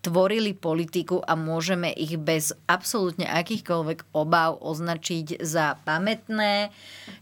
tvorili 0.00 0.56
politiku 0.56 1.20
a 1.20 1.36
môžeme 1.36 1.92
ich 1.92 2.16
bez 2.16 2.56
absolútne 2.64 3.28
akýchkoľvek 3.28 4.16
obav 4.16 4.56
označiť 4.64 5.44
za 5.44 5.76
pamätné. 5.84 6.72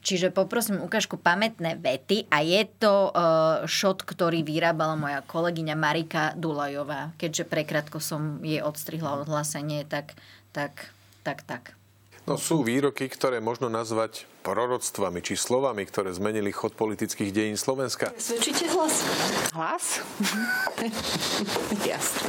Čiže 0.06 0.30
poprosím 0.30 0.82
ukážku 0.82 1.18
pamätné 1.18 1.74
vety 1.78 2.30
a 2.30 2.42
je 2.42 2.62
to 2.78 3.10
uh, 3.10 3.66
šot, 3.66 4.06
ktorý 4.06 4.46
vyrábala 4.46 4.94
moja 4.94 5.20
kolegyňa 5.26 5.74
Marika 5.74 6.32
Dulajová. 6.38 7.14
Keďže 7.18 7.50
prekrátko 7.50 7.98
som 7.98 8.38
jej 8.46 8.62
odstrihla 8.62 9.26
odhlásenie, 9.26 9.82
tak, 9.82 10.14
tak, 10.54 10.94
tak, 11.26 11.42
tak. 11.42 11.74
No 12.30 12.38
sú 12.38 12.62
výroky, 12.62 13.08
ktoré 13.08 13.42
možno 13.42 13.72
nazvať 13.72 14.28
proroctvami 14.42 15.20
či 15.20 15.34
slovami, 15.34 15.84
ktoré 15.84 16.14
zmenili 16.14 16.54
chod 16.54 16.74
politických 16.78 17.30
dejín 17.30 17.56
Slovenska. 17.60 18.14
Svedčíte 18.16 18.70
hlas? 18.72 18.94
Hlas? 19.52 19.84
Jasne. 21.88 22.28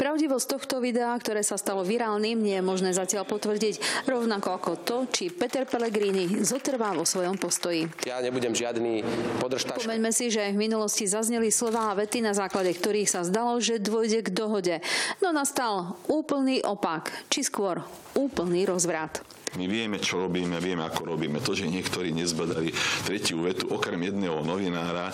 Pravdivosť 0.00 0.46
tohto 0.56 0.80
videa, 0.80 1.12
ktoré 1.20 1.44
sa 1.44 1.60
stalo 1.60 1.84
virálnym, 1.84 2.40
nie 2.40 2.56
je 2.56 2.64
možné 2.64 2.96
zatiaľ 2.96 3.28
potvrdiť, 3.28 4.08
rovnako 4.08 4.48
ako 4.56 4.72
to, 4.80 4.96
či 5.12 5.28
Peter 5.28 5.68
Pellegrini 5.68 6.40
zotrvá 6.40 6.96
vo 6.96 7.04
svojom 7.04 7.36
postoji. 7.36 7.84
Ja 8.08 8.16
nebudem 8.24 8.56
žiadny 8.56 9.04
podržtač. 9.44 9.76
Pomeňme 9.76 10.08
si, 10.08 10.32
že 10.32 10.56
v 10.56 10.72
minulosti 10.72 11.04
zazneli 11.04 11.52
slová 11.52 11.92
a 11.92 11.98
vety, 12.00 12.24
na 12.24 12.32
základe 12.32 12.72
ktorých 12.72 13.12
sa 13.12 13.28
zdalo, 13.28 13.60
že 13.60 13.76
dôjde 13.76 14.24
k 14.24 14.32
dohode. 14.32 14.80
No 15.20 15.36
nastal 15.36 16.00
úplný 16.08 16.64
opak, 16.64 17.12
či 17.28 17.44
skôr 17.44 17.84
úplný 18.16 18.64
rozvrat. 18.64 19.20
My 19.58 19.66
vieme, 19.66 19.98
čo 19.98 20.22
robíme, 20.22 20.62
vieme, 20.62 20.86
ako 20.86 21.16
robíme. 21.16 21.42
To, 21.42 21.58
že 21.58 21.66
niektorí 21.66 22.14
nezbadali 22.14 22.70
tretiu 23.02 23.42
vetu, 23.42 23.66
okrem 23.66 23.98
jedného 23.98 24.46
novinára, 24.46 25.10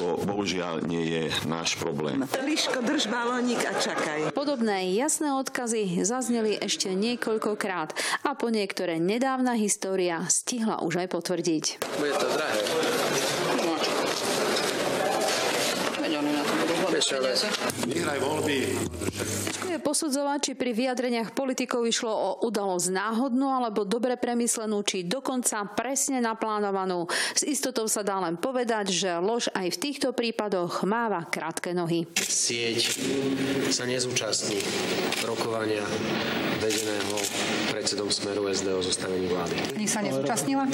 to 0.00 0.16
bohužiaľ 0.24 0.84
nie 0.88 1.04
je 1.04 1.22
náš 1.44 1.76
problém. 1.76 2.24
Liško, 2.24 2.80
drž 2.80 3.12
balónik 3.12 3.60
a 3.60 3.76
čakaj. 3.76 4.32
Podobné 4.32 4.88
jasné 4.96 5.36
odkazy 5.36 6.00
zazneli 6.00 6.56
ešte 6.56 6.92
niekoľkokrát 6.96 7.92
a 8.24 8.30
po 8.32 8.48
niektoré 8.48 8.96
nedávna 8.96 9.52
história 9.56 10.24
stihla 10.32 10.80
už 10.80 11.04
aj 11.04 11.08
potvrdiť. 11.12 11.64
Bude 12.00 12.14
to 12.16 12.28
drahé. 12.32 13.53
Vyhraj 16.94 18.18
voľby. 18.22 18.58
Je 19.66 19.78
posudzovať, 19.82 20.38
či 20.38 20.52
pri 20.54 20.70
vyjadreniach 20.70 21.34
politikov 21.34 21.82
išlo 21.82 22.12
o 22.14 22.30
udalosť 22.46 22.94
náhodnú 22.94 23.50
alebo 23.50 23.82
dobre 23.82 24.14
premyslenú, 24.14 24.86
či 24.86 25.02
dokonca 25.02 25.66
presne 25.74 26.22
naplánovanú. 26.22 27.10
S 27.34 27.42
istotou 27.42 27.90
sa 27.90 28.06
dá 28.06 28.22
len 28.22 28.38
povedať, 28.38 28.94
že 28.94 29.10
lož 29.18 29.50
aj 29.50 29.74
v 29.74 29.80
týchto 29.82 30.14
prípadoch 30.14 30.86
máva 30.86 31.26
krátke 31.26 31.74
nohy. 31.74 32.06
Sieť 32.14 32.94
sa 33.74 33.90
nezúčastní 33.90 34.62
rokovania 35.26 35.82
vedeného 36.62 37.18
predsedom 37.74 38.14
Smeru 38.14 38.46
SD 38.46 38.70
o 38.70 38.78
zostavení 38.86 39.26
vlády. 39.26 39.56
Nech 39.74 39.90
sa 39.90 39.98
nezúčastnila? 39.98 40.70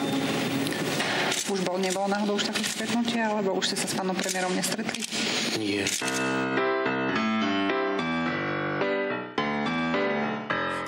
Už 1.50 1.66
bol, 1.66 1.82
nebolo 1.82 2.06
náhodou 2.06 2.38
už 2.38 2.54
také 2.54 2.62
stretnutie, 2.62 3.18
alebo 3.18 3.58
už 3.58 3.74
ste 3.74 3.76
sa 3.82 3.90
s 3.90 3.98
pánom 3.98 4.14
premiérom 4.14 4.54
nestretli? 4.54 5.02
Nie. 5.58 5.82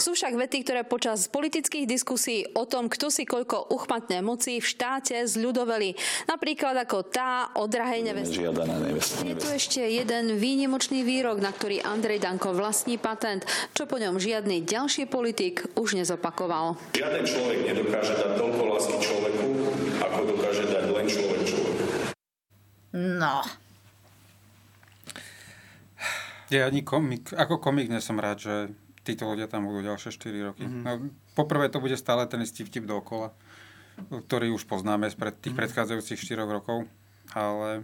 Sú 0.03 0.19
však 0.19 0.35
vety, 0.35 0.67
ktoré 0.67 0.83
počas 0.83 1.31
politických 1.31 1.87
diskusí 1.87 2.43
o 2.59 2.67
tom, 2.67 2.91
kto 2.91 3.07
si 3.07 3.23
koľko 3.23 3.71
uchmatne 3.71 4.19
moci 4.19 4.59
v 4.59 4.67
štáte 4.67 5.15
zľudoveli. 5.15 5.95
Napríklad 6.27 6.75
ako 6.75 7.07
tá 7.07 7.55
o 7.55 7.71
drahej 7.71 8.11
neveste. 8.11 8.43
Žiadaná 8.43 8.83
nevesta. 8.83 9.23
Je 9.23 9.39
tu 9.39 9.47
ešte 9.47 9.79
jeden 9.79 10.43
výnimočný 10.43 11.07
výrok, 11.07 11.39
na 11.39 11.55
ktorý 11.55 11.87
Andrej 11.87 12.19
Danko 12.19 12.51
vlastní 12.51 12.99
patent, 12.99 13.47
čo 13.79 13.87
po 13.87 14.03
ňom 14.03 14.19
žiadny 14.19 14.67
ďalší 14.67 15.07
politik 15.07 15.71
už 15.79 15.95
nezopakoval. 15.95 16.75
Žiaden 16.99 17.23
človek 17.23 17.59
nedokáže 17.63 18.19
dať 18.19 18.31
toľko 18.43 18.63
lásky 18.75 18.97
človeku, 18.99 19.47
ako 20.03 20.21
dokáže 20.35 20.65
dať 20.67 20.85
len 20.91 21.07
človek 21.07 21.41
človeku. 21.47 21.83
No. 22.91 23.47
Ja 26.51 26.67
ani 26.67 26.83
komik, 26.83 27.31
ako 27.31 27.63
komik 27.63 27.87
nie 27.87 28.03
som 28.03 28.19
rád, 28.19 28.43
že 28.43 28.55
títo 29.03 29.27
ľudia 29.27 29.51
tam 29.51 29.67
budú 29.67 29.83
ďalšie 29.83 30.11
4 30.15 30.49
roky. 30.49 30.65
Mm-hmm. 30.67 30.83
No, 30.87 31.11
poprvé 31.35 31.67
to 31.69 31.83
bude 31.83 31.95
stále 31.99 32.27
ten 32.31 32.43
istý 32.43 32.63
vtip 32.63 32.87
dookola, 32.87 33.35
ktorý 34.11 34.55
už 34.55 34.67
poznáme 34.67 35.11
z 35.11 35.19
pred 35.19 35.35
tých 35.35 35.53
mm-hmm. 35.53 35.59
predchádzajúcich 35.59 36.19
4 36.19 36.47
rokov, 36.47 36.87
ale... 37.35 37.83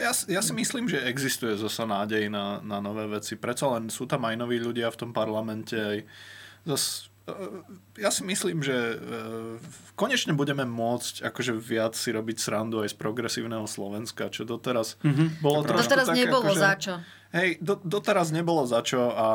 Ja, 0.00 0.16
ja 0.32 0.40
si 0.40 0.56
myslím, 0.56 0.88
že 0.88 1.04
existuje 1.04 1.60
zasa 1.60 1.84
nádej 1.84 2.32
na, 2.32 2.64
na 2.64 2.80
nové 2.80 3.04
veci. 3.04 3.36
Prečo 3.36 3.68
len 3.76 3.92
sú 3.92 4.08
tam 4.08 4.24
aj 4.24 4.32
noví 4.40 4.56
ľudia 4.56 4.88
v 4.88 4.96
tom 4.96 5.10
parlamente. 5.12 5.76
Aj 5.76 5.98
zas, 6.64 7.12
ja 8.00 8.08
si 8.08 8.24
myslím, 8.24 8.64
že 8.64 8.96
konečne 10.00 10.32
budeme 10.32 10.64
môcť 10.64 11.28
akože 11.28 11.52
viac 11.52 11.92
si 11.92 12.16
robiť 12.16 12.36
srandu 12.40 12.80
aj 12.80 12.92
z 12.92 12.96
progresívneho 12.96 13.68
Slovenska, 13.68 14.32
čo 14.32 14.48
doteraz 14.48 14.96
mm-hmm. 15.04 15.44
bolo 15.44 15.68
trošku 15.68 15.92
Doteraz 15.92 16.08
také, 16.08 16.18
nebolo 16.24 16.48
akože, 16.48 16.60
za 16.60 16.72
čo. 16.80 16.94
Hej, 17.30 17.62
do, 17.62 17.78
doteraz 17.78 18.34
nebolo 18.34 18.66
za 18.66 18.82
čo 18.82 19.14
a 19.14 19.26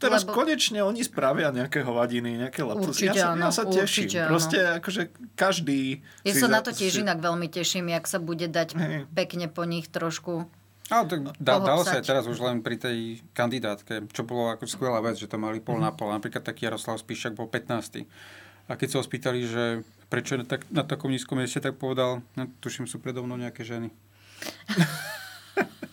teraz 0.00 0.24
Lebo... 0.24 0.40
konečne 0.40 0.80
oni 0.80 1.04
spravia 1.04 1.52
nejaké 1.52 1.84
hovadiny, 1.84 2.40
nejaké. 2.40 2.64
Určite 2.64 3.12
ja 3.12 3.12
sa, 3.12 3.28
áno, 3.36 3.48
ja 3.48 3.52
sa 3.52 3.64
teším. 3.68 3.84
určite 3.84 4.18
áno. 4.24 4.30
Proste 4.32 4.58
akože 4.80 5.02
každý... 5.36 6.00
Ja 6.24 6.32
sa 6.32 6.48
za- 6.48 6.54
na 6.56 6.60
to 6.64 6.72
tiež 6.72 6.92
si- 6.96 7.02
inak 7.04 7.20
veľmi 7.20 7.48
teším, 7.52 7.92
jak 7.92 8.08
sa 8.08 8.16
bude 8.16 8.48
dať 8.48 8.76
pekne 9.12 9.52
po 9.52 9.68
nich 9.68 9.92
trošku 9.92 10.48
Ale 10.88 11.04
tak 11.08 11.20
dá, 11.40 11.60
dalo 11.60 11.84
sa 11.84 12.00
aj 12.00 12.08
teraz 12.08 12.24
už 12.24 12.40
len 12.40 12.64
pri 12.64 12.76
tej 12.76 13.20
kandidátke, 13.36 14.04
čo 14.12 14.24
bolo 14.24 14.52
ako 14.52 14.64
skvelá 14.64 15.00
vec, 15.04 15.20
že 15.20 15.28
to 15.28 15.36
mali 15.36 15.60
pol 15.60 15.76
na 15.80 15.92
pol. 15.92 16.08
Napríklad 16.08 16.44
taký 16.44 16.68
Jaroslav 16.68 17.00
Spíšak 17.00 17.36
bol 17.36 17.48
15. 17.48 18.04
A 18.64 18.80
keď 18.80 18.88
sa 18.92 18.96
ho 19.00 19.04
spýtali, 19.04 19.44
že 19.44 19.64
prečo 20.08 20.36
je 20.36 20.44
na, 20.44 20.46
tak, 20.48 20.64
na 20.72 20.84
takom 20.84 21.12
nízkom 21.12 21.36
mieste, 21.36 21.60
tak 21.60 21.76
povedal, 21.76 22.24
no, 22.32 22.48
tuším, 22.64 22.88
sú 22.88 22.96
predo 22.96 23.20
mnou 23.20 23.36
nejaké 23.36 23.60
ženy. 23.60 23.92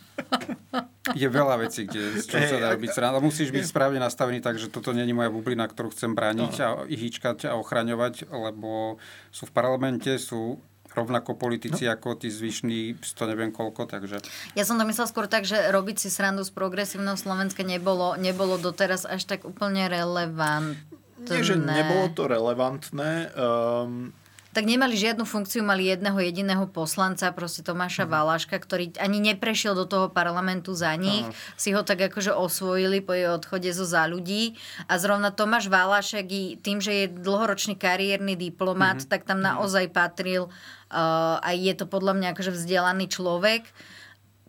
je 1.14 1.28
veľa 1.28 1.55
vecí, 1.59 1.86
kde 1.86 2.20
z 2.20 2.26
čoho 2.26 2.43
sa 2.45 2.57
dá 2.57 2.68
robiť 2.74 2.89
sranda. 2.91 3.20
Musíš 3.20 3.49
byť 3.49 3.64
správne 3.66 3.99
nastavený 3.99 4.39
tak, 4.39 4.57
že 4.57 4.68
toto 4.68 4.91
není 4.91 5.12
moja 5.12 5.30
bublina, 5.30 5.66
ktorú 5.66 5.91
chcem 5.91 6.12
brániť 6.12 6.53
No. 6.57 6.64
a 6.64 6.70
hýčkať 6.86 7.47
a 7.47 7.55
ochraňovať, 7.55 8.28
lebo 8.28 8.99
sú 9.30 9.47
v 9.47 9.53
parlamente, 9.53 10.12
sú 10.18 10.59
rovnako 10.91 11.39
politici 11.39 11.88
No. 11.88 11.95
ako 11.95 12.20
tí 12.20 12.28
zvyšní, 12.28 12.99
to 13.16 13.24
neviem 13.24 13.47
koľko, 13.49 13.88
takže... 13.88 14.20
Ja 14.59 14.68
som 14.68 14.76
to 14.76 14.84
myslel 14.84 15.07
skôr 15.07 15.32
tak, 15.32 15.47
že 15.47 15.72
robiť 15.72 16.03
si 16.03 16.12
srandu 16.12 16.43
z 16.43 16.51
progresívneho 16.51 17.16
Slovenska 17.16 17.64
nebolo, 17.64 18.20
nebolo 18.20 18.59
doteraz 18.59 19.07
až 19.07 19.24
tak 19.24 19.47
úplne 19.47 19.88
relevantné. 19.88 21.32
Nie, 21.32 21.45
že 21.47 21.55
nebolo 21.55 22.12
to 22.12 22.28
relevantné. 22.28 23.32
Um, 23.38 24.12
Tak 24.52 24.68
nemali 24.68 24.99
žiadnu 24.99 25.24
funkciu, 25.24 25.64
mali 25.64 25.88
jedného 25.88 26.20
jediného 26.20 26.68
poslanca, 26.68 27.32
proste 27.32 27.64
Tomáša 27.64 28.04
Mhm. 28.04 28.12
Valaška, 28.12 28.56
ktorý 28.56 28.91
ani 28.99 29.24
neprešiel 29.24 29.72
do 29.74 29.88
toho 29.88 30.12
parlamentu 30.12 30.76
za 30.76 30.91
nich. 30.93 31.24
Áno. 31.24 31.32
Si 31.56 31.72
ho 31.72 31.82
tak 31.82 32.04
akože 32.04 32.36
osvojili 32.36 32.99
po 32.99 33.16
jej 33.16 33.32
odchode 33.32 33.72
zo 33.72 33.88
za 33.88 34.04
ľudí. 34.06 34.60
A 34.91 34.99
zrovna 34.99 35.32
Tomáš 35.32 35.72
Valašek, 35.72 36.28
tým, 36.60 36.84
že 36.84 36.91
je 36.93 37.06
dlhoročný 37.08 37.80
kariérny 37.80 38.36
diplomat, 38.36 39.04
Mhm. 39.04 39.08
tak 39.08 39.24
tam 39.24 39.39
naozaj 39.39 39.88
patril 39.88 40.52
uh, 40.91 41.39
a 41.39 41.56
je 41.56 41.72
to 41.72 41.88
podľa 41.88 42.12
mňa 42.14 42.28
akože 42.36 42.52
vzdelaný 42.52 43.08
človek 43.08 43.64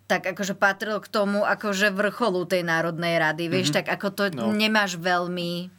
tak 0.02 0.28
akože 0.28 0.52
patril 0.52 1.00
k 1.00 1.08
tomu 1.08 1.40
akože 1.40 1.88
vrcholu 1.88 2.44
tej 2.44 2.60
Národnej 2.60 3.16
rady, 3.16 3.48
vieš, 3.48 3.72
Mhm. 3.72 3.76
tak 3.80 3.86
ako 3.88 4.08
to 4.12 4.22
No. 4.34 4.52
nemáš 4.52 5.00
veľmi 5.00 5.70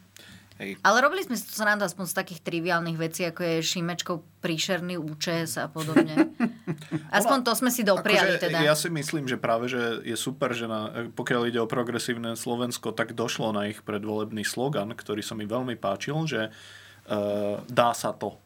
Hej. 0.54 0.78
ale 0.86 1.02
robili 1.02 1.26
sme 1.26 1.34
si 1.34 1.50
to 1.50 1.58
srandu 1.58 1.82
aspoň 1.82 2.06
z 2.06 2.14
takých 2.14 2.40
triviálnych 2.46 2.94
vecí, 2.94 3.26
ako 3.26 3.42
je 3.42 3.56
Šimečkov 3.58 4.22
príšerný 4.38 4.94
účes 5.02 5.58
a 5.58 5.66
podobne. 5.66 6.30
Aspoň 7.18 7.42
to 7.42 7.58
sme 7.58 7.74
si 7.74 7.82
dopriali 7.82 8.38
akože 8.38 8.42
teda. 8.42 8.62
Ja 8.62 8.78
si 8.78 8.86
myslím, 8.86 9.26
že 9.26 9.34
práve, 9.34 9.66
že 9.66 10.02
je 10.06 10.14
super, 10.14 10.54
že 10.54 10.70
na, 10.70 11.10
pokiaľ 11.10 11.50
ide 11.50 11.58
o 11.58 11.66
progresívne 11.66 12.38
Slovensko, 12.38 12.94
tak 12.94 13.18
došlo 13.18 13.50
na 13.50 13.66
ich 13.66 13.82
predvolebný 13.82 14.46
slogan, 14.46 14.94
ktorý 14.94 15.26
sa 15.26 15.34
mi 15.34 15.42
veľmi 15.42 15.74
páčil, 15.74 16.14
že 16.30 16.50
uh, 16.50 17.58
dá 17.66 17.90
sa 17.90 18.14
to. 18.14 18.38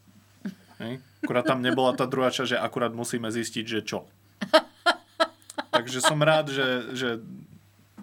Hej? 0.80 1.04
Akurát 1.20 1.44
tam 1.44 1.60
nebola 1.60 1.92
tá 1.92 2.06
druhá 2.06 2.32
časť, 2.32 2.54
že 2.54 2.58
akurát 2.58 2.94
musíme 2.94 3.28
zistiť, 3.28 3.64
že 3.68 3.80
čo. 3.84 4.06
Takže 5.76 5.98
som 6.00 6.16
rád, 6.22 6.54
že, 6.54 6.94
že 6.94 7.08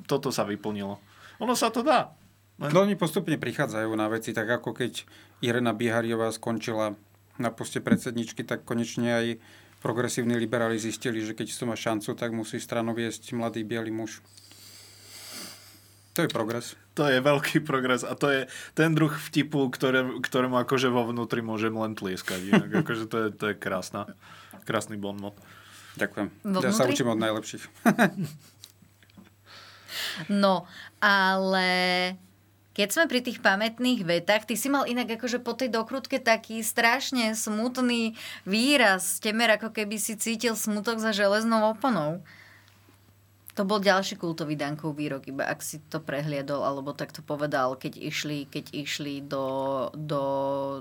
toto 0.05 0.29
sa 0.29 0.45
vyplnilo. 0.45 0.99
Ono 1.41 1.55
sa 1.57 1.71
to 1.71 1.81
dá. 1.81 2.13
No 2.55 2.71
oni 2.71 2.95
postupne 2.95 3.35
prichádzajú 3.35 3.91
na 3.99 4.07
veci, 4.07 4.31
tak 4.31 4.47
ako 4.47 4.71
keď 4.71 5.03
Irena 5.43 5.75
Bihariová 5.75 6.31
skončila 6.31 6.95
na 7.35 7.51
poste 7.51 7.83
predsedničky, 7.83 8.47
tak 8.47 8.63
konečne 8.63 9.11
aj 9.11 9.27
progresívni 9.83 10.39
liberáli 10.39 10.79
zistili, 10.79 11.19
že 11.19 11.35
keď 11.35 11.51
to 11.51 11.63
má 11.67 11.75
šancu, 11.75 12.15
tak 12.15 12.31
musí 12.31 12.57
stranu 12.63 12.95
viesť 12.95 13.35
mladý 13.35 13.67
biely 13.67 13.91
muž. 13.91 14.23
To 16.15 16.23
je 16.23 16.31
progres. 16.31 16.79
To 16.95 17.11
je 17.11 17.19
veľký 17.19 17.59
progres 17.59 18.07
a 18.07 18.15
to 18.15 18.31
je 18.31 18.41
ten 18.71 18.95
druh 18.95 19.11
vtipu, 19.11 19.67
ktoré, 19.67 20.07
ktorému 20.23 20.55
akože 20.63 20.87
vo 20.87 21.03
vnútri 21.11 21.43
môžem 21.43 21.75
len 21.75 21.91
tlieskať. 21.91 22.39
Inak 22.55 22.71
akože 22.87 23.11
to 23.11 23.17
je, 23.19 23.27
to 23.35 23.45
je 23.51 23.55
krásna, 23.59 24.07
krásny 24.63 24.95
bonmot. 24.95 25.35
Ďakujem. 25.99 26.27
Vo 26.55 26.63
Ja 26.63 26.71
sa 26.71 26.87
učím 26.87 27.11
od 27.11 27.19
najlepších. 27.19 27.67
No, 30.29 30.65
ale 31.01 31.67
keď 32.75 32.87
sme 32.91 33.05
pri 33.07 33.23
tých 33.23 33.39
pamätných 33.39 34.03
vetách, 34.03 34.51
ty 34.51 34.59
si 34.59 34.67
mal 34.67 34.83
inak 34.83 35.15
akože 35.15 35.39
po 35.39 35.55
tej 35.55 35.71
dokrutke 35.71 36.19
taký 36.19 36.59
strašne 36.59 37.31
smutný 37.31 38.19
výraz, 38.43 39.23
temer 39.23 39.55
ako 39.55 39.71
keby 39.71 39.95
si 39.95 40.19
cítil 40.19 40.59
smutok 40.59 40.99
za 40.99 41.15
železnou 41.15 41.71
oponou. 41.71 42.19
To 43.55 43.63
bol 43.63 43.79
ďalší 43.79 44.19
kultový 44.19 44.59
Dankov 44.59 44.99
výrok, 44.99 45.31
iba 45.31 45.47
ak 45.47 45.63
si 45.63 45.79
to 45.87 46.03
prehliadol, 46.03 46.67
alebo 46.67 46.91
tak 46.91 47.15
to 47.15 47.23
povedal, 47.23 47.79
keď 47.79 47.95
išli, 47.95 48.51
keď 48.51 48.75
išli 48.75 49.23
do, 49.23 49.87
do, 49.95 50.23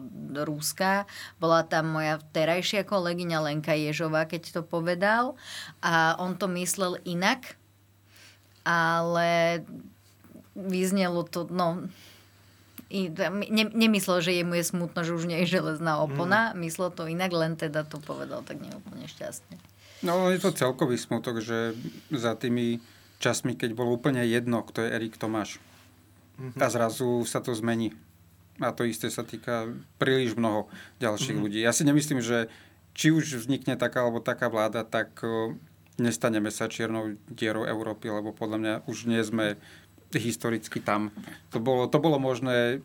do 0.03 0.43
Rúska. 0.43 1.07
Bola 1.39 1.63
tam 1.63 1.95
moja 1.95 2.19
terajšia 2.35 2.83
kolegyňa 2.83 3.39
Lenka 3.47 3.79
Ježová, 3.79 4.27
keď 4.27 4.59
to 4.59 4.63
povedal. 4.67 5.39
A 5.87 6.19
on 6.19 6.35
to 6.35 6.51
myslel 6.51 6.99
inak. 7.07 7.55
ale 8.67 9.61
vyznelo 10.55 11.27
to, 11.27 11.47
no, 11.51 11.87
i, 12.91 13.11
ne, 13.11 13.65
nemyslel, 13.75 14.23
že 14.23 14.33
jemu 14.39 14.55
je 14.63 14.65
smutno, 14.65 15.03
že 15.03 15.15
už 15.15 15.27
nie 15.27 15.43
je 15.43 15.59
železná 15.59 15.99
opona. 15.99 16.55
Mm. 16.55 16.63
Myslel 16.63 16.91
to 16.95 17.11
inak, 17.11 17.35
len 17.35 17.59
teda 17.59 17.83
to 17.83 17.99
povedal 17.99 18.47
tak 18.47 18.63
neúplne 18.63 19.11
šťastne. 19.11 19.59
No 20.07 20.31
je 20.31 20.39
to 20.39 20.55
celkový 20.55 21.01
smutok, 21.01 21.41
že 21.41 21.75
za 22.13 22.37
tými 22.37 22.79
časmi, 23.19 23.57
keď 23.57 23.73
bolo 23.73 23.97
úplne 23.97 24.21
jedno, 24.29 24.61
kto 24.61 24.85
je 24.85 24.93
Erik 24.93 25.17
Tomáš. 25.17 25.59
Mm-hmm. 26.37 26.61
A 26.61 26.67
zrazu 26.69 27.25
sa 27.25 27.41
to 27.41 27.57
zmení. 27.57 27.97
A 28.61 28.71
to 28.71 28.87
isté 28.87 29.09
sa 29.09 29.25
týka 29.25 29.71
príliš 29.99 30.37
mnoho 30.37 30.69
ďalších 31.01 31.35
mm-hmm. 31.35 31.43
ľudí. 31.43 31.59
Ja 31.65 31.73
si 31.73 31.89
nemyslím, 31.89 32.21
že 32.21 32.53
či 32.95 33.11
už 33.11 33.43
vznikne 33.43 33.75
taká 33.75 34.07
alebo 34.07 34.23
taká 34.23 34.47
vláda, 34.47 34.87
tak 34.87 35.19
nestaneme 35.99 36.51
sa 36.51 36.71
čiernou 36.71 37.19
dierou 37.27 37.67
Európy, 37.67 38.11
lebo 38.11 38.31
podľa 38.31 38.59
mňa 38.59 38.75
už 38.87 39.11
nie 39.11 39.23
sme 39.23 39.59
historicky 40.19 40.81
tam. 40.81 41.15
To 41.55 41.59
bolo, 41.63 41.87
to 41.87 41.99
bolo 42.03 42.19
možné 42.19 42.83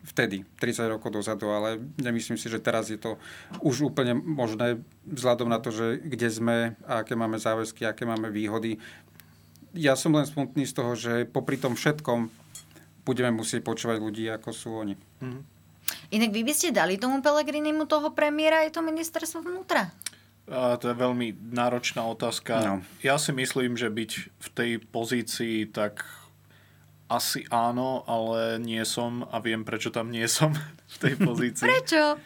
vtedy, 0.00 0.48
30 0.58 0.96
rokov 0.96 1.12
dozadu, 1.12 1.52
ale 1.52 1.78
nemyslím 2.00 2.40
si, 2.40 2.48
že 2.48 2.58
teraz 2.58 2.88
je 2.88 2.96
to 2.96 3.20
už 3.60 3.92
úplne 3.92 4.16
možné 4.16 4.80
vzhľadom 5.06 5.46
na 5.46 5.60
to, 5.60 5.70
že 5.70 6.00
kde 6.00 6.28
sme 6.32 6.56
aké 6.88 7.14
máme 7.14 7.36
záväzky, 7.36 7.84
aké 7.84 8.08
máme 8.08 8.32
výhody. 8.32 8.80
Ja 9.76 9.94
som 9.94 10.16
len 10.16 10.26
smutný 10.26 10.66
z 10.66 10.74
toho, 10.74 10.92
že 10.98 11.28
popri 11.28 11.60
tom 11.60 11.76
všetkom 11.78 12.32
budeme 13.06 13.30
musieť 13.30 13.62
počúvať 13.62 13.98
ľudí, 14.02 14.26
ako 14.32 14.50
sú 14.50 14.68
oni. 14.74 14.94
Mm. 15.22 15.42
Inak 16.10 16.30
vy 16.30 16.42
by 16.46 16.52
ste 16.54 16.74
dali 16.74 16.98
tomu 16.98 17.22
Pelegrinimu 17.22 17.86
toho 17.86 18.14
premiéra, 18.14 18.66
je 18.66 18.74
to 18.74 18.82
ministerstvo 18.82 19.42
vnútra? 19.42 19.90
A 20.50 20.74
to 20.76 20.90
je 20.90 20.96
veľmi 20.98 21.54
náročná 21.54 22.02
otázka. 22.10 22.58
No. 22.60 22.74
Ja 23.06 23.22
si 23.22 23.30
myslím, 23.30 23.78
že 23.78 23.86
byť 23.86 24.10
v 24.26 24.48
tej 24.50 24.70
pozícii, 24.82 25.70
tak 25.70 26.02
asi 27.10 27.46
áno, 27.50 28.06
ale 28.06 28.58
nie 28.62 28.82
som 28.86 29.26
a 29.30 29.42
viem, 29.42 29.66
prečo 29.66 29.90
tam 29.90 30.10
nie 30.10 30.26
som 30.30 30.54
v 30.94 30.96
tej 30.98 31.14
pozícii. 31.18 31.66
prečo? 31.66 32.18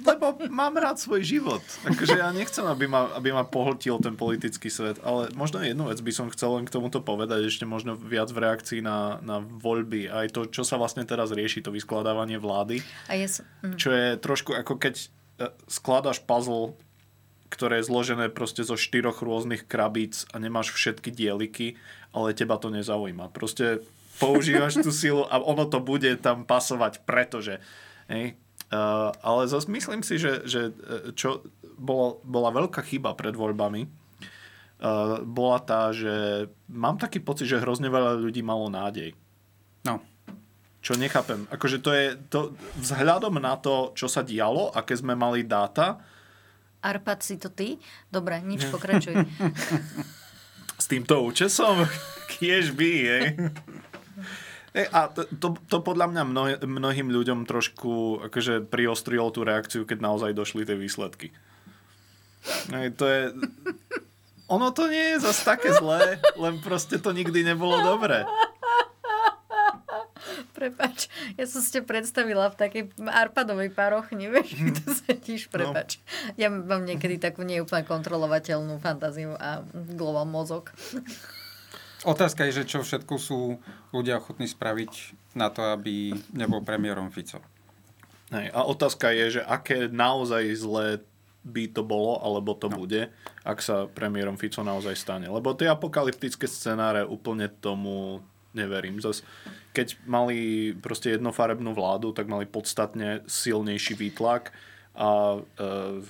Lebo 0.00 0.32
mám 0.48 0.80
rád 0.80 0.96
svoj 0.96 1.20
život. 1.20 1.60
Akože 1.84 2.16
ja 2.16 2.32
nechcem, 2.32 2.64
aby 2.64 2.88
ma, 2.88 3.12
aby 3.12 3.36
ma 3.36 3.44
pohltil 3.44 4.00
ten 4.00 4.16
politický 4.16 4.72
svet, 4.72 4.96
ale 5.04 5.28
možno 5.36 5.60
jednu 5.60 5.92
vec 5.92 6.00
by 6.00 6.08
som 6.08 6.32
chcel 6.32 6.56
len 6.56 6.64
k 6.64 6.72
tomuto 6.72 7.04
povedať, 7.04 7.44
ešte 7.44 7.68
možno 7.68 8.00
viac 8.00 8.32
v 8.32 8.48
reakcii 8.48 8.80
na, 8.80 9.20
na 9.20 9.44
voľby. 9.44 10.08
Aj 10.08 10.24
to, 10.32 10.48
čo 10.48 10.64
sa 10.64 10.80
vlastne 10.80 11.04
teraz 11.04 11.36
rieši, 11.36 11.60
to 11.60 11.68
vyskladávanie 11.68 12.40
vlády. 12.40 12.80
A 13.12 13.20
je... 13.20 13.44
mm. 13.44 13.76
Čo 13.76 13.92
je 13.92 14.06
trošku 14.16 14.56
ako 14.56 14.80
keď 14.80 15.12
skladaš 15.66 16.20
puzzle, 16.24 16.76
ktoré 17.50 17.82
je 17.82 17.88
zložené 17.90 18.30
proste 18.30 18.62
zo 18.62 18.78
štyroch 18.78 19.20
rôznych 19.24 19.66
krabíc 19.66 20.24
a 20.30 20.38
nemáš 20.38 20.70
všetky 20.70 21.10
dieliky, 21.10 21.74
ale 22.14 22.36
teba 22.36 22.56
to 22.56 22.70
nezaujíma. 22.70 23.34
Proste 23.34 23.82
používaš 24.22 24.78
tú 24.84 24.94
silu 24.94 25.26
a 25.26 25.42
ono 25.42 25.66
to 25.66 25.82
bude 25.82 26.08
tam 26.22 26.46
pasovať, 26.46 27.02
pretože. 27.02 27.58
Hej. 28.06 28.38
Uh, 28.70 29.10
ale 29.26 29.50
zase 29.50 29.66
myslím 29.66 30.06
si, 30.06 30.14
že, 30.14 30.46
že 30.46 30.70
e, 30.70 31.10
čo 31.18 31.42
bolo, 31.74 32.22
bola 32.22 32.54
veľká 32.54 32.86
chyba 32.86 33.18
pred 33.18 33.34
voľbami, 33.34 33.82
uh, 33.82 35.18
bola 35.26 35.58
tá, 35.58 35.90
že 35.90 36.46
mám 36.70 36.94
taký 36.94 37.18
pocit, 37.18 37.50
že 37.50 37.58
hrozne 37.58 37.90
veľa 37.90 38.22
ľudí 38.22 38.46
malo 38.46 38.70
nádej. 38.70 39.18
No. 39.82 39.98
Čo 40.80 40.96
nechápem. 40.96 41.44
Akože 41.52 41.78
to 41.84 41.92
je 41.92 42.16
to, 42.32 42.56
vzhľadom 42.80 43.36
na 43.36 43.60
to, 43.60 43.92
čo 43.92 44.08
sa 44.08 44.24
dialo, 44.24 44.72
aké 44.72 44.96
sme 44.96 45.12
mali 45.12 45.44
dáta. 45.44 46.00
Arpad 46.80 47.20
si 47.20 47.36
to 47.36 47.52
ty? 47.52 47.76
Dobre, 48.08 48.40
nič, 48.40 48.64
pokračuj. 48.72 49.12
S 50.80 50.88
týmto 50.88 51.20
účesom? 51.20 51.84
Kiež 52.32 52.72
by, 52.72 52.90
hej. 53.04 53.24
E, 54.72 54.86
a 54.88 55.12
to, 55.12 55.28
to, 55.36 55.58
to 55.68 55.84
podľa 55.84 56.08
mňa 56.08 56.22
mnoh, 56.24 56.48
mnohým 56.62 57.12
ľuďom 57.12 57.44
trošku 57.44 58.24
akože 58.30 58.64
priostrilo 58.64 59.28
tú 59.34 59.44
reakciu, 59.44 59.84
keď 59.84 59.98
naozaj 60.00 60.32
došli 60.32 60.64
tie 60.64 60.78
výsledky. 60.78 61.34
E, 62.72 62.88
to 62.94 63.04
je... 63.04 63.36
Ono 64.50 64.72
to 64.74 64.88
nie 64.90 65.14
je 65.14 65.22
zase 65.22 65.46
také 65.46 65.70
zlé, 65.76 66.18
len 66.34 66.58
proste 66.58 66.98
to 66.98 67.14
nikdy 67.14 67.46
nebolo 67.46 67.78
dobré. 67.84 68.26
Prepač, 70.60 71.08
ja 71.40 71.48
som 71.48 71.64
si 71.64 71.72
ťa 71.72 71.88
predstavila 71.88 72.52
v 72.52 72.56
takej 72.60 72.82
arpadovej 73.00 73.72
parochni, 73.72 74.28
vieš, 74.36 74.60
mm. 74.60 74.76
to 74.76 74.86
sedíš, 74.92 75.48
prepač. 75.48 75.96
No. 75.96 76.36
Ja 76.36 76.48
mám 76.52 76.84
niekedy 76.84 77.16
takú 77.16 77.48
neúplne 77.48 77.80
kontrolovateľnú 77.88 78.76
fantáziu 78.76 79.32
a 79.40 79.64
global 79.72 80.28
mozog. 80.28 80.68
Otázka 82.04 82.44
je, 82.48 82.60
že 82.60 82.68
čo 82.68 82.84
všetko 82.84 83.14
sú 83.16 83.56
ľudia 83.96 84.20
ochotní 84.20 84.44
spraviť 84.44 85.16
na 85.32 85.48
to, 85.48 85.64
aby 85.72 86.12
nebol 86.36 86.60
premiérom 86.60 87.08
Fico. 87.08 87.40
Hej, 88.28 88.52
a 88.52 88.60
otázka 88.68 89.16
je, 89.16 89.40
že 89.40 89.42
aké 89.42 89.88
naozaj 89.88 90.44
zlé 90.60 91.00
by 91.40 91.72
to 91.72 91.80
bolo, 91.80 92.20
alebo 92.20 92.52
to 92.52 92.68
no. 92.68 92.84
bude, 92.84 93.08
ak 93.48 93.58
sa 93.64 93.88
premiérom 93.88 94.36
Fico 94.36 94.60
naozaj 94.60 94.92
stane. 94.92 95.24
Lebo 95.24 95.56
tie 95.56 95.72
apokalyptické 95.72 96.44
scenáre 96.44 97.00
úplne 97.08 97.48
tomu 97.48 98.20
neverím. 98.54 98.98
Zas 98.98 99.22
keď 99.70 99.94
mali 100.06 100.70
proste 100.74 101.14
jednofarebnú 101.14 101.70
vládu, 101.74 102.10
tak 102.10 102.26
mali 102.26 102.46
podstatne 102.46 103.22
silnejší 103.30 103.94
výtlak 103.94 104.50
a 104.98 105.38
e, 105.38 106.02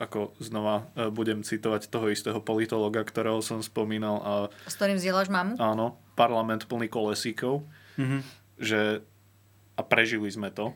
ako 0.00 0.32
znova 0.40 0.88
e, 0.96 1.12
budem 1.12 1.44
citovať 1.44 1.92
toho 1.92 2.08
istého 2.08 2.40
politologa, 2.40 3.04
ktorého 3.04 3.44
som 3.44 3.60
spomínal. 3.60 4.16
A, 4.24 4.32
S 4.64 4.80
ktorým 4.80 4.96
zdieľaš 4.96 5.28
mamu? 5.28 5.60
Áno, 5.60 6.00
parlament 6.16 6.64
plný 6.64 6.88
kolesíkov, 6.88 7.68
mm-hmm. 8.00 8.20
že 8.56 9.04
a 9.76 9.82
prežili 9.84 10.28
sme 10.32 10.48
to. 10.48 10.72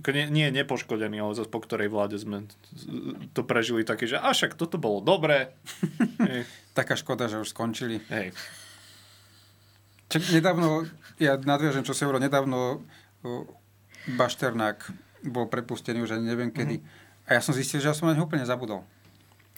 Ako 0.00 0.16
nie, 0.16 0.32
nie 0.32 0.48
nepoškodení, 0.48 1.20
ale 1.20 1.36
zase 1.36 1.52
po 1.52 1.60
ktorej 1.60 1.92
vláde 1.92 2.16
sme 2.16 2.48
to 3.36 3.44
prežili 3.44 3.84
také, 3.84 4.08
že 4.08 4.16
a 4.16 4.32
však 4.32 4.56
toto 4.56 4.80
bolo 4.80 5.04
dobré. 5.04 5.52
Taká 6.78 6.96
škoda, 6.96 7.28
že 7.28 7.36
už 7.36 7.52
skončili. 7.52 8.00
Hej. 8.08 8.32
Čak 10.10 10.34
nedávno, 10.34 10.90
ja 11.22 11.38
nadviažem, 11.38 11.86
čo 11.86 11.94
si 11.94 12.02
hovoril, 12.02 12.26
nedávno 12.26 12.82
Bašternák 14.18 14.90
bol 15.30 15.46
prepustený 15.46 16.02
už 16.02 16.18
ani 16.18 16.34
neviem 16.34 16.50
kedy. 16.50 16.82
Mm-hmm. 16.82 17.28
A 17.30 17.38
ja 17.38 17.40
som 17.44 17.54
zistil, 17.54 17.78
že 17.78 17.92
ja 17.92 17.94
som 17.94 18.10
na 18.10 18.18
neho 18.18 18.26
úplne 18.26 18.42
zabudol. 18.42 18.82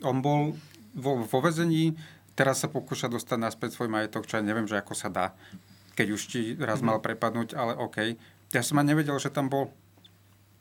On 0.04 0.20
bol 0.20 0.52
vo, 0.92 1.24
vo 1.24 1.38
vezení, 1.40 1.96
teraz 2.36 2.60
sa 2.60 2.68
pokúša 2.68 3.08
dostať 3.08 3.38
naspäť 3.40 3.80
svoj 3.80 3.88
majetok, 3.88 4.28
čo 4.28 4.36
ja 4.36 4.44
neviem, 4.44 4.68
že 4.68 4.76
ako 4.76 4.92
sa 4.92 5.08
dá, 5.08 5.32
keď 5.96 6.06
už 6.12 6.22
ti 6.28 6.52
raz 6.60 6.84
mm-hmm. 6.84 6.84
mal 6.84 6.98
prepadnúť, 7.00 7.56
ale 7.56 7.72
OK. 7.78 8.18
Ja 8.52 8.60
som 8.60 8.76
ani 8.76 8.92
nevedel, 8.92 9.16
že 9.16 9.32
tam 9.32 9.48
bol. 9.48 9.72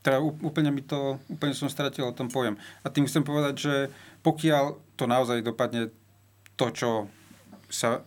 Teda 0.02 0.24
úplne 0.24 0.72
mi 0.72 0.82
to, 0.82 1.20
úplne 1.28 1.54
som 1.54 1.70
stratil 1.70 2.08
o 2.08 2.16
tom 2.16 2.32
pojem. 2.32 2.56
A 2.82 2.90
tým 2.90 3.06
chcem 3.06 3.22
povedať, 3.22 3.56
že 3.60 3.76
pokiaľ 4.24 4.98
to 4.98 5.04
naozaj 5.06 5.44
dopadne 5.46 5.94
to, 6.58 6.66
čo 6.74 6.90
sa 7.70 8.02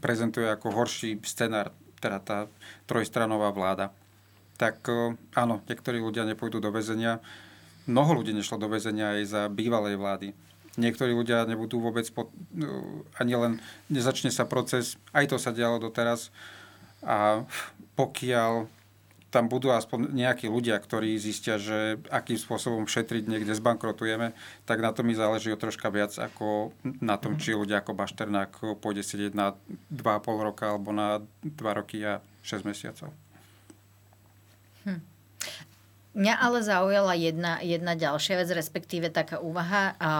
prezentuje 0.00 0.48
ako 0.48 0.72
horší 0.72 1.20
scenár, 1.24 1.72
teda 2.02 2.18
tá 2.20 2.38
trojstranová 2.84 3.54
vláda, 3.54 3.94
tak 4.60 4.84
e, 4.86 5.16
áno, 5.34 5.64
niektorí 5.66 5.98
ľudia 5.98 6.28
nepôjdu 6.28 6.60
do 6.60 6.70
väzenia. 6.70 7.18
Mnoho 7.88 8.22
ľudí 8.22 8.30
nešlo 8.36 8.60
do 8.62 8.70
väzenia 8.70 9.18
aj 9.18 9.22
za 9.26 9.42
bývalej 9.50 9.98
vlády. 9.98 10.28
Niektorí 10.78 11.12
ľudia 11.12 11.44
nebudú 11.44 11.82
vôbec, 11.82 12.06
pod, 12.14 12.30
e, 12.54 12.64
ani 13.18 13.34
len 13.34 13.52
nezačne 13.88 14.30
sa 14.30 14.44
proces, 14.44 15.00
aj 15.16 15.32
to 15.32 15.36
sa 15.40 15.50
dialo 15.50 15.80
doteraz. 15.82 16.30
A 17.02 17.42
pokiaľ 17.98 18.70
tam 19.32 19.48
budú 19.48 19.72
aspoň 19.72 20.12
nejakí 20.12 20.44
ľudia, 20.44 20.76
ktorí 20.76 21.16
zistia, 21.16 21.56
že 21.56 21.96
akým 22.12 22.36
spôsobom 22.36 22.84
šetriť 22.84 23.24
niekde 23.24 23.56
zbankrotujeme, 23.56 24.36
tak 24.68 24.84
na 24.84 24.92
to 24.92 25.00
mi 25.00 25.16
záleží 25.16 25.48
o 25.48 25.56
troška 25.56 25.88
viac 25.88 26.12
ako 26.12 26.76
na 27.00 27.16
tom, 27.16 27.40
či 27.40 27.56
ľudia 27.56 27.80
ako 27.80 27.96
Bašternák 27.96 28.76
pôjde 28.84 29.00
sedieť 29.00 29.32
na 29.32 29.56
2,5 29.88 30.48
roka 30.52 30.76
alebo 30.76 30.92
na 30.92 31.24
2 31.40 31.56
roky 31.72 32.04
a 32.04 32.20
6 32.44 32.68
mesiacov. 32.68 33.08
Hm. 34.84 35.00
Mňa 36.12 36.34
ale 36.36 36.58
zaujala 36.60 37.16
jedna, 37.16 37.56
jedna 37.64 37.96
ďalšia 37.96 38.44
vec, 38.44 38.52
respektíve 38.52 39.08
taká 39.08 39.40
úvaha. 39.40 39.96
A 39.96 40.10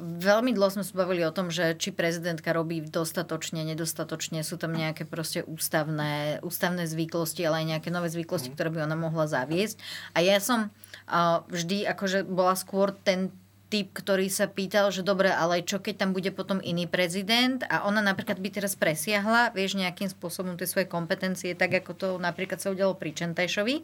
Veľmi 0.00 0.54
dlho 0.54 0.70
sme 0.70 0.84
sa 0.86 0.94
bavili 0.94 1.26
o 1.26 1.34
tom, 1.34 1.50
že 1.52 1.74
či 1.74 1.90
prezidentka 1.90 2.54
robí 2.54 2.80
dostatočne, 2.80 3.66
nedostatočne, 3.66 4.40
sú 4.46 4.56
tam 4.56 4.72
nejaké 4.72 5.04
proste 5.04 5.42
ústavné, 5.44 6.40
ústavné 6.40 6.86
zvyklosti, 6.88 7.44
ale 7.44 7.62
aj 7.62 7.66
nejaké 7.76 7.88
nové 7.90 8.08
zvyklosti, 8.08 8.50
mm. 8.50 8.54
ktoré 8.54 8.68
by 8.72 8.80
ona 8.86 8.96
mohla 8.96 9.26
zaviesť. 9.26 9.76
A 10.14 10.24
ja 10.24 10.38
som 10.38 10.70
uh, 11.10 11.42
vždy 11.50 11.84
akože 11.86 12.24
bola 12.24 12.54
skôr 12.54 12.94
ten 12.94 13.34
typ, 13.68 13.92
ktorý 13.92 14.32
sa 14.32 14.48
pýtal, 14.48 14.88
že 14.88 15.04
dobre, 15.04 15.28
ale 15.28 15.60
čo 15.60 15.76
keď 15.76 16.08
tam 16.08 16.10
bude 16.16 16.32
potom 16.32 16.56
iný 16.64 16.88
prezident 16.88 17.60
a 17.68 17.84
ona 17.84 18.00
napríklad 18.00 18.40
by 18.40 18.48
teraz 18.48 18.72
presiahla, 18.80 19.52
vieš, 19.52 19.76
nejakým 19.76 20.08
spôsobom 20.08 20.56
tie 20.56 20.64
svoje 20.64 20.88
kompetencie, 20.88 21.52
tak 21.52 21.76
ako 21.84 21.92
to 21.92 22.08
napríklad 22.16 22.56
sa 22.58 22.72
udialo 22.72 22.96
pri 22.96 23.12
Čentajšovi. 23.12 23.76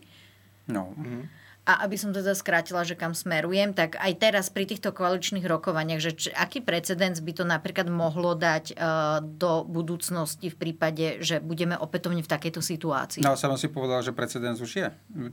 No. 0.73 0.97
Mm. 0.97 1.29
A 1.65 1.89
aby 1.89 1.97
som 1.97 2.13
teda 2.13 2.37
skrátila, 2.37 2.85
že 2.85 2.93
kam 2.93 3.17
smerujem, 3.17 3.73
tak 3.73 3.97
aj 3.97 4.13
teraz 4.21 4.53
pri 4.53 4.69
týchto 4.69 4.93
koaličných 4.93 5.49
rokovaniach, 5.49 5.97
že 5.97 6.13
či, 6.13 6.29
aký 6.29 6.61
precedens 6.61 7.25
by 7.25 7.33
to 7.33 7.45
napríklad 7.49 7.89
mohlo 7.89 8.37
dať 8.37 8.77
uh, 8.77 9.25
do 9.25 9.65
budúcnosti 9.65 10.53
v 10.53 10.57
prípade, 10.61 11.25
že 11.25 11.41
budeme 11.41 11.73
opätovne 11.81 12.21
v 12.21 12.29
takejto 12.29 12.61
situácii? 12.61 13.25
No, 13.25 13.33
som 13.33 13.57
si 13.57 13.73
povedal, 13.73 14.05
že 14.05 14.13
precedens 14.13 14.61
už 14.61 14.73
je. 14.77 14.89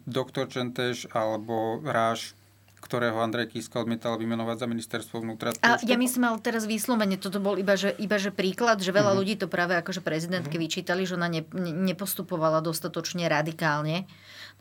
Doktor 0.07 0.47
Čenteš 0.47 1.11
alebo 1.11 1.83
Ráš 1.83 2.39
ktorého 2.81 3.21
Andrej 3.21 3.53
Kiska 3.53 3.77
odmietal 3.77 4.17
vymenovať 4.17 4.65
za 4.65 4.67
ministerstvo 4.67 5.21
vnútra. 5.21 5.53
A 5.61 5.77
ja 5.85 5.95
myslím, 6.01 6.25
ale 6.25 6.41
teraz 6.41 6.65
výslovene, 6.65 7.21
toto 7.21 7.37
bol 7.37 7.61
iba 7.61 7.77
že, 7.77 7.93
iba, 8.01 8.17
že 8.17 8.33
príklad, 8.33 8.81
že 8.81 8.89
veľa 8.89 9.13
Mhm. 9.13 9.17
ľudí 9.21 9.35
to 9.37 9.45
práve 9.45 9.77
akože 9.77 10.01
prezidentke 10.01 10.57
vyčítali, 10.57 11.05
že 11.05 11.13
ona 11.13 11.29
ne, 11.29 11.45
ne, 11.53 11.93
nepostupovala 11.93 12.59
dostatočne 12.65 13.29
radikálne. 13.29 14.09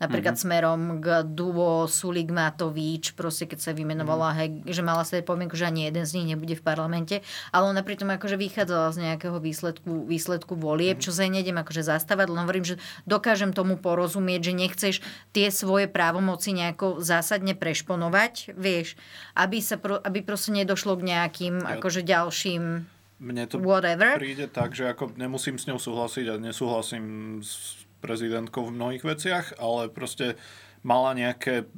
Napríklad 0.01 0.33
Mhm. 0.33 0.41
smerom 0.41 0.81
k 0.97 1.21
duo 1.21 1.85
Sulik 1.85 2.27
Matovič, 2.27 3.13
proste 3.13 3.45
keď 3.45 3.59
sa 3.61 3.71
vymenovala, 3.71 4.33
hej, 4.33 4.65
že 4.65 4.81
mala 4.81 5.05
sa 5.05 5.21
pomienku, 5.21 5.53
že 5.53 5.63
ani 5.63 5.85
jeden 5.85 6.01
z 6.01 6.17
nich 6.17 6.27
nebude 6.27 6.57
v 6.57 6.65
parlamente, 6.65 7.21
ale 7.49 7.69
ona 7.69 7.79
pritom 7.79 8.09
akože 8.09 8.33
vychádzala 8.33 8.89
z 8.89 8.97
nejakého 8.99 9.37
výsledku, 9.37 10.03
výsledku 10.03 10.57
volieb, 10.57 10.97
čo 10.97 11.13
sa 11.13 11.23
nejdem 11.23 11.55
akože 11.55 11.85
zastávať, 11.85 12.27
len 12.27 12.41
hovorím, 12.41 12.65
že 12.65 12.75
dokážem 13.05 13.53
tomu 13.53 13.77
porozumieť, 13.77 14.41
že 14.41 14.53
nechceš 14.53 14.95
tie 15.29 15.47
svoje 15.47 15.85
právomoci 15.85 16.49
nejako 16.51 16.97
zásadne 16.97 17.53
prešponovať, 17.53 18.51
vieš, 18.51 18.97
aby, 19.33 19.61
sa 19.61 19.77
pro, 19.77 20.01
aby 20.01 20.19
proste 20.21 20.49
nedošlo 20.51 20.97
k 20.97 21.05
nejakým 21.07 21.55
Ja- 21.59 21.77
akože 21.77 22.01
ďalším 22.01 22.89
Mne 23.19 23.45
to 23.45 23.61
whatever. 23.61 24.17
príde 24.17 24.49
tak, 24.49 24.73
že 24.73 24.89
ako 24.89 25.13
nemusím 25.13 25.61
s 25.61 25.69
ňou 25.69 25.77
súhlasiť 25.77 26.25
a 26.25 26.41
nesúhlasím 26.41 27.05
s 27.39 27.80
prezidentkou 28.01 28.67
v 28.67 28.75
mnohých 28.75 29.03
veciach, 29.05 29.61
ale 29.61 29.87
proste 29.87 30.35
mala 30.81 31.13
nejaké 31.13 31.69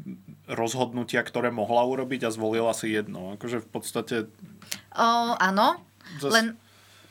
rozhodnutia, 0.47 1.19
ktoré 1.27 1.51
mohla 1.51 1.83
urobiť 1.83 2.23
a 2.23 2.33
zvolila 2.33 2.71
si 2.71 2.95
jedno. 2.95 3.35
Akože 3.35 3.59
v 3.59 3.67
podstate... 3.67 4.15
O, 4.95 5.35
áno, 5.35 5.83
Zas- 6.23 6.31
len 6.31 6.45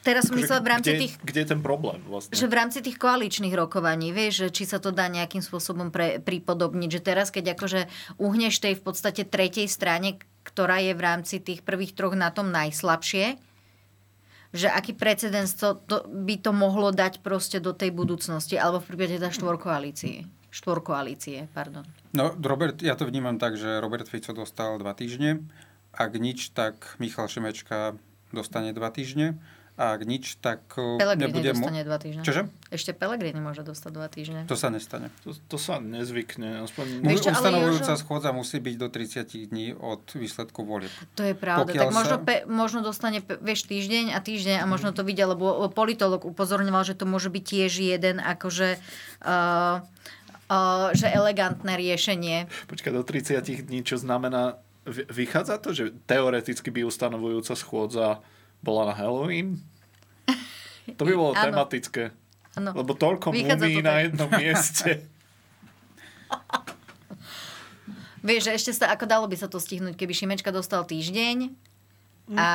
teraz 0.01 0.27
som 0.29 0.35
akože 0.35 0.41
myslela 0.41 0.63
v 0.65 0.71
rámci 0.73 0.91
kde, 0.91 1.01
tých 1.05 1.15
Kde 1.21 1.41
je 1.45 1.49
ten 1.53 1.61
problém 1.61 2.01
vlastne? 2.09 2.33
že 2.33 2.49
v 2.49 2.55
rámci 2.57 2.79
tých 2.81 2.97
koaličných 2.97 3.53
rokovaní, 3.53 4.11
vieš, 4.11 4.49
že 4.49 4.49
či 4.57 4.65
sa 4.65 4.81
to 4.81 4.89
dá 4.89 5.07
nejakým 5.13 5.45
spôsobom 5.45 5.93
pre, 5.93 6.17
pripodobniť, 6.19 6.91
že 6.91 7.01
teraz, 7.05 7.29
keď 7.29 7.55
akože 7.61 7.81
uhneš 8.17 8.65
tej 8.65 8.81
v 8.81 8.83
podstate 8.83 9.29
tretej 9.29 9.69
strane, 9.69 10.17
ktorá 10.43 10.81
je 10.81 10.97
v 10.97 11.05
rámci 11.05 11.45
tých 11.45 11.61
prvých 11.61 11.93
troch 11.93 12.17
na 12.17 12.33
tom 12.33 12.49
najslabšie, 12.51 13.37
že 14.53 14.69
aký 14.69 14.93
precedens 14.93 15.57
to, 15.57 15.81
to, 15.89 16.05
by 16.05 16.37
to 16.37 16.53
mohlo 16.53 16.93
dať 16.93 17.25
proste 17.25 17.59
do 17.59 17.73
tej 17.73 17.91
budúcnosti, 17.91 18.61
alebo 18.61 18.85
v 18.85 18.95
prípade 18.95 19.17
teda 19.17 19.33
štvorkoalície. 19.33 20.29
Štvorkoalície, 20.53 21.49
pardon. 21.57 21.89
No, 22.13 22.37
Robert, 22.37 22.85
ja 22.85 22.93
to 22.93 23.09
vnímam 23.09 23.41
tak, 23.41 23.57
že 23.57 23.81
Robert 23.81 24.05
Fico 24.05 24.37
dostal 24.37 24.77
dva 24.77 24.93
týždne. 24.93 25.49
Ak 25.97 26.13
nič, 26.21 26.53
tak 26.53 27.01
Michal 27.01 27.29
Šimečka 27.33 27.97
dostane 28.37 28.77
dva 28.77 28.93
týždne. 28.93 29.41
A 29.73 29.97
ak 29.97 30.05
nič, 30.05 30.37
tak 30.37 30.61
eh, 30.77 31.01
Pelegrini 31.01 31.33
nebude... 31.33 31.51
dostane 31.57 31.81
dva 31.81 31.97
týždne. 31.97 32.23
Čože? 32.29 32.45
Ešte 32.69 32.93
Pelegrini 32.93 33.41
môže 33.41 33.65
dostať 33.65 33.91
dva 33.97 34.05
týždne. 34.05 34.45
To 34.45 34.53
sa 34.53 34.69
nestane. 34.69 35.09
To, 35.25 35.33
to 35.33 35.57
sa 35.57 35.81
nezvykne. 35.81 36.61
Aspoň... 36.69 37.01
Ale 37.01 37.17
Ustanovujúca 37.17 37.97
Jožo- 37.97 38.01
schôdza 38.05 38.37
musí 38.37 38.61
byť 38.61 38.77
do 38.77 38.89
30 38.93 39.49
dní 39.49 39.73
od 39.73 40.05
výsledku 40.13 40.69
volieb. 40.69 40.93
To 41.17 41.25
je 41.25 41.33
pravda. 41.33 41.73
Pokiaľ 41.73 41.89
tak 41.89 41.97
možno, 41.97 42.17
sa- 42.17 42.25
pe, 42.25 42.37
možno 42.45 42.79
dostane, 42.85 43.25
vieš, 43.41 43.65
týždeň 43.65 44.13
a 44.13 44.21
týždeň 44.21 44.61
a 44.61 44.65
možno 44.69 44.93
to 44.93 45.09
vidia, 45.09 45.25
lebo 45.25 45.65
politolog 45.73 46.29
upozorňoval, 46.29 46.85
že 46.85 46.93
to 46.93 47.09
môže 47.09 47.33
byť 47.33 47.41
tiež 47.43 47.73
jeden 47.73 48.21
akože... 48.21 48.77
Uh, 49.25 49.81
uh, 50.53 50.93
že 50.93 51.09
elegantné 51.09 51.81
riešenie. 51.81 52.45
Počkaj, 52.69 52.93
do 52.93 53.01
30 53.01 53.41
dní, 53.73 53.81
čo 53.89 53.97
znamená... 53.97 54.61
vy- 54.85 55.09
Vychádza 55.09 55.57
to, 55.57 55.73
že 55.73 55.97
teoreticky 56.05 56.69
by 56.69 56.85
ustanovujúca 56.85 57.57
schôdza 57.57 58.21
bola 58.63 58.89
na 58.89 58.95
Halloween? 58.95 59.59
To 60.99 61.03
by 61.07 61.13
bolo 61.15 61.33
Áno. 61.35 61.45
tematické. 61.51 62.11
Áno. 62.59 62.71
Lebo 62.75 62.95
toľko 62.95 63.31
Vychádza 63.35 63.65
mumí 63.67 63.81
to 63.81 63.87
na 63.87 63.95
jednom 64.03 64.31
mieste. 64.43 64.91
Vieš, 68.23 68.43
že 68.47 68.53
ešte 68.55 68.73
sa, 68.79 68.95
ako 68.95 69.05
dalo 69.11 69.27
by 69.27 69.35
sa 69.35 69.51
to 69.51 69.59
stihnúť, 69.59 69.99
keby 69.99 70.15
Šimečka 70.15 70.55
dostal 70.55 70.87
týždeň 70.87 71.51
a, 72.39 72.51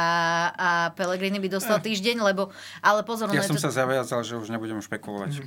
a 0.56 0.70
Pelegrini 0.96 1.44
by 1.44 1.52
dostal 1.52 1.84
týždeň, 1.84 2.24
lebo, 2.24 2.56
ale 2.80 3.04
pozor, 3.04 3.28
Ja 3.36 3.44
som 3.44 3.60
to... 3.60 3.64
sa 3.68 3.76
zaviazal, 3.76 4.24
že 4.24 4.40
už 4.40 4.48
nebudem 4.48 4.80
špekulovať. 4.80 5.44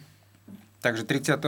Takže 0.85 1.09
30. 1.09 1.41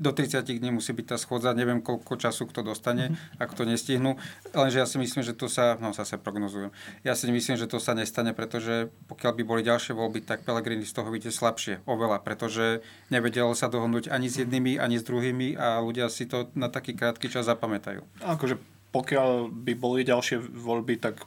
do 0.00 0.16
30 0.16 0.40
dní 0.48 0.72
musí 0.72 0.96
byť 0.96 1.06
tá 1.12 1.16
schôdza, 1.20 1.52
neviem 1.52 1.84
koľko 1.84 2.16
času 2.16 2.48
kto 2.48 2.64
dostane, 2.64 3.12
ak 3.36 3.52
to 3.52 3.68
nestihnú. 3.68 4.16
Lenže 4.56 4.80
ja 4.80 4.88
si 4.88 4.96
myslím, 4.96 5.20
že 5.20 5.36
to 5.36 5.44
sa, 5.46 5.76
no 5.76 5.92
zase 5.92 6.16
prognozujem, 6.16 6.72
ja 7.04 7.12
si 7.12 7.28
myslím, 7.28 7.60
že 7.60 7.68
to 7.68 7.76
sa 7.76 7.92
nestane, 7.92 8.32
pretože 8.32 8.88
pokiaľ 9.12 9.32
by 9.36 9.42
boli 9.44 9.60
ďalšie 9.60 9.92
voľby, 9.92 10.24
tak 10.24 10.48
Pelegrini 10.48 10.88
z 10.88 10.96
toho 10.96 11.12
vyjde 11.12 11.36
slabšie, 11.36 11.84
oveľa, 11.84 12.24
pretože 12.24 12.80
nevedelo 13.12 13.52
sa 13.52 13.68
dohodnúť 13.68 14.08
ani 14.08 14.32
s 14.32 14.40
jednými, 14.40 14.80
ani 14.80 14.96
s 14.96 15.04
druhými 15.04 15.60
a 15.60 15.84
ľudia 15.84 16.08
si 16.08 16.24
to 16.24 16.48
na 16.56 16.72
taký 16.72 16.96
krátky 16.96 17.28
čas 17.28 17.44
zapamätajú. 17.44 18.00
Akože 18.24 18.56
pokiaľ 18.90 19.52
by 19.52 19.72
boli 19.78 20.02
ďalšie 20.02 20.40
voľby, 20.40 20.98
tak 20.98 21.22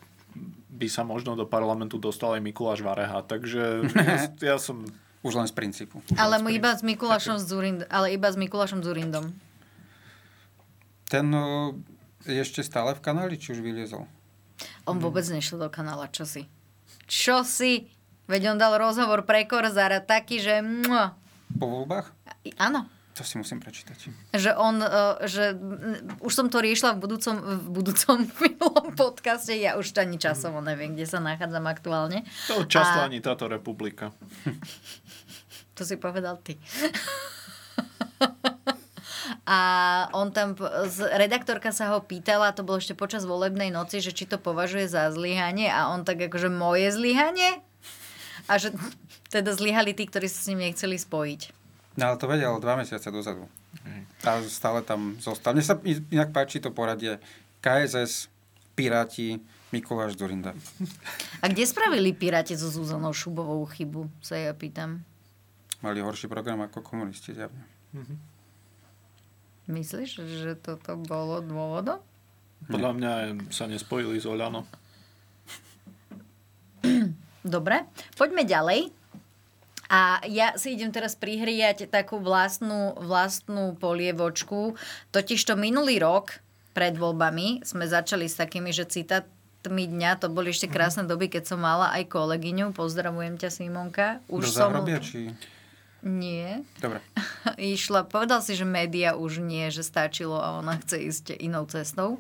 by 0.74 0.88
sa 0.90 1.06
možno 1.06 1.38
do 1.38 1.46
parlamentu 1.46 2.02
dostal 2.02 2.36
aj 2.36 2.44
Mikuláš 2.44 2.82
Vareha. 2.82 3.22
Takže 3.24 3.88
ja 4.50 4.58
som... 4.58 4.84
Už 5.24 5.40
len 5.40 5.48
z 5.48 5.56
princípu. 5.56 6.04
Ale 6.20 6.44
mu 6.44 6.52
iba 6.52 6.76
s 6.76 6.84
Mikulášom 6.84 7.40
Zurind, 7.40 7.88
ale 7.88 8.12
iba 8.12 8.28
s 8.28 8.36
Mikulášom 8.36 8.84
Zurindom. 8.84 9.32
Ten 11.08 11.32
o, 11.32 11.80
je 12.28 12.40
ešte 12.44 12.60
stále 12.60 12.92
v 12.92 13.00
kanáli, 13.00 13.40
či 13.40 13.56
už 13.56 13.64
vyliezol? 13.64 14.04
On 14.84 15.00
vôbec 15.00 15.24
nešiel 15.32 15.64
do 15.64 15.72
kanála, 15.72 16.12
čo 16.12 16.28
si? 16.28 16.48
Čo 17.08 17.48
si? 17.48 17.88
Veď 18.28 18.56
on 18.56 18.58
dal 18.60 18.76
rozhovor 18.76 19.24
pre 19.24 19.48
Korzara 19.48 20.04
taký, 20.04 20.44
že... 20.44 20.60
Po 21.56 21.66
voľbách? 21.68 22.12
Áno. 22.60 22.88
To 23.14 23.22
si 23.22 23.38
musím 23.38 23.62
prečítať. 23.62 24.10
Že 24.34 24.58
on, 24.58 24.82
uh, 24.82 25.22
že 25.30 25.54
už 26.18 26.34
som 26.34 26.50
to 26.50 26.66
riešila 26.66 26.98
v 26.98 27.06
budúcom, 27.06 27.36
v 27.38 27.68
budúcom 27.70 28.26
minulom 28.42 28.88
podcaste, 28.98 29.54
ja 29.54 29.78
už 29.78 29.94
ani 30.02 30.18
časovo 30.18 30.66
neviem, 30.66 30.98
kde 30.98 31.06
sa 31.06 31.22
nachádzam 31.22 31.62
aktuálne. 31.70 32.26
To 32.50 32.66
často 32.66 33.06
A- 33.06 33.06
ani 33.06 33.22
táto 33.22 33.46
republika. 33.46 34.10
To 35.84 35.92
si 35.92 36.00
povedal 36.00 36.40
ty. 36.40 36.56
A 39.44 39.60
on 40.16 40.32
tam, 40.32 40.56
redaktorka 41.12 41.76
sa 41.76 41.92
ho 41.92 42.00
pýtala, 42.00 42.56
to 42.56 42.64
bolo 42.64 42.80
ešte 42.80 42.96
počas 42.96 43.28
volebnej 43.28 43.68
noci, 43.68 44.00
že 44.00 44.16
či 44.16 44.24
to 44.24 44.40
považuje 44.40 44.88
za 44.88 45.12
zlyhanie 45.12 45.68
a 45.68 45.92
on 45.92 46.08
tak 46.08 46.24
akože 46.32 46.48
moje 46.48 46.96
zlyhanie? 46.96 47.60
A 48.48 48.56
že 48.56 48.72
teda 49.28 49.52
zlyhali 49.52 49.92
tí, 49.92 50.08
ktorí 50.08 50.32
sa 50.32 50.48
s 50.48 50.48
ním 50.48 50.64
nechceli 50.64 50.96
spojiť. 50.96 51.52
No 52.00 52.08
ale 52.08 52.16
to 52.16 52.32
vedel 52.32 52.56
dva 52.64 52.80
mesiace 52.80 53.12
dozadu. 53.12 53.52
A 54.24 54.40
stále 54.48 54.80
tam 54.88 55.20
zostal. 55.20 55.52
Mne 55.52 55.68
sa 55.68 55.76
inak 55.84 56.32
páči 56.32 56.64
to 56.64 56.72
poradie. 56.72 57.20
KSS, 57.60 58.32
Piráti, 58.80 59.44
Mikuláš 59.76 60.16
Zurinda. 60.16 60.56
A 61.44 61.52
kde 61.52 61.68
spravili 61.68 62.16
Piráti 62.16 62.56
so 62.56 62.72
Zuzanou 62.72 63.12
Šubovou 63.12 63.68
chybu, 63.68 64.08
sa 64.24 64.40
ja 64.40 64.56
pýtam. 64.56 65.04
Mali 65.84 66.00
horší 66.00 66.32
program 66.32 66.64
ako 66.64 66.80
komunisti 66.80 67.36
zjavne. 67.36 67.68
Myslíš, 69.68 70.24
že 70.24 70.56
toto 70.56 70.96
bolo 70.96 71.44
dôvodom? 71.44 72.00
Podľa 72.72 72.92
mňa 72.96 73.12
sa 73.52 73.68
nespojili 73.68 74.16
s 74.16 74.24
Oľano. 74.24 74.64
Dobre, 77.44 77.84
poďme 78.16 78.48
ďalej. 78.48 78.96
A 79.92 80.24
ja 80.26 80.56
si 80.56 80.74
idem 80.74 80.90
teraz 80.90 81.14
prihriať 81.20 81.92
takú 81.92 82.18
vlastnú, 82.24 82.96
vlastnú 83.04 83.76
polievočku. 83.76 84.80
Totižto 85.12 85.60
minulý 85.60 86.00
rok 86.00 86.40
pred 86.72 86.96
voľbami 86.96 87.62
sme 87.68 87.86
začali 87.86 88.26
s 88.26 88.40
takými, 88.40 88.72
že 88.72 88.88
citátmi 88.88 89.86
dňa, 89.92 90.24
to 90.24 90.32
boli 90.32 90.50
ešte 90.50 90.72
krásne 90.72 91.04
doby, 91.06 91.28
keď 91.28 91.54
som 91.54 91.60
mala 91.62 91.92
aj 91.94 92.10
kolegyňu. 92.10 92.72
Pozdravujem 92.72 93.36
ťa, 93.36 93.50
Simonka. 93.52 94.24
Už 94.32 94.50
Do 94.50 94.52
som... 94.56 94.72
či... 95.04 95.36
Nie. 96.04 96.68
Dobre. 96.84 97.00
Išla, 97.58 98.04
povedal 98.04 98.44
si, 98.44 98.60
že 98.60 98.68
média 98.68 99.16
už 99.16 99.40
nie, 99.40 99.72
že 99.72 99.88
stačilo 99.88 100.36
a 100.36 100.60
ona 100.60 100.76
chce 100.84 100.98
ísť 101.00 101.26
inou 101.40 101.64
cestou. 101.66 102.20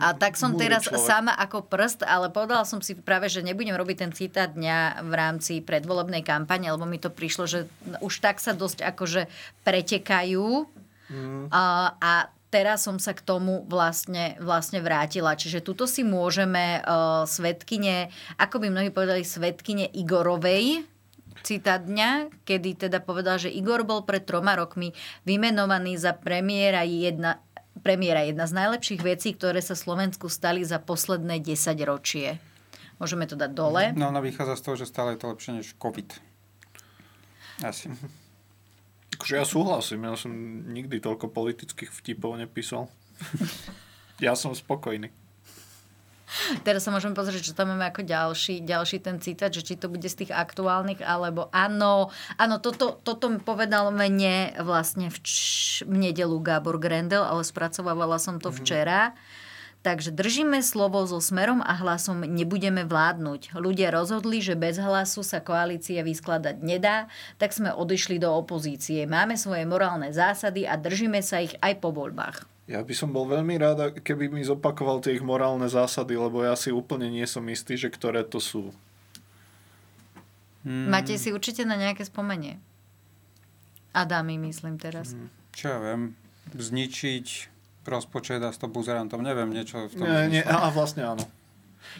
A 0.00 0.16
tak 0.16 0.40
som 0.40 0.56
teraz 0.56 0.88
človek. 0.88 1.04
sama 1.04 1.32
ako 1.36 1.68
prst, 1.68 2.08
ale 2.08 2.32
povedala 2.32 2.64
som 2.64 2.80
si 2.80 2.96
práve, 2.96 3.28
že 3.28 3.44
nebudem 3.44 3.76
robiť 3.76 3.96
ten 4.00 4.12
citát 4.16 4.48
dňa 4.48 5.04
v 5.04 5.12
rámci 5.12 5.60
predvolebnej 5.60 6.24
kampane, 6.24 6.72
lebo 6.72 6.88
mi 6.88 6.96
to 6.96 7.12
prišlo, 7.12 7.44
že 7.44 7.68
už 8.00 8.24
tak 8.24 8.40
sa 8.40 8.56
dosť 8.56 8.80
akože 8.80 9.28
pretekajú. 9.60 10.64
A, 11.52 11.94
a 12.00 12.12
teraz 12.48 12.88
som 12.88 12.96
sa 12.96 13.12
k 13.12 13.20
tomu 13.20 13.66
vlastne, 13.68 14.40
vlastne 14.40 14.80
vrátila. 14.80 15.36
Čiže 15.36 15.60
tuto 15.60 15.84
si 15.84 16.00
môžeme 16.00 16.80
uh, 16.80 17.28
svetkyne, 17.28 18.08
ako 18.40 18.64
by 18.64 18.66
mnohí 18.72 18.88
povedali, 18.88 19.20
svetkyne 19.20 19.92
Igorovej, 19.92 20.88
citát 21.44 21.84
dňa, 21.84 22.32
kedy 22.48 22.88
teda 22.88 23.04
povedal, 23.04 23.36
že 23.36 23.52
Igor 23.52 23.84
bol 23.84 24.02
pred 24.08 24.24
troma 24.24 24.56
rokmi 24.56 24.96
vymenovaný 25.28 26.00
za 26.00 26.16
premiéra 26.16 26.82
jedna 26.82 27.44
premiéra. 27.84 28.22
Jedna 28.22 28.46
z 28.46 28.54
najlepších 28.54 29.02
vecí, 29.02 29.34
ktoré 29.34 29.58
sa 29.58 29.74
Slovensku 29.74 30.30
stali 30.30 30.62
za 30.62 30.78
posledné 30.78 31.42
10 31.42 31.74
ročie. 31.84 32.38
Môžeme 33.02 33.26
to 33.26 33.34
dať 33.34 33.50
dole. 33.50 33.90
No 33.98 34.08
ona 34.08 34.22
vychádza 34.22 34.56
z 34.56 34.62
toho, 34.62 34.76
že 34.78 34.86
stále 34.86 35.14
je 35.14 35.20
to 35.20 35.30
lepšie 35.34 35.52
než 35.58 35.74
COVID. 35.76 36.08
Asi. 37.66 37.90
Akože 39.18 39.34
ja 39.38 39.46
súhlasím, 39.46 40.06
ja 40.06 40.14
som 40.18 40.32
nikdy 40.70 40.98
toľko 40.98 41.30
politických 41.30 41.90
vtipov 41.90 42.38
nepísal. 42.38 42.90
ja 44.24 44.38
som 44.38 44.54
spokojný. 44.54 45.10
Teraz 46.66 46.84
sa 46.86 46.90
môžeme 46.90 47.14
pozrieť, 47.16 47.50
čo 47.50 47.56
tam 47.56 47.72
máme 47.74 47.88
ako 47.88 48.02
ďalší, 48.02 48.64
ďalší 48.64 49.00
ten 49.00 49.22
citát, 49.22 49.52
že 49.52 49.62
či 49.62 49.78
to 49.78 49.88
bude 49.88 50.04
z 50.04 50.24
tých 50.24 50.32
aktuálnych, 50.34 51.00
alebo 51.04 51.48
áno, 51.54 52.10
áno, 52.36 52.56
toto, 52.58 52.98
toto 53.00 53.30
povedal 53.42 53.94
mene 53.94 54.54
vlastne 54.60 55.08
v, 55.08 55.18
č- 55.22 55.86
v 55.86 56.10
nedelu 56.10 56.36
Gábor 56.42 56.78
Grendel, 56.82 57.22
ale 57.22 57.46
spracovávala 57.46 58.18
som 58.18 58.42
to 58.42 58.50
včera. 58.50 59.14
Takže 59.84 60.16
držíme 60.16 60.64
slovo 60.64 61.04
so 61.04 61.20
smerom 61.20 61.60
a 61.60 61.76
hlasom 61.76 62.24
nebudeme 62.24 62.88
vládnuť. 62.88 63.52
Ľudia 63.52 63.92
rozhodli, 63.92 64.40
že 64.40 64.56
bez 64.56 64.80
hlasu 64.80 65.20
sa 65.20 65.44
koalícia 65.44 66.00
vyskladať 66.00 66.56
nedá, 66.64 67.12
tak 67.36 67.52
sme 67.52 67.68
odišli 67.68 68.16
do 68.16 68.32
opozície. 68.32 69.04
Máme 69.04 69.36
svoje 69.36 69.68
morálne 69.68 70.08
zásady 70.08 70.64
a 70.64 70.80
držíme 70.80 71.20
sa 71.20 71.44
ich 71.44 71.52
aj 71.60 71.84
po 71.84 71.92
voľbách. 71.92 72.53
Ja 72.64 72.80
by 72.80 72.94
som 72.96 73.12
bol 73.12 73.28
veľmi 73.28 73.60
rád, 73.60 74.00
keby 74.00 74.32
mi 74.32 74.40
zopakoval 74.40 75.04
tie 75.04 75.20
ich 75.20 75.24
morálne 75.24 75.68
zásady, 75.68 76.16
lebo 76.16 76.40
ja 76.40 76.56
si 76.56 76.72
úplne 76.72 77.12
nie 77.12 77.28
som 77.28 77.44
istý, 77.44 77.76
že 77.76 77.92
ktoré 77.92 78.24
to 78.24 78.40
sú. 78.40 78.72
Hmm. 80.64 80.88
Máte 80.88 81.20
si 81.20 81.28
určite 81.28 81.68
na 81.68 81.76
nejaké 81.76 82.08
spomenie. 82.08 82.56
Adami, 83.92 84.40
myslím 84.48 84.80
teraz. 84.80 85.12
Hmm. 85.12 85.28
Čo 85.52 85.76
ja 85.76 85.78
viem, 85.78 86.16
zničiť 86.56 87.52
rozpočet 87.84 88.40
a 88.40 88.48
s 88.48 88.56
to 88.56 88.66
buzerantom, 88.72 89.20
neviem, 89.20 89.52
niečo 89.52 89.92
v 89.92 90.00
tom. 90.00 90.08
Nie, 90.08 90.40
nie, 90.40 90.42
a 90.42 90.72
vlastne 90.72 91.04
áno. 91.04 91.24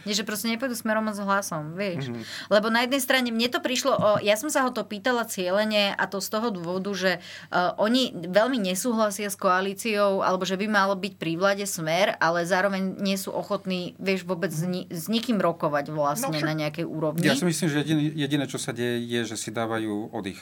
Nie, 0.05 0.15
že 0.17 0.27
proste 0.27 0.51
nepôjdu 0.51 0.77
smerom 0.77 1.07
s 1.13 1.21
hlasom, 1.21 1.77
vieš. 1.77 2.09
Mm-hmm. 2.11 2.53
Lebo 2.53 2.67
na 2.73 2.85
jednej 2.85 3.03
strane 3.03 3.29
mne 3.31 3.49
to 3.49 3.61
prišlo, 3.61 3.93
o, 3.95 4.11
ja 4.21 4.35
som 4.35 4.49
sa 4.49 4.65
ho 4.65 4.71
to 4.73 4.83
pýtala 4.85 5.29
cieľene 5.29 5.95
a 5.95 6.05
to 6.11 6.19
z 6.19 6.29
toho 6.29 6.49
dôvodu, 6.51 6.91
že 6.97 7.13
uh, 7.53 7.77
oni 7.77 8.15
veľmi 8.15 8.59
nesúhlasia 8.61 9.29
s 9.29 9.37
koalíciou, 9.37 10.25
alebo 10.25 10.49
že 10.49 10.57
by 10.57 10.67
malo 10.67 10.95
byť 10.97 11.15
pri 11.21 11.33
vláde 11.37 11.67
smer, 11.69 12.17
ale 12.19 12.49
zároveň 12.49 12.99
nie 13.01 13.17
sú 13.21 13.33
ochotní, 13.33 13.95
vieš, 14.01 14.25
vôbec 14.25 14.51
s, 14.51 14.65
ni- 14.65 14.89
s 14.89 15.07
nikým 15.09 15.39
rokovať 15.39 15.93
vlastne 15.93 16.41
no, 16.41 16.49
na 16.49 16.55
nejakej 16.57 16.87
úrovni. 16.87 17.29
Ja 17.29 17.37
si 17.37 17.47
myslím, 17.47 17.69
že 17.71 17.77
jediné, 17.85 18.03
jediné, 18.15 18.45
čo 18.49 18.59
sa 18.59 18.73
deje, 18.73 19.03
je, 19.05 19.21
že 19.29 19.37
si 19.37 19.51
dávajú 19.53 20.11
oddych. 20.15 20.41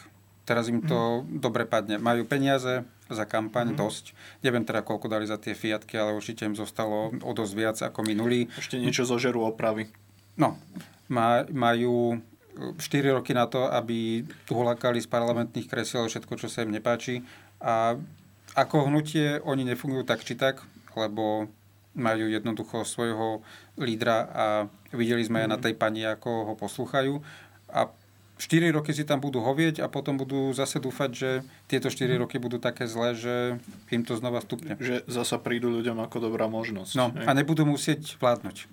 Teraz 0.53 0.69
im 0.69 0.85
to 0.85 1.25
mm. 1.25 1.41
dobre 1.41 1.65
padne. 1.65 1.97
Majú 1.97 2.29
peniaze 2.29 2.85
za 3.09 3.25
kampaň 3.25 3.73
mm. 3.73 3.77
dosť. 3.81 4.13
Neviem 4.45 4.69
teda, 4.69 4.85
koľko 4.85 5.09
dali 5.09 5.25
za 5.25 5.41
tie 5.41 5.57
fiatky, 5.57 5.97
ale 5.97 6.13
určite 6.13 6.45
im 6.45 6.53
zostalo 6.53 7.09
o 7.25 7.33
dosť 7.33 7.53
viac 7.57 7.81
ako 7.81 8.05
minulý. 8.05 8.53
Ešte 8.61 8.77
niečo 8.77 9.09
zožerú 9.09 9.49
opravy. 9.49 9.89
No, 10.37 10.61
majú 11.57 12.21
4 12.77 13.17
roky 13.17 13.33
na 13.33 13.49
to, 13.49 13.65
aby 13.65 14.29
hulakali 14.53 15.01
z 15.01 15.09
parlamentných 15.09 15.73
kresiel 15.73 16.05
všetko, 16.05 16.37
čo 16.37 16.53
sa 16.53 16.69
im 16.69 16.77
nepáči. 16.77 17.25
A 17.65 17.97
ako 18.53 18.93
hnutie 18.93 19.41
oni 19.41 19.65
nefungujú 19.65 20.05
tak 20.05 20.21
či 20.21 20.37
tak, 20.37 20.61
lebo 20.93 21.49
majú 21.97 22.29
jednoducho 22.29 22.85
svojho 22.85 23.41
lídra 23.81 24.29
a 24.29 24.45
videli 24.93 25.25
sme 25.25 25.41
mm. 25.41 25.45
aj 25.45 25.49
na 25.49 25.59
tej 25.65 25.75
pani, 25.81 26.05
ako 26.05 26.53
ho 26.53 26.55
poslúchajú. 26.61 27.25
A 27.73 27.89
4 28.43 28.75
roky 28.75 28.91
si 28.91 29.07
tam 29.07 29.23
budú 29.23 29.39
hovieť 29.39 29.79
a 29.79 29.87
potom 29.87 30.19
budú 30.19 30.51
zase 30.51 30.83
dúfať, 30.83 31.11
že 31.15 31.31
tieto 31.71 31.87
4 31.87 32.19
mhm. 32.19 32.19
roky 32.27 32.43
budú 32.43 32.59
také 32.59 32.91
zlé, 32.91 33.15
že 33.15 33.35
im 33.95 34.03
to 34.03 34.19
znova 34.19 34.43
stupne. 34.43 34.75
Že 34.83 35.07
zasa 35.07 35.39
prídu 35.39 35.71
ľuďom 35.71 36.03
ako 36.03 36.19
dobrá 36.19 36.51
možnosť. 36.51 36.93
No 36.99 37.15
a 37.15 37.31
nebudú 37.31 37.63
musieť 37.63 38.19
vládnuť. 38.19 38.67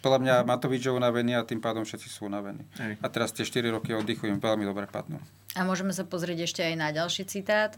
Podľa 0.00 0.18
mňa 0.24 0.34
Matovič 0.48 0.88
je 0.88 0.92
unavený 0.96 1.36
a 1.36 1.44
tým 1.44 1.60
pádom 1.60 1.84
všetci 1.84 2.08
sú 2.08 2.24
unavení. 2.24 2.64
Hej. 2.80 2.96
A 3.04 3.06
teraz 3.12 3.36
tie 3.36 3.44
4 3.44 3.68
roky 3.68 3.92
oddychu 3.92 4.26
im 4.26 4.40
veľmi 4.40 4.64
dobre 4.64 4.88
padnú. 4.88 5.20
A 5.52 5.60
môžeme 5.62 5.92
sa 5.92 6.08
pozrieť 6.08 6.48
ešte 6.48 6.64
aj 6.64 6.74
na 6.74 6.88
ďalší 6.88 7.28
citát 7.28 7.76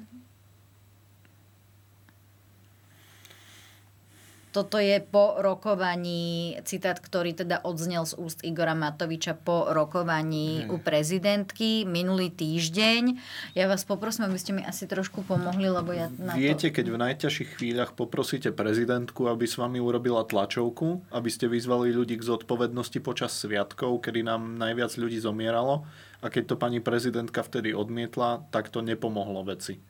Toto 4.52 4.76
je 4.76 5.00
po 5.00 5.40
rokovaní, 5.40 6.60
citát, 6.68 7.00
ktorý 7.00 7.32
teda 7.32 7.64
odznel 7.64 8.04
z 8.04 8.20
úst 8.20 8.44
Igora 8.44 8.76
Matoviča 8.76 9.32
po 9.32 9.72
rokovaní 9.72 10.68
u 10.68 10.76
prezidentky 10.76 11.88
minulý 11.88 12.28
týždeň. 12.28 13.16
Ja 13.56 13.64
vás 13.64 13.88
poprosím, 13.88 14.28
aby 14.28 14.36
ste 14.36 14.52
mi 14.52 14.60
asi 14.60 14.84
trošku 14.84 15.24
pomohli, 15.24 15.72
lebo 15.72 15.96
ja 15.96 16.12
na 16.20 16.36
Viete, 16.36 16.68
to... 16.68 16.76
keď 16.76 16.86
v 16.92 16.98
najťažších 17.00 17.50
chvíľach 17.56 17.96
poprosíte 17.96 18.52
prezidentku, 18.52 19.24
aby 19.24 19.48
s 19.48 19.56
vami 19.56 19.80
urobila 19.80 20.20
tlačovku, 20.28 21.08
aby 21.16 21.32
ste 21.32 21.48
vyzvali 21.48 21.88
ľudí 21.88 22.20
k 22.20 22.28
zodpovednosti 22.28 23.00
počas 23.00 23.32
sviatkov, 23.32 24.04
kedy 24.04 24.20
nám 24.20 24.60
najviac 24.60 24.92
ľudí 25.00 25.16
zomieralo 25.16 25.88
a 26.20 26.28
keď 26.28 26.52
to 26.52 26.60
pani 26.60 26.84
prezidentka 26.84 27.40
vtedy 27.40 27.72
odmietla, 27.72 28.52
tak 28.52 28.68
to 28.68 28.84
nepomohlo 28.84 29.48
veci. 29.48 29.80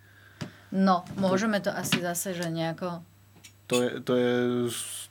No, 0.72 1.04
môžeme 1.20 1.60
to 1.60 1.68
asi 1.68 2.00
zase, 2.00 2.32
že 2.32 2.48
nejako 2.48 3.04
to 3.72 3.78
je, 3.80 3.90
to 4.04 4.12
je 4.14 4.32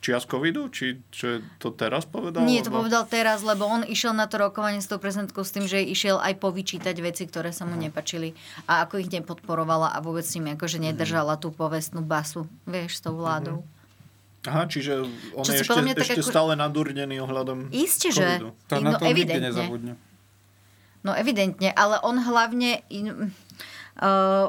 čias 0.01 0.23
covidu? 0.29 0.69
Či 0.69 1.01
čo 1.09 1.25
je 1.33 1.37
to 1.57 1.73
teraz 1.73 2.05
povedal? 2.05 2.45
Nie, 2.45 2.61
to 2.61 2.69
povedal 2.69 3.09
teraz, 3.09 3.41
lebo 3.41 3.65
on 3.65 3.81
išiel 3.81 4.13
na 4.13 4.29
to 4.29 4.37
rokovanie 4.37 4.81
s 4.81 4.89
tou 4.89 5.01
prezidentkou 5.01 5.41
s 5.41 5.53
tým, 5.53 5.65
že 5.65 5.81
išiel 5.81 6.21
aj 6.21 6.37
povyčítať 6.37 6.95
veci, 7.01 7.25
ktoré 7.25 7.49
sa 7.49 7.65
mu 7.65 7.73
nepačili 7.77 8.37
a 8.69 8.85
ako 8.85 9.01
ich 9.01 9.09
nepodporovala 9.09 9.93
a 9.93 9.97
vôbec 9.99 10.25
s 10.25 10.37
nimi 10.37 10.53
akože 10.53 10.77
nedržala 10.81 11.37
tú 11.41 11.49
povestnú 11.49 12.05
basu, 12.05 12.45
vieš, 12.69 12.97
s 12.97 13.01
tou 13.05 13.17
vládou. 13.17 13.65
Aha, 14.49 14.65
čiže 14.65 15.05
on 15.37 15.45
Čo 15.45 15.53
je 15.53 15.61
ešte, 15.61 16.01
ešte 16.01 16.23
ako... 16.25 16.33
stále 16.33 16.51
nadurnený 16.57 17.21
ohľadom 17.21 17.69
Isté, 17.69 18.09
že? 18.09 18.41
To 18.41 18.81
no, 18.81 18.89
na 18.89 18.97
to 18.97 19.05
evidentne. 19.05 20.01
No 21.01 21.17
evidentne, 21.17 21.73
ale 21.73 21.97
on 22.01 22.17
hlavne 22.21 22.85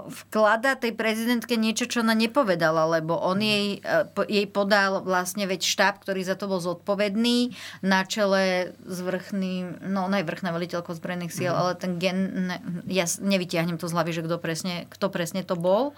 vklada 0.07 0.79
tej 0.79 0.95
prezidentke 0.95 1.59
niečo, 1.59 1.91
čo 1.91 2.07
ona 2.07 2.15
nepovedala, 2.15 2.87
lebo 2.99 3.19
on 3.19 3.43
mhm. 3.43 3.47
jej, 3.47 3.67
po, 4.15 4.23
jej 4.25 4.47
podal 4.47 5.03
vlastne 5.03 5.45
veď 5.51 5.61
štáb, 5.67 5.95
ktorý 6.01 6.23
za 6.23 6.39
to 6.39 6.47
bol 6.47 6.63
zodpovedný 6.63 7.53
na 7.83 8.07
čele 8.07 8.75
s 8.87 8.99
vrchným, 9.03 9.91
no 9.91 10.07
ona 10.07 10.23
je 10.23 10.29
vrchná 10.31 10.55
veliteľkou 10.55 10.95
zbrojných 10.95 11.35
síl, 11.35 11.51
mm. 11.51 11.59
ale 11.59 11.71
ten 11.75 11.93
gen, 11.99 12.19
ne, 12.49 12.57
ja 12.87 13.05
nevytiahnem 13.05 13.77
to 13.77 13.91
z 13.91 13.95
hlavy, 13.99 14.11
že 14.15 14.25
kto 14.25 14.37
presne, 14.39 14.87
kto 14.89 15.11
presne 15.11 15.43
to 15.43 15.59
bol 15.59 15.93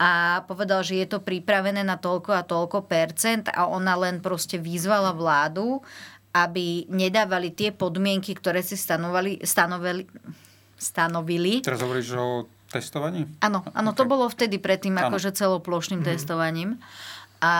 a 0.00 0.40
povedal, 0.48 0.80
že 0.80 0.96
je 0.96 1.06
to 1.12 1.20
pripravené 1.20 1.84
na 1.84 2.00
toľko 2.00 2.32
a 2.32 2.48
toľko 2.48 2.88
percent 2.88 3.52
a 3.52 3.68
ona 3.68 3.92
len 4.00 4.24
proste 4.24 4.56
vyzvala 4.56 5.12
vládu, 5.12 5.84
aby 6.32 6.88
nedávali 6.88 7.52
tie 7.52 7.68
podmienky, 7.68 8.32
ktoré 8.32 8.64
si 8.64 8.80
stanovali, 8.80 9.44
stanovili, 9.44 10.08
stanovili. 10.80 11.60
Teraz 11.60 11.84
hovoríš 11.84 12.16
o 12.16 12.48
testovaní? 12.70 13.26
Áno, 13.42 13.66
áno, 13.74 13.90
to 13.90 14.06
bolo 14.06 14.30
vtedy 14.30 14.62
predtým 14.62 14.94
akože 14.94 15.34
celoplošným 15.34 16.00
mm-hmm. 16.00 16.16
testovaním. 16.16 16.78
A 17.40 17.54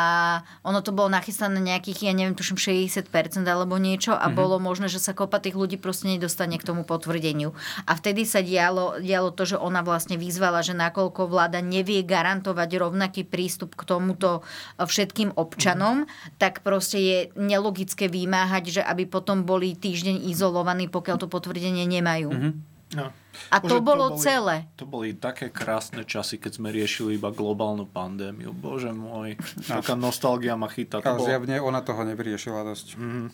ono 0.60 0.84
to 0.84 0.92
bolo 0.92 1.08
nachystané 1.08 1.56
nejakých, 1.56 2.04
ja 2.04 2.12
neviem, 2.12 2.36
tuším 2.36 2.60
60% 2.60 3.08
alebo 3.48 3.80
niečo 3.80 4.12
a 4.12 4.28
mm-hmm. 4.28 4.36
bolo 4.36 4.60
možné, 4.60 4.92
že 4.92 5.00
sa 5.00 5.16
kopa 5.16 5.40
tých 5.40 5.56
ľudí 5.56 5.80
proste 5.80 6.04
nedostane 6.04 6.60
k 6.60 6.68
tomu 6.68 6.84
potvrdeniu. 6.84 7.56
A 7.88 7.96
vtedy 7.96 8.28
sa 8.28 8.44
dialo, 8.44 9.00
dialo 9.00 9.32
to, 9.32 9.48
že 9.48 9.56
ona 9.56 9.80
vlastne 9.80 10.20
vyzvala, 10.20 10.60
že 10.60 10.76
nakoľko 10.76 11.24
vláda 11.32 11.64
nevie 11.64 12.04
garantovať 12.04 12.76
rovnaký 12.76 13.24
prístup 13.24 13.72
k 13.72 13.88
tomuto 13.88 14.44
všetkým 14.76 15.32
občanom, 15.40 16.04
mm-hmm. 16.04 16.36
tak 16.36 16.60
proste 16.60 17.00
je 17.00 17.18
nelogické 17.40 18.12
vymáhať, 18.12 18.64
že 18.80 18.82
aby 18.84 19.08
potom 19.08 19.48
boli 19.48 19.72
týždeň 19.72 20.28
izolovaní, 20.28 20.92
pokiaľ 20.92 21.16
to 21.24 21.32
potvrdenie 21.32 21.88
nemajú. 21.88 22.28
Mm-hmm. 22.28 22.52
No. 23.00 23.16
A 23.48 23.56
to 23.64 23.80
Bože, 23.80 23.86
bolo 23.86 24.06
to 24.12 24.14
boli, 24.14 24.22
celé. 24.22 24.56
To 24.76 24.84
boli 24.84 25.08
také 25.16 25.48
krásne 25.48 26.04
časy, 26.04 26.36
keď 26.36 26.60
sme 26.60 26.68
riešili 26.68 27.16
iba 27.16 27.32
globálnu 27.32 27.88
pandémiu. 27.88 28.52
Bože 28.52 28.92
môj, 28.92 29.40
no. 29.40 29.80
taká 29.80 29.96
nostalgia 29.96 30.60
ma 30.60 30.68
chytá. 30.68 31.00
Ale 31.00 31.16
bolo... 31.16 31.28
zjavne 31.28 31.56
ona 31.58 31.80
toho 31.80 32.04
nevyriešila 32.04 32.60
dosť. 32.68 33.00
Mm. 33.00 33.28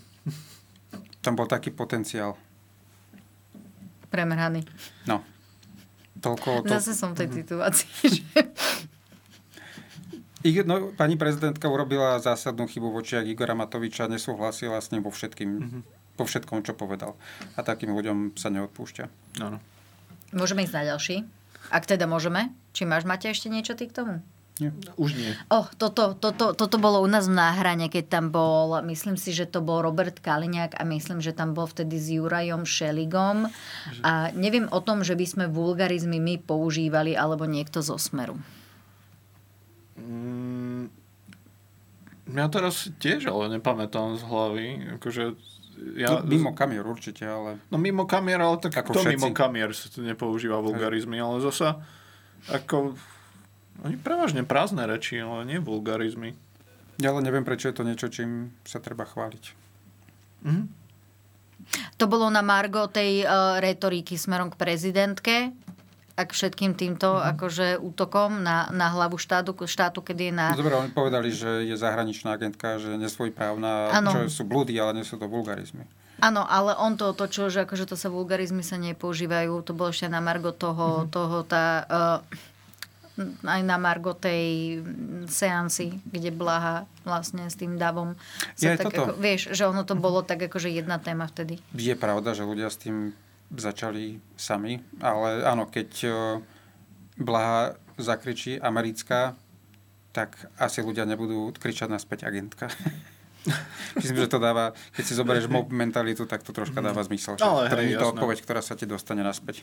Tam 1.21 1.35
bol 1.35 1.51
taký 1.51 1.75
potenciál. 1.75 2.39
Premrhaný. 4.07 4.63
No. 5.11 5.27
Toľko 6.23 6.65
to... 6.65 6.73
Zase 6.73 6.95
som 6.95 7.13
v 7.13 7.27
tej 7.27 7.29
mhm. 7.29 7.37
situácii, 7.43 7.97
že... 8.23 8.41
No, 10.63 10.95
pani 10.95 11.19
prezidentka 11.19 11.67
urobila 11.67 12.23
zásadnú 12.23 12.71
chybu 12.71 12.95
v 12.95 13.03
očiach 13.03 13.27
Igora 13.27 13.59
Matoviča, 13.59 14.07
nesúhlasila 14.07 14.79
s 14.79 14.95
ním 14.95 15.03
vo 15.03 15.11
všetkým. 15.11 15.51
Mm-hmm 15.51 16.07
po 16.17 16.25
všetkom, 16.25 16.65
čo 16.65 16.73
povedal. 16.73 17.15
A 17.55 17.61
takým 17.61 17.93
ľuďom 17.93 18.35
sa 18.41 18.49
neodpúšťa. 18.49 19.05
Áno. 19.45 19.61
Môžeme 20.37 20.69
ísť 20.69 20.77
na 20.77 20.85
ďalší? 20.93 21.25
Ak 21.73 21.89
teda 21.89 22.05
môžeme. 22.05 22.53
Či 22.77 22.85
máš, 22.85 23.09
máte 23.09 23.33
ešte 23.33 23.49
niečo 23.49 23.73
ty 23.73 23.89
k 23.89 23.97
tomu? 23.97 24.21
Nie. 24.57 24.73
Už 24.97 25.13
nie. 25.17 25.37
Oh, 25.53 25.69
toto, 25.77 26.17
toto, 26.17 26.57
toto 26.57 26.77
bolo 26.81 27.05
u 27.05 27.09
nás 27.09 27.29
v 27.29 27.37
náhrane, 27.37 27.93
keď 27.93 28.05
tam 28.09 28.25
bol, 28.33 28.81
myslím 28.89 29.21
si, 29.21 29.37
že 29.37 29.45
to 29.45 29.61
bol 29.61 29.85
Robert 29.85 30.17
Kaliňák 30.17 30.81
a 30.81 30.83
myslím, 30.89 31.21
že 31.21 31.37
tam 31.37 31.53
bol 31.53 31.69
vtedy 31.69 32.01
s 32.01 32.09
Jurajom 32.09 32.65
Šeligom. 32.65 33.53
A 34.01 34.33
neviem 34.33 34.65
o 34.73 34.81
tom, 34.81 35.05
že 35.05 35.13
by 35.13 35.27
sme 35.29 35.45
vulgarizmy 35.53 36.17
my 36.17 36.41
používali 36.41 37.13
alebo 37.13 37.45
niekto 37.45 37.85
zo 37.85 38.01
Smeru. 38.01 38.41
Mm 40.01 40.89
Ja 42.33 42.49
teraz 42.49 42.89
tiež, 42.99 43.29
ale 43.29 43.61
nepamätám 43.61 44.19
z 44.19 44.23
hlavy. 44.25 44.67
Akože 44.99 45.39
ja, 45.97 46.21
no, 46.21 46.29
mimo 46.29 46.57
kamier 46.57 46.85
určite, 46.85 47.25
ale... 47.29 47.61
No 47.69 47.77
mimo 47.77 48.09
kamier, 48.09 48.41
ale 48.41 48.57
tak 48.59 48.75
ako 48.77 48.97
kto 48.97 49.01
všetci. 49.05 49.15
mimo 49.17 49.29
kamier 49.37 49.71
sa 49.77 49.87
tu 49.93 50.01
nepoužíva 50.01 50.61
vulgarizmy, 50.61 51.21
ale 51.21 51.41
zasa 51.45 51.81
ako... 52.49 52.97
Oni 53.85 54.01
prevažne 54.01 54.41
prázdne 54.41 54.89
reči, 54.89 55.21
ale 55.21 55.45
nie 55.45 55.61
vulgarizmy. 55.61 56.33
Ja 56.97 57.13
ale 57.13 57.21
neviem, 57.21 57.45
prečo 57.45 57.69
je 57.69 57.77
to 57.77 57.85
niečo, 57.85 58.09
čím 58.09 58.57
sa 58.65 58.81
treba 58.81 59.05
chváliť. 59.05 59.45
Mm-hmm. 60.49 60.67
To 62.01 62.05
bolo 62.09 62.33
na 62.33 62.41
Margo 62.41 62.89
tej 62.89 63.27
uh, 63.27 63.61
retoriky 63.61 64.17
smerom 64.17 64.49
k 64.49 64.57
prezidentke, 64.57 65.53
a 66.17 66.25
k 66.25 66.33
všetkým 66.33 66.73
týmto 66.73 67.13
mm-hmm. 67.13 67.31
akože 67.37 67.67
útokom 67.77 68.41
na, 68.41 68.73
na 68.73 68.89
hlavu 68.89 69.21
štátu, 69.21 69.53
štátu, 69.69 70.01
kedy 70.01 70.33
je 70.33 70.35
na... 70.35 70.57
No, 70.57 70.65
dobre, 70.65 70.75
oni 70.81 70.89
povedali, 70.89 71.29
že 71.29 71.69
je 71.69 71.77
zahraničná 71.77 72.33
agentka, 72.41 72.81
že 72.81 72.97
nesvojprávna, 72.97 73.93
ano. 73.93 74.11
čo 74.11 74.21
sú 74.33 74.43
blúdy, 74.49 74.73
ale 74.81 74.97
nie 74.97 75.05
sú 75.05 75.21
to 75.21 75.29
vulgarizmy. 75.29 75.85
Áno, 76.17 76.49
ale 76.49 76.73
on 76.81 76.97
to 76.97 77.13
otočil, 77.13 77.53
že 77.53 77.69
akože 77.69 77.93
to 77.93 77.97
sa 78.01 78.09
vulgarizmy 78.09 78.65
sa 78.65 78.81
nepoužívajú. 78.81 79.61
To 79.69 79.77
bolo 79.77 79.93
ešte 79.93 80.09
na 80.09 80.25
Margo 80.25 80.57
toho, 80.57 81.05
mm-hmm. 81.05 81.13
toho 81.13 81.37
tá... 81.45 81.65
Uh, 81.85 82.55
aj 83.49 83.65
na 83.65 83.81
Margo 83.81 84.13
tej 84.13 84.77
seansy, 85.25 86.05
kde 86.05 86.29
Blaha 86.29 86.85
vlastne 87.01 87.49
s 87.49 87.57
tým 87.57 87.81
davom 87.81 88.13
sa 88.53 88.77
tak 88.77 88.93
toto. 88.93 88.93
ako, 88.93 89.13
vieš, 89.17 89.57
že 89.57 89.65
ono 89.65 89.89
to 89.89 89.97
bolo 89.97 90.21
tak 90.21 90.45
akože 90.45 90.69
jedna 90.69 91.01
téma 91.01 91.25
vtedy. 91.25 91.57
Je 91.73 91.97
pravda, 91.97 92.37
že 92.37 92.45
ľudia 92.45 92.69
s 92.69 92.77
tým 92.77 93.17
začali 93.55 94.19
sami, 94.35 94.83
ale 94.99 95.47
áno, 95.47 95.71
keď 95.71 95.91
e, 96.03 96.11
Blaha 97.17 97.79
zakričí 97.97 98.59
americká, 98.59 99.39
tak 100.11 100.49
asi 100.57 100.81
ľudia 100.81 101.05
nebudú 101.05 101.53
kričať 101.55 101.93
naspäť 101.93 102.27
agentka. 102.27 102.73
Myslím, 103.97 104.27
že 104.27 104.33
to 104.33 104.43
dáva, 104.43 104.75
keď 104.91 105.05
si 105.07 105.15
zoberieš 105.15 105.47
mob 105.47 105.71
mentalitu, 105.71 106.27
tak 106.27 106.43
to 106.43 106.51
troška 106.51 106.83
dáva 106.83 106.99
zmysel. 107.07 107.39
Že 107.39 107.47
ale 107.47 107.63
to 107.71 107.79
je 107.79 107.95
to 107.95 108.11
odpoveď, 108.11 108.39
ktorá 108.43 108.59
sa 108.59 108.75
ti 108.75 108.91
dostane 108.91 109.23
naspäť. 109.23 109.63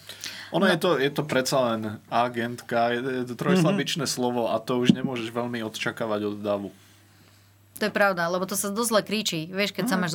ono 0.54 0.64
no. 0.64 0.70
je, 0.70 0.78
to, 0.78 0.90
je 1.02 1.10
to 1.10 1.22
predsa 1.26 1.74
len 1.74 1.98
agentka, 2.06 2.94
je 2.94 3.26
to 3.26 3.34
trojslabičné 3.34 4.06
mm-hmm. 4.06 4.14
slovo 4.22 4.54
a 4.54 4.62
to 4.62 4.78
už 4.78 4.94
nemôžeš 4.94 5.34
veľmi 5.34 5.66
odčakávať 5.66 6.20
od 6.30 6.36
davu. 6.38 6.70
To 7.82 7.90
je 7.90 7.92
pravda, 7.92 8.30
lebo 8.30 8.46
to 8.46 8.54
sa 8.54 8.70
dosť 8.70 8.90
zle 8.90 9.02
kričí. 9.02 9.40
Vieš, 9.50 9.74
keď 9.74 9.84
mm. 9.86 9.90
sa 9.90 9.96
máš 9.98 10.12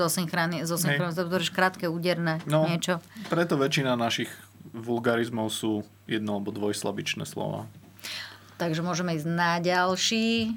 zosynchronizovať, 0.63 1.27
to 1.27 1.37
je 1.43 1.51
krátke, 1.51 1.85
úderné 1.91 2.39
no, 2.47 2.63
niečo. 2.63 3.03
Preto 3.27 3.59
väčšina 3.59 3.99
našich 3.99 4.31
vulgarizmov 4.71 5.51
sú 5.51 5.83
jedno- 6.07 6.39
alebo 6.39 6.55
dvojslabičné 6.55 7.27
slova. 7.27 7.67
Takže 8.55 8.79
môžeme 8.83 9.15
ísť 9.15 9.27
na 9.27 9.59
ďalší. 9.59 10.55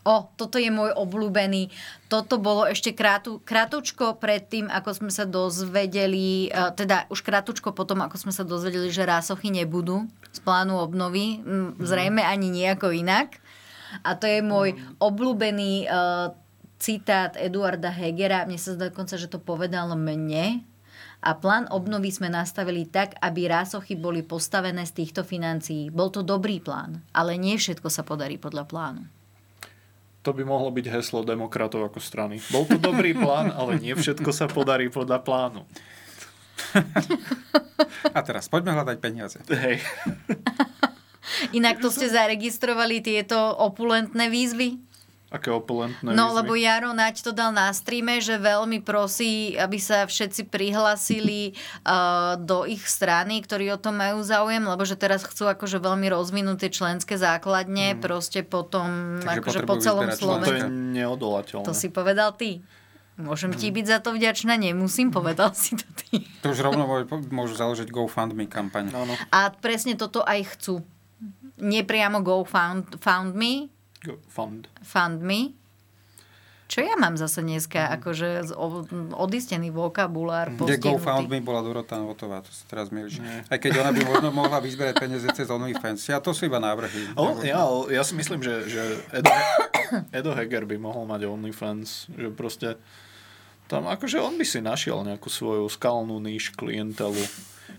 O, 0.00 0.26
toto 0.34 0.56
je 0.56 0.72
môj 0.72 0.96
obľúbený. 0.96 1.68
Toto 2.08 2.40
bolo 2.40 2.64
ešte 2.64 2.96
krátu, 2.96 3.38
krátučko 3.44 4.16
pred 4.16 4.40
tým, 4.40 4.66
ako 4.72 4.96
sme 4.96 5.10
sa 5.12 5.28
dozvedeli, 5.28 6.48
e, 6.48 6.50
teda 6.72 7.04
už 7.12 7.20
krátučko 7.20 7.76
potom, 7.76 8.00
ako 8.00 8.16
sme 8.16 8.32
sa 8.32 8.40
dozvedeli, 8.40 8.88
že 8.88 9.04
rásochy 9.04 9.52
nebudú 9.52 10.08
z 10.32 10.40
plánu 10.40 10.80
obnovy. 10.80 11.44
Zrejme 11.78 12.24
ani 12.24 12.48
nejako 12.48 12.96
inak. 12.96 13.38
A 14.06 14.16
to 14.16 14.26
je 14.26 14.40
môj 14.40 14.76
obľúbený 14.98 15.86
uh, 15.86 16.34
citát 16.80 17.36
Eduarda 17.36 17.92
Hegera. 17.92 18.48
Mne 18.48 18.56
sa 18.56 18.74
zdá 18.74 18.88
dokonca, 18.88 19.20
že 19.20 19.28
to 19.28 19.36
povedal 19.36 19.92
mne. 19.94 20.64
A 21.20 21.36
plán 21.36 21.68
obnovy 21.68 22.08
sme 22.08 22.32
nastavili 22.32 22.88
tak, 22.88 23.12
aby 23.20 23.44
rásochy 23.44 23.92
boli 23.92 24.24
postavené 24.24 24.88
z 24.88 25.04
týchto 25.04 25.20
financií. 25.20 25.92
Bol 25.92 26.08
to 26.08 26.24
dobrý 26.24 26.64
plán, 26.64 27.04
ale 27.12 27.36
nie 27.36 27.60
všetko 27.60 27.92
sa 27.92 28.00
podarí 28.00 28.40
podľa 28.40 28.64
plánu. 28.64 29.04
To 30.24 30.32
by 30.32 30.44
mohlo 30.44 30.72
byť 30.72 30.86
heslo 30.88 31.20
demokratov 31.20 31.92
ako 31.92 32.00
strany. 32.00 32.40
Bol 32.48 32.64
to 32.64 32.80
dobrý 32.80 33.12
plán, 33.12 33.52
ale 33.52 33.76
nie 33.76 33.92
všetko 33.92 34.32
sa 34.32 34.48
podarí 34.48 34.88
podľa 34.88 35.20
plánu. 35.20 35.68
A 38.16 38.20
teraz 38.24 38.48
poďme 38.48 38.76
hľadať 38.76 38.96
peniaze. 39.00 39.40
Hej. 39.48 39.80
Inak 41.56 41.80
to 41.80 41.88
ste 41.88 42.08
zaregistrovali 42.08 43.00
tieto 43.00 43.36
opulentné 43.36 44.28
výzvy? 44.28 44.90
Aké 45.30 45.46
opulentné 45.54 46.10
No, 46.10 46.34
výzvy? 46.34 46.36
lebo 46.42 46.52
Jaro 46.58 46.90
Naď 46.90 47.22
to 47.22 47.30
dal 47.30 47.54
na 47.54 47.70
streame, 47.70 48.18
že 48.18 48.34
veľmi 48.34 48.82
prosí, 48.82 49.54
aby 49.54 49.78
sa 49.78 50.02
všetci 50.02 50.50
prihlasili 50.50 51.54
uh, 51.86 52.34
do 52.34 52.66
ich 52.66 52.82
strany, 52.90 53.38
ktorí 53.38 53.70
o 53.70 53.78
tom 53.78 54.02
majú 54.02 54.26
záujem, 54.26 54.58
lebo 54.58 54.82
že 54.82 54.98
teraz 54.98 55.22
chcú 55.22 55.46
akože 55.46 55.78
veľmi 55.78 56.10
rozvinúť 56.10 56.66
tie 56.66 56.70
členské 56.74 57.14
základne, 57.14 57.94
mm. 57.94 58.02
proste 58.02 58.42
potom 58.42 59.22
Takže 59.22 59.38
akože 59.38 59.60
po 59.70 59.74
celom 59.78 60.10
Slovensku. 60.10 60.50
To 60.50 60.66
je 60.66 60.98
neodolateľné. 60.98 61.66
To 61.66 61.74
si 61.78 61.94
povedal 61.94 62.34
ty. 62.34 62.58
Môžem 63.20 63.52
ti 63.54 63.68
byť 63.68 63.86
za 63.86 63.98
to 64.00 64.16
vďačná, 64.16 64.56
nemusím, 64.56 65.12
povedal 65.12 65.52
si 65.54 65.76
to 65.76 65.86
ty. 65.94 66.24
To 66.42 66.50
už 66.50 66.58
rovno 66.64 66.88
môžu 67.30 67.54
založiť 67.54 67.86
GoFundMe 67.92 68.48
kampaň. 68.48 68.88
No, 68.90 69.04
no. 69.06 69.14
A 69.30 69.52
presne 69.52 69.94
toto 69.94 70.24
aj 70.24 70.56
chcú 70.56 70.82
nepriamo 71.60 72.24
Go 72.24 72.44
Found, 72.44 72.98
found 72.98 73.36
Me. 73.36 73.68
Go 74.00 74.16
fund. 74.28 74.68
Fund 74.82 75.20
Me. 75.20 75.60
Čo 76.70 76.86
ja 76.86 76.94
mám 76.94 77.18
zase 77.18 77.42
dneska, 77.42 77.82
mm. 77.82 77.92
akože 77.98 78.28
odistený 79.18 79.74
vokabulár, 79.74 80.54
Kde 80.54 80.78
GoFundMe 80.78 81.42
bola 81.42 81.66
Dorota 81.66 81.98
Novotová, 81.98 82.46
to 82.46 82.54
sa 82.54 82.62
teraz 82.70 82.94
milíš. 82.94 83.18
Aj 83.50 83.58
keď 83.58 83.82
ona 83.82 83.90
by 83.90 84.06
možno 84.06 84.30
mohla 84.30 84.62
vyzberať 84.62 85.02
peniaze 85.02 85.26
cez 85.34 85.50
OnlyFans. 85.50 86.06
Ja 86.06 86.22
to 86.22 86.30
sú 86.30 86.46
iba 86.46 86.62
návrhy. 86.62 87.10
O, 87.18 87.42
ja, 87.42 87.66
ja 87.90 88.06
si 88.06 88.14
myslím, 88.14 88.38
že, 88.46 88.70
že 88.70 88.82
Edo, 89.10 89.34
Edo 90.14 90.30
Heger 90.30 90.62
by 90.62 90.78
mohol 90.78 91.10
mať 91.10 91.26
OnlyFans, 91.26 92.06
že 92.14 92.30
proste 92.30 92.78
tam 93.66 93.90
akože 93.90 94.22
on 94.22 94.38
by 94.38 94.46
si 94.46 94.62
našiel 94.62 95.02
nejakú 95.02 95.26
svoju 95.26 95.66
skalnú 95.66 96.22
níž 96.22 96.54
klientelu 96.54 97.18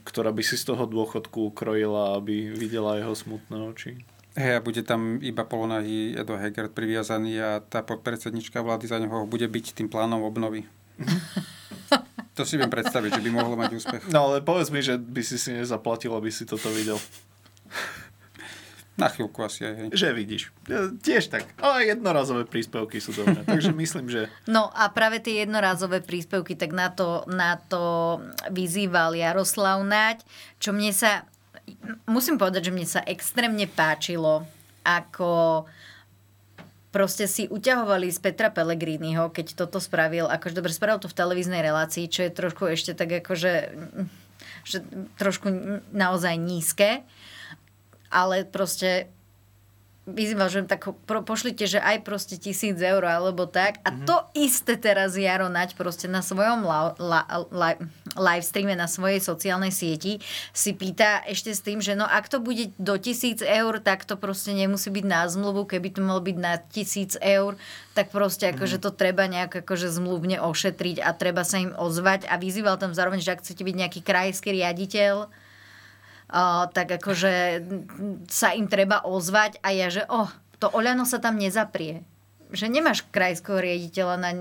ktorá 0.04 0.32
by 0.32 0.44
si 0.44 0.56
z 0.58 0.74
toho 0.74 0.84
dôchodku 0.88 1.54
ukrojila, 1.54 2.18
aby 2.20 2.52
videla 2.52 2.98
jeho 2.98 3.14
smutné 3.16 3.58
oči. 3.72 4.02
Hej, 4.32 4.58
a 4.58 4.64
bude 4.64 4.80
tam 4.88 5.20
iba 5.20 5.44
polonahý 5.44 6.16
Edo 6.16 6.40
Heger 6.40 6.72
priviazaný 6.72 7.36
a 7.44 7.50
tá 7.60 7.84
podpredsednička 7.84 8.64
vlády 8.64 8.88
za 8.88 8.96
neho 8.96 9.28
bude 9.28 9.44
byť 9.44 9.76
tým 9.76 9.92
plánom 9.92 10.24
obnovy. 10.24 10.64
to 12.38 12.48
si 12.48 12.56
viem 12.56 12.72
predstaviť, 12.72 13.20
že 13.20 13.24
by 13.28 13.30
mohlo 13.30 13.60
mať 13.60 13.76
úspech. 13.76 14.04
No 14.08 14.32
ale 14.32 14.40
povedz 14.40 14.72
mi, 14.72 14.80
že 14.80 14.96
by 14.96 15.20
si 15.20 15.36
si 15.36 15.52
nezaplatil, 15.52 16.16
aby 16.16 16.32
si 16.32 16.48
toto 16.48 16.72
videl. 16.72 16.96
Na 19.00 19.08
chvíľku 19.08 19.40
asi 19.40 19.64
aj. 19.64 19.74
Hej. 19.76 19.88
Že 19.96 20.08
vidíš. 20.12 20.44
Tiež 21.00 21.32
tak. 21.32 21.48
Ale 21.64 21.88
jednorazové 21.88 22.44
príspevky 22.44 23.00
sú 23.00 23.16
dobré. 23.16 23.40
Takže 23.48 23.72
myslím, 23.72 24.12
že... 24.12 24.28
No 24.52 24.68
a 24.76 24.92
práve 24.92 25.24
tie 25.24 25.48
jednorazové 25.48 26.04
príspevky, 26.04 26.60
tak 26.60 26.76
na 26.76 26.92
to, 26.92 27.24
na 27.32 27.56
to 27.56 28.20
vyzýval 28.52 29.16
Jaroslav 29.16 29.80
Naď, 29.88 30.22
čo 30.60 30.76
mne 30.76 30.92
sa... 30.92 31.24
Musím 32.04 32.36
povedať, 32.36 32.68
že 32.68 32.76
mne 32.76 32.88
sa 32.88 33.02
extrémne 33.08 33.64
páčilo, 33.64 34.44
ako 34.84 35.64
proste 36.92 37.26
si 37.32 37.48
uťahovali 37.48 38.12
z 38.12 38.20
Petra 38.20 38.52
Pellegriniho, 38.52 39.32
keď 39.32 39.56
toto 39.56 39.80
spravil, 39.80 40.28
akože 40.28 40.58
dobre, 40.60 40.76
spravil 40.76 41.00
to 41.00 41.08
v 41.08 41.16
televíznej 41.16 41.64
relácii, 41.64 42.12
čo 42.12 42.28
je 42.28 42.36
trošku 42.36 42.68
ešte 42.68 42.92
tak 42.92 43.24
akože 43.24 43.72
že 44.62 44.86
trošku 45.18 45.50
naozaj 45.90 46.38
nízke 46.38 47.02
ale 48.12 48.44
proste 48.44 49.10
vyzýval, 50.10 50.50
že 50.50 50.66
tak 50.66 50.90
pro, 51.06 51.22
pošlite, 51.22 51.70
že 51.70 51.78
aj 51.78 52.02
proste 52.02 52.36
tisíc 52.42 52.74
eur 52.82 53.06
alebo 53.06 53.46
tak. 53.46 53.78
A 53.86 53.94
mm-hmm. 53.94 54.06
to 54.10 54.16
isté 54.34 54.74
teraz 54.74 55.14
Jaro 55.14 55.46
Nať 55.46 55.78
proste 55.78 56.10
na 56.10 56.26
svojom 56.26 56.66
la, 56.66 56.98
la, 56.98 57.22
la, 57.54 57.78
live 58.18 58.46
streame 58.46 58.74
na 58.74 58.90
svojej 58.90 59.22
sociálnej 59.22 59.70
sieti 59.70 60.18
si 60.52 60.74
pýta 60.74 61.22
ešte 61.30 61.54
s 61.54 61.62
tým, 61.62 61.80
že 61.80 61.94
no 61.94 62.10
ak 62.10 62.34
to 62.34 62.42
bude 62.42 62.74
do 62.82 62.98
tisíc 62.98 63.46
eur, 63.46 63.78
tak 63.78 64.10
to 64.10 64.18
proste 64.18 64.58
nemusí 64.58 64.90
byť 64.90 65.06
na 65.06 65.30
zmluvu. 65.30 65.70
Keby 65.70 65.94
to 65.94 66.02
malo 66.02 66.20
byť 66.20 66.38
na 66.38 66.58
tisíc 66.58 67.14
eur, 67.22 67.54
tak 67.94 68.10
proste 68.10 68.50
mm-hmm. 68.50 68.58
akože 68.58 68.78
to 68.82 68.90
treba 68.90 69.30
nejak 69.30 69.62
akože 69.62 69.86
zmluvne 69.94 70.42
ošetriť 70.42 70.98
a 71.06 71.14
treba 71.14 71.46
sa 71.46 71.62
im 71.62 71.78
ozvať. 71.78 72.26
A 72.26 72.42
vyzýval 72.42 72.82
tam 72.82 72.98
zároveň, 72.98 73.22
že 73.22 73.38
ak 73.38 73.46
chcete 73.46 73.62
byť 73.62 73.76
nejaký 73.78 74.00
krajský 74.02 74.50
riaditeľ, 74.50 75.30
tak 76.72 76.88
akože 76.96 77.64
sa 78.32 78.56
im 78.56 78.72
treba 78.72 79.04
ozvať 79.04 79.60
a 79.60 79.76
ja, 79.76 79.92
že 79.92 80.08
oh, 80.08 80.32
to 80.64 80.72
Oľano 80.72 81.04
sa 81.04 81.20
tam 81.20 81.36
nezaprie. 81.36 82.08
Že 82.52 82.72
nemáš 82.72 83.04
krajského 83.12 83.60
riaditeľa 83.60 84.16
na, 84.20 84.32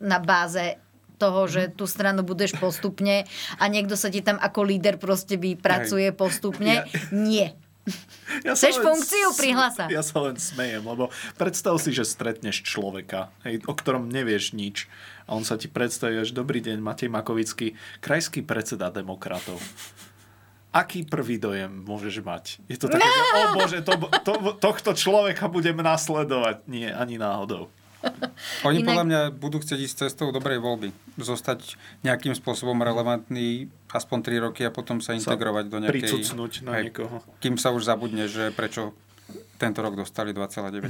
na 0.00 0.18
báze 0.20 0.76
toho, 1.16 1.46
že 1.46 1.70
tú 1.70 1.86
stranu 1.86 2.26
budeš 2.26 2.58
postupne 2.58 3.24
a 3.56 3.64
niekto 3.70 3.94
sa 3.94 4.10
ti 4.10 4.20
tam 4.20 4.42
ako 4.42 4.66
líder 4.66 4.98
proste 4.98 5.38
vypracuje 5.38 6.10
postupne. 6.10 6.84
Nie. 7.14 7.54
Ja 8.46 8.54
Chceš 8.54 8.78
funkciu? 8.78 9.34
Prihlasa. 9.34 9.90
Ja 9.90 10.06
sa 10.06 10.22
len 10.22 10.38
smejem, 10.38 10.86
lebo 10.86 11.10
predstav 11.34 11.74
si, 11.82 11.90
že 11.90 12.06
stretneš 12.06 12.62
človeka, 12.62 13.34
hej, 13.42 13.58
o 13.66 13.74
ktorom 13.74 14.06
nevieš 14.06 14.54
nič 14.54 14.86
a 15.26 15.34
on 15.34 15.42
sa 15.42 15.58
ti 15.58 15.66
predstaví, 15.66 16.22
že 16.22 16.30
dobrý 16.30 16.62
deň, 16.62 16.78
Matej 16.78 17.10
Makovický, 17.10 17.74
krajský 17.98 18.46
predseda 18.46 18.86
demokratov. 18.94 19.58
Aký 20.72 21.04
prvý 21.04 21.36
dojem 21.36 21.70
môžeš 21.84 22.24
mať? 22.24 22.44
Je 22.66 22.80
to 22.80 22.88
také, 22.88 23.04
že, 23.04 23.22
o 23.22 23.42
bože, 23.54 23.78
to, 23.84 23.94
to, 24.24 24.32
tohto 24.56 24.90
človeka 24.96 25.46
budem 25.52 25.76
nasledovať. 25.78 26.64
Nie, 26.66 26.90
ani 26.96 27.20
náhodou. 27.20 27.68
Oni 28.68 28.82
Inak- 28.82 28.88
podľa 28.90 29.04
mňa 29.06 29.20
budú 29.38 29.62
chcieť 29.62 29.78
ísť 29.78 29.96
cestou 30.08 30.34
dobrej 30.34 30.58
voľby. 30.58 30.90
Zostať 31.20 31.78
nejakým 32.02 32.34
spôsobom 32.34 32.74
relevantný 32.82 33.70
aspoň 33.92 34.18
3 34.26 34.44
roky 34.50 34.62
a 34.66 34.74
potom 34.74 34.98
sa 34.98 35.14
integrovať 35.14 35.64
do 35.70 35.78
nejakej... 35.78 36.10
pricucnúť 36.10 36.52
na 36.66 36.80
Hej, 36.80 36.90
niekoho. 36.90 37.22
Kým 37.38 37.54
sa 37.60 37.70
už 37.70 37.86
zabudne, 37.86 38.26
že 38.26 38.50
prečo 38.50 38.96
tento 39.60 39.78
rok 39.84 39.94
dostali 39.94 40.34
2,9%. 40.34 40.82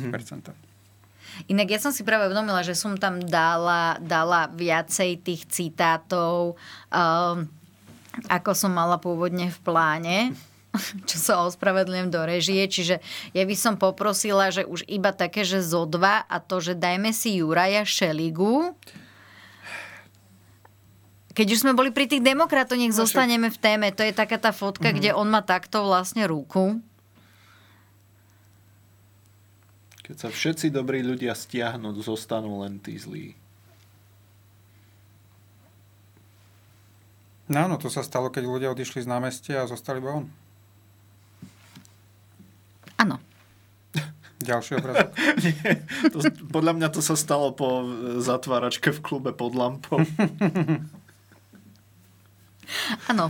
Inak 1.49 1.69
ja 1.69 1.81
som 1.81 1.93
si 1.93 2.05
práve 2.05 2.29
uvedomila, 2.29 2.61
že 2.61 2.77
som 2.77 2.97
tam 3.01 3.21
dala, 3.21 3.97
dala 4.05 4.53
viacej 4.53 5.25
tých 5.25 5.49
citátov, 5.49 6.61
um, 6.93 7.49
ako 8.29 8.53
som 8.53 8.73
mala 8.73 8.97
pôvodne 9.01 9.49
v 9.49 9.59
pláne 9.63 10.19
čo 11.11 11.17
sa 11.21 11.45
ospravedlňujem 11.45 12.09
do 12.09 12.23
režie, 12.25 12.65
čiže 12.65 13.05
ja 13.37 13.45
by 13.45 13.57
som 13.57 13.75
poprosila, 13.77 14.49
že 14.49 14.65
už 14.65 14.89
iba 14.89 15.13
také, 15.13 15.45
že 15.45 15.61
zo 15.61 15.85
dva 15.85 16.25
a 16.25 16.41
to, 16.41 16.65
že 16.65 16.73
dajme 16.73 17.13
si 17.13 17.45
Juraja 17.45 17.85
Šeligu. 17.85 18.73
Keď 21.33 21.47
už 21.49 21.61
sme 21.65 21.73
boli 21.73 21.89
pri 21.93 22.09
tých 22.09 22.25
demokratoch, 22.25 22.77
nech 22.77 22.93
zostaneme 22.93 23.49
v 23.49 23.59
téme. 23.61 23.89
To 23.93 24.05
je 24.05 24.13
taká 24.13 24.37
tá 24.37 24.53
fotka, 24.53 24.93
Mhm. 24.93 24.97
kde 24.97 25.11
on 25.17 25.29
má 25.33 25.41
takto 25.41 25.85
vlastne 25.85 26.29
ruku. 26.29 26.81
Keď 30.03 30.17
sa 30.19 30.29
všetci 30.29 30.69
dobrí 30.69 31.01
ľudia 31.01 31.33
stiahnu, 31.33 31.97
zostanú 32.05 32.61
len 32.61 32.77
tí 32.81 33.01
zlí. 33.01 33.33
Áno, 37.57 37.77
to 37.77 37.91
sa 37.91 38.01
stalo, 38.07 38.31
keď 38.31 38.45
ľudia 38.47 38.69
odišli 38.73 39.03
z 39.05 39.11
námestia 39.11 39.65
a 39.65 39.71
zostali 39.71 39.99
iba 39.99 40.23
on. 40.23 40.27
Áno. 43.03 43.17
Ďalší 44.43 44.79
obrazok. 44.79 45.11
Nie, 45.43 45.87
to, 46.11 46.19
podľa 46.51 46.73
mňa 46.75 46.89
to 46.91 46.99
sa 46.99 47.15
stalo 47.15 47.55
po 47.55 47.87
zatváračke 48.19 48.91
v 48.91 49.01
klube 49.03 49.31
pod 49.31 49.55
lampou. 49.55 50.03
Áno, 53.13 53.29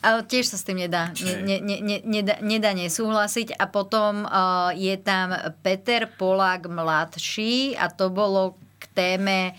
ale 0.00 0.24
tiež 0.24 0.48
sa 0.48 0.56
s 0.56 0.64
tým 0.64 0.80
nedá, 0.80 1.12
ne, 1.20 1.34
ne, 1.44 1.56
ne, 1.60 1.76
ne, 1.84 1.98
nedá, 2.08 2.40
nedá 2.40 2.72
nesúhlasiť. 2.72 3.60
A 3.60 3.68
potom 3.68 4.24
uh, 4.24 4.72
je 4.72 4.96
tam 4.96 5.36
Peter 5.60 6.08
Polák 6.08 6.72
mladší 6.72 7.76
a 7.76 7.92
to 7.92 8.08
bolo 8.08 8.56
k 8.80 8.88
téme 8.96 9.52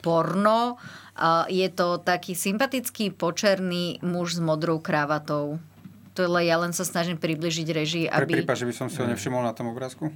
porno. 0.00 0.80
Uh, 0.80 0.99
je 1.46 1.68
to 1.68 1.98
taký 1.98 2.32
sympatický 2.34 3.10
počerný 3.10 3.98
muž 4.00 4.36
s 4.36 4.40
modrou 4.40 4.78
kravatou. 4.78 5.58
To 6.18 6.26
je, 6.26 6.42
ja 6.42 6.58
len 6.58 6.74
sa 6.74 6.82
snažím 6.82 7.16
približiť 7.16 7.66
režii, 7.70 8.06
Pre 8.10 8.26
aby... 8.26 8.42
prípad, 8.42 8.56
že 8.58 8.66
by 8.66 8.74
som 8.74 8.88
si 8.90 8.98
ho 8.98 9.06
nevšimol 9.06 9.46
na 9.46 9.54
tom 9.54 9.70
obrázku? 9.70 10.10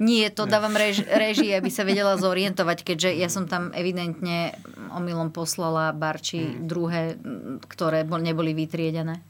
Nie, 0.00 0.32
to 0.32 0.48
dávam 0.48 0.72
rež, 0.72 1.04
režii, 1.04 1.52
aby 1.52 1.68
sa 1.68 1.84
vedela 1.84 2.16
zorientovať, 2.16 2.80
keďže 2.80 3.10
ja 3.12 3.28
som 3.28 3.44
tam 3.44 3.68
evidentne 3.76 4.56
omylom 4.96 5.30
poslala 5.30 5.92
barči 5.92 6.48
druhé, 6.64 7.20
m, 7.20 7.60
ktoré 7.60 8.08
bol, 8.08 8.24
neboli 8.24 8.56
vytriedené. 8.56 9.20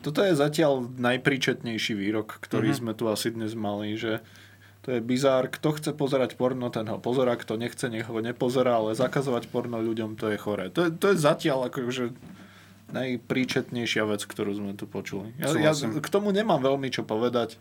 Toto 0.00 0.24
je 0.24 0.32
zatiaľ 0.32 0.88
najpríčetnejší 0.96 1.92
výrok, 1.92 2.40
ktorý 2.40 2.72
Mhm. 2.72 2.76
sme 2.80 2.92
tu 2.96 3.04
asi 3.06 3.28
dnes 3.28 3.52
mali, 3.52 3.92
že 4.00 4.24
to 4.86 4.94
je 4.94 5.02
bizár, 5.02 5.50
kto 5.50 5.74
chce 5.74 5.90
pozerať 5.98 6.38
porno, 6.38 6.70
ten 6.70 6.86
ho 6.86 7.02
pozerá, 7.02 7.34
kto 7.34 7.58
nechce, 7.58 7.90
nech 7.90 8.06
ho 8.06 8.22
nepozerá, 8.22 8.78
ale 8.78 8.94
zakazovať 8.94 9.50
porno 9.50 9.82
ľuďom, 9.82 10.14
to 10.14 10.30
je 10.30 10.38
choré. 10.38 10.70
To 10.70 10.86
je, 10.86 10.94
to 10.94 11.10
je 11.10 11.18
zatiaľ 11.18 11.66
akože 11.66 12.14
najpríčetnejšia 12.94 14.06
vec, 14.06 14.22
ktorú 14.22 14.54
sme 14.54 14.78
tu 14.78 14.86
počuli. 14.86 15.34
Ja, 15.42 15.50
ja 15.58 15.74
k 15.74 16.06
tomu 16.06 16.30
nemám 16.30 16.62
veľmi 16.62 16.86
čo 16.94 17.02
povedať, 17.02 17.58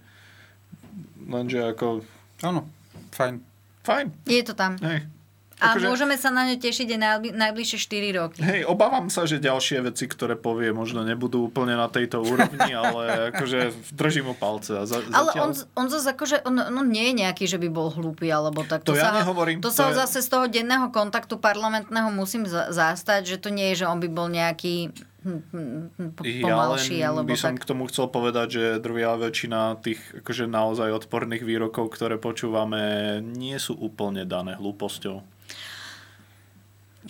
lenže 1.26 1.66
ako... 1.66 2.06
Áno, 2.46 2.70
fajn. 3.18 3.42
Fajn. 3.82 4.06
Je 4.30 4.46
to 4.46 4.54
tam. 4.54 4.78
Hej. 4.86 5.10
A 5.56 5.72
Akože- 5.72 5.88
môžeme 5.88 6.16
sa 6.16 6.28
na 6.30 6.44
ňu 6.44 6.60
tešiť 6.60 6.88
aj 6.90 7.00
najbli- 7.00 7.32
najbližšie 7.34 7.78
4 7.80 8.12
roky. 8.12 8.40
Hej, 8.40 8.68
obávam 8.68 9.08
sa, 9.08 9.24
že 9.24 9.40
ďalšie 9.40 9.80
veci, 9.82 10.04
ktoré 10.06 10.36
povie, 10.36 10.70
možno 10.70 11.00
nebudú 11.02 11.48
úplne 11.48 11.74
na 11.74 11.88
tejto 11.88 12.20
úrovni, 12.20 12.76
ale 12.76 13.32
akože 13.32 13.72
držím 13.90 14.30
mu 14.30 14.36
palce. 14.36 14.76
A 14.76 14.84
za, 14.84 15.00
Ale 15.00 15.32
zatiaľ... 15.32 15.42
on, 15.42 15.52
on 15.74 15.86
zase 15.88 16.12
akože, 16.12 16.44
on, 16.44 16.60
on 16.60 16.86
nie 16.86 17.08
je 17.08 17.24
nejaký, 17.24 17.46
že 17.46 17.56
by 17.56 17.68
bol 17.68 17.88
hlúpy, 17.88 18.28
alebo 18.28 18.62
tak. 18.62 18.84
To 18.84 18.92
ja 18.94 19.10
sa, 19.10 19.16
nehovorím, 19.16 19.60
To 19.60 19.72
to 19.72 19.78
sa 19.78 19.90
je- 19.90 19.96
zase 19.98 20.20
z 20.20 20.28
toho 20.28 20.46
denného 20.46 20.92
kontaktu 20.92 21.40
parlamentného 21.40 22.12
musím 22.12 22.44
za- 22.44 22.68
zastať, 22.68 23.24
že 23.26 23.38
to 23.38 23.48
nie 23.48 23.72
je, 23.72 23.82
že 23.82 23.86
on 23.86 23.98
by 23.98 24.08
bol 24.08 24.28
nejaký 24.28 24.92
hm, 25.24 25.42
hm, 25.50 25.82
hm, 25.96 26.10
Ja 26.22 26.44
pomalší, 26.44 27.00
len 27.00 27.08
alebo 27.16 27.26
by 27.26 27.38
som 27.40 27.56
tak. 27.56 27.64
k 27.64 27.70
tomu 27.72 27.88
chcel 27.88 28.06
povedať, 28.08 28.48
že 28.52 28.64
drvia 28.78 29.16
väčšina 29.16 29.80
tých 29.80 30.04
akože 30.20 30.46
naozaj 30.46 30.92
odporných 30.92 31.42
výrokov, 31.42 31.90
ktoré 31.90 32.20
počúvame, 32.20 32.84
nie 33.24 33.56
sú 33.56 33.72
úplne 33.74 34.22
dané 34.22 34.54
hlúposťou. 34.54 35.24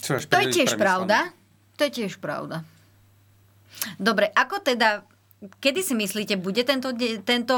To 0.03 0.37
je 0.41 0.47
tiež 0.51 0.75
pravda. 0.75 1.31
To 1.75 1.81
je 1.87 1.91
tiež 1.91 2.19
pravda. 2.23 2.63
Dobre, 3.99 4.31
ako 4.31 4.63
teda, 4.63 5.03
kedy 5.59 5.83
si 5.83 5.93
myslíte, 5.99 6.39
bude 6.39 6.63
tento, 6.63 6.95
tento 7.27 7.55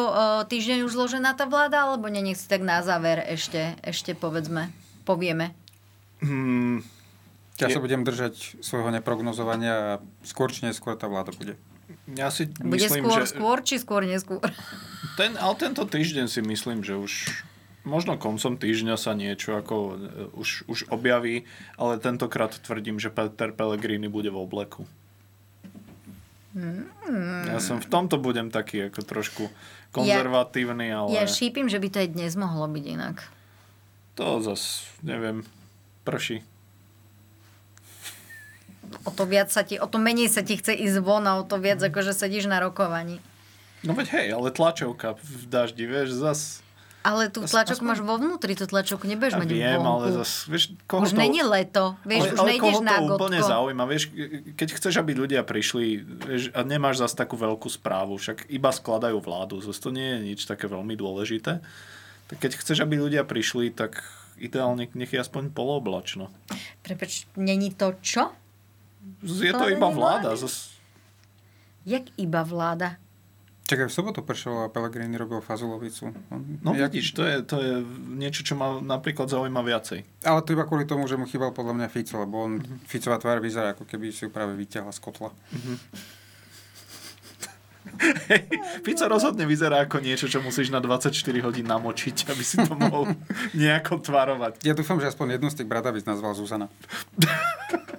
týždeň 0.50 0.86
už 0.90 0.92
zložená 0.98 1.38
tá 1.38 1.46
vláda, 1.46 1.86
alebo 1.86 2.10
nie, 2.10 2.26
nech 2.26 2.42
si 2.42 2.50
tak 2.50 2.66
na 2.66 2.82
záver 2.82 3.22
ešte, 3.22 3.78
ešte 3.86 4.18
povedzme, 4.18 4.74
povieme. 5.06 5.54
Hmm, 6.18 6.82
Ja 7.62 7.70
sa 7.70 7.78
budem 7.78 8.02
držať 8.02 8.62
svojho 8.66 8.90
neprognozovania 8.90 9.74
a 9.74 9.92
skôr 10.26 10.50
či 10.50 10.66
neskôr 10.66 10.98
tá 10.98 11.06
vláda 11.06 11.34
bude. 11.38 11.58
Ja 12.10 12.34
si 12.34 12.50
Bude 12.50 12.82
myslím, 12.82 13.06
skôr, 13.06 13.18
že 13.22 13.26
skôr, 13.30 13.58
či 13.62 13.76
skôr 13.78 14.02
neskôr? 14.06 14.42
Ten, 15.18 15.38
ale 15.38 15.54
tento 15.58 15.86
týždeň 15.86 16.26
si 16.30 16.42
myslím, 16.42 16.82
že 16.82 16.98
už 16.98 17.14
možno 17.88 18.20
koncom 18.20 18.54
týždňa 18.54 18.96
sa 18.96 19.16
niečo 19.16 19.56
ako 19.56 19.76
e, 19.76 19.94
už, 20.36 20.68
už 20.68 20.80
objaví, 20.90 21.48
ale 21.76 21.96
tentokrát 21.98 22.52
tvrdím, 22.54 23.00
že 23.00 23.08
Peter 23.08 23.50
Pellegrini 23.50 24.06
bude 24.06 24.28
v 24.28 24.38
obleku. 24.38 24.84
Hmm. 26.52 26.90
Ja 27.46 27.58
som 27.58 27.78
v 27.78 27.86
tomto 27.86 28.18
budem 28.18 28.50
taký 28.50 28.90
ako 28.90 29.02
trošku 29.02 29.44
konzervatívny, 29.90 30.90
ale 30.90 31.14
Ja 31.14 31.24
šípim, 31.24 31.70
že 31.70 31.78
by 31.78 31.88
to 31.88 31.98
aj 32.02 32.10
dnes 32.12 32.34
mohlo 32.34 32.66
byť 32.66 32.86
inak. 32.88 33.18
to 34.14 34.42
zas, 34.42 34.82
neviem, 35.00 35.46
prší. 36.02 36.42
O 39.04 39.12
to 39.12 39.24
viac 39.24 39.52
sa 39.52 39.62
ti, 39.62 39.78
o 39.78 39.86
to 39.86 40.00
menej 40.00 40.26
sa 40.28 40.42
ti 40.42 40.58
chce 40.58 40.74
ísť 40.74 40.98
von 41.00 41.28
a 41.28 41.38
o 41.38 41.44
to 41.44 41.60
viac, 41.60 41.78
Mhm. 41.78 41.92
akože 41.92 42.12
sedíš 42.12 42.50
na 42.50 42.58
rokovaní. 42.58 43.22
No 43.86 43.94
veď 43.94 44.08
hej, 44.18 44.28
ale 44.34 44.50
tlačovka 44.50 45.14
v 45.22 45.44
daždi, 45.46 45.86
vieš, 45.86 46.18
zas... 46.18 46.66
Ale 47.06 47.32
tú 47.32 47.46
tlačovku 47.48 47.86
máš 47.88 48.04
vo 48.04 48.20
vnútri, 48.20 48.58
tú 48.58 48.68
tlačovku 48.68 49.08
nebudeš 49.08 49.40
mať 49.40 49.48
viem, 49.48 49.80
vonku. 49.80 49.88
ale 49.88 50.06
zas, 50.12 50.44
vieš, 50.50 50.76
koho 50.90 51.08
Už 51.08 51.16
to... 51.16 51.22
není 51.22 51.40
leto, 51.40 51.96
vieš, 52.04 52.20
ale, 52.20 52.34
už 52.34 52.40
ale 52.40 52.50
nejdeš 52.52 52.78
na 52.84 52.96
to 53.00 53.04
úplne 53.16 53.40
gotko. 53.40 53.52
zaujíma, 53.54 53.84
vieš, 53.88 54.04
keď 54.60 54.70
chceš, 54.76 54.94
aby 55.00 55.12
ľudia 55.16 55.42
prišli 55.48 55.86
vieš, 56.04 56.44
a 56.52 56.60
nemáš 56.68 57.00
zase 57.00 57.16
takú 57.16 57.40
veľkú 57.40 57.70
správu, 57.72 58.20
však 58.20 58.52
iba 58.52 58.70
skladajú 58.76 59.24
vládu, 59.24 59.64
zase 59.64 59.80
to 59.80 59.96
nie 59.96 60.04
je 60.04 60.20
nič 60.36 60.40
také 60.44 60.68
veľmi 60.68 61.00
dôležité, 61.00 61.64
tak 62.28 62.38
keď 62.44 62.60
chceš, 62.60 62.84
aby 62.84 63.00
ľudia 63.00 63.24
prišli, 63.24 63.72
tak 63.72 64.04
ideálne 64.36 64.92
nech 64.92 65.12
je 65.14 65.20
aspoň 65.24 65.56
polooblačno. 65.56 66.28
Prepač, 66.84 67.24
není 67.40 67.72
to 67.72 67.96
čo? 68.04 68.36
Je 69.24 69.56
to 69.56 69.64
Skladanie 69.64 69.80
iba 69.80 69.88
vláda. 69.88 70.36
vlády? 70.36 70.44
Zas... 70.44 70.56
Jak 71.88 72.04
iba 72.20 72.44
vláda? 72.44 73.00
Čakaj, 73.68 73.86
v 73.86 73.94
sobotu 73.94 74.20
pršalo 74.22 74.64
a 74.64 74.72
Pellegrini 74.72 75.12
robil 75.14 75.40
fazulovicu. 75.40 76.16
On- 76.30 76.46
No 76.64 76.72
jak- 76.72 76.88
vidíš, 76.88 77.12
to 77.12 77.22
je, 77.22 77.36
to 77.42 77.56
je 77.58 77.74
niečo, 78.10 78.40
čo 78.42 78.56
ma 78.56 78.80
napríklad 78.80 79.28
zaujíma 79.28 79.60
viacej. 79.62 80.08
Ale 80.24 80.40
to 80.40 80.56
iba 80.56 80.64
kvôli 80.64 80.84
tomu, 80.84 81.04
že 81.04 81.14
mu 81.14 81.26
chýbal 81.26 81.52
podľa 81.52 81.76
mňa 81.76 81.88
Fico, 81.90 82.16
lebo 82.18 82.36
on, 82.42 82.52
Ficová 82.86 83.18
tvár 83.18 83.38
vyzerá, 83.38 83.70
ako 83.70 83.84
keby 83.84 84.10
si 84.10 84.24
ju 84.24 84.30
práve 84.30 84.56
vyťahla 84.56 84.88
z 84.90 85.00
kotla. 85.00 85.36
Fico 88.84 89.04
rozhodne 89.06 89.44
vyzerá 89.44 89.82
ako 89.82 90.00
niečo, 90.00 90.28
čo 90.28 90.40
musíš 90.40 90.70
na 90.70 90.80
24 90.80 91.12
hodín 91.42 91.66
namočiť, 91.66 92.30
aby 92.30 92.44
si 92.44 92.56
to 92.58 92.72
mohol 92.72 93.04
nejako 93.58 94.00
tvarovať. 94.00 94.64
Ja 94.64 94.72
dúfam, 94.72 94.96
že 94.96 95.08
aspoň 95.08 95.36
jednu 95.36 95.48
z 95.50 95.56
tých 95.58 95.68
bradavíc 95.68 96.04
nazval 96.04 96.32
Zuzana. 96.34 96.72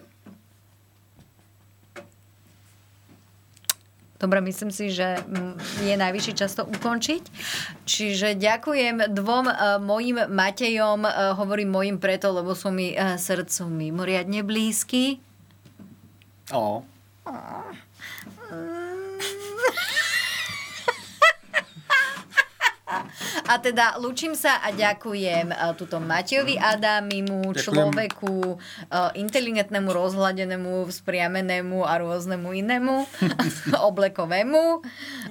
Dobre, 4.18 4.42
myslím 4.42 4.74
si, 4.74 4.90
že 4.90 5.22
mm, 5.22 5.86
je 5.86 5.94
najvyšší 5.94 6.32
čas 6.34 6.58
to 6.58 6.66
ukončiť. 6.66 7.22
Čiže 7.86 8.34
ďakujem 8.34 9.14
dvom 9.14 9.46
uh, 9.46 9.78
mojim 9.78 10.18
Matejom, 10.26 11.06
uh, 11.06 11.38
hovorím 11.38 11.70
mojim 11.70 11.96
preto, 12.02 12.34
lebo 12.34 12.58
sú 12.58 12.74
mi 12.74 12.98
uh, 12.98 13.14
srdcu 13.14 13.70
mimoriadne 13.70 14.42
blízky. 14.42 15.22
O. 16.50 16.82
A 23.48 23.60
teda 23.60 23.96
lúčim 24.00 24.32
sa 24.36 24.60
a 24.60 24.72
ďakujem 24.74 25.52
uh, 25.52 25.72
tuto 25.74 26.00
Matejovi 26.00 26.56
Adamimu, 26.60 27.52
Ďakujem. 27.52 27.64
človeku 27.64 28.34
uh, 28.56 29.10
inteligentnému, 29.16 29.88
rozhladenému, 29.88 30.88
vzpriamenému 30.88 31.84
a 31.84 31.98
rôznemu 32.00 32.48
inému, 32.52 32.94
oblekovému. 33.90 34.62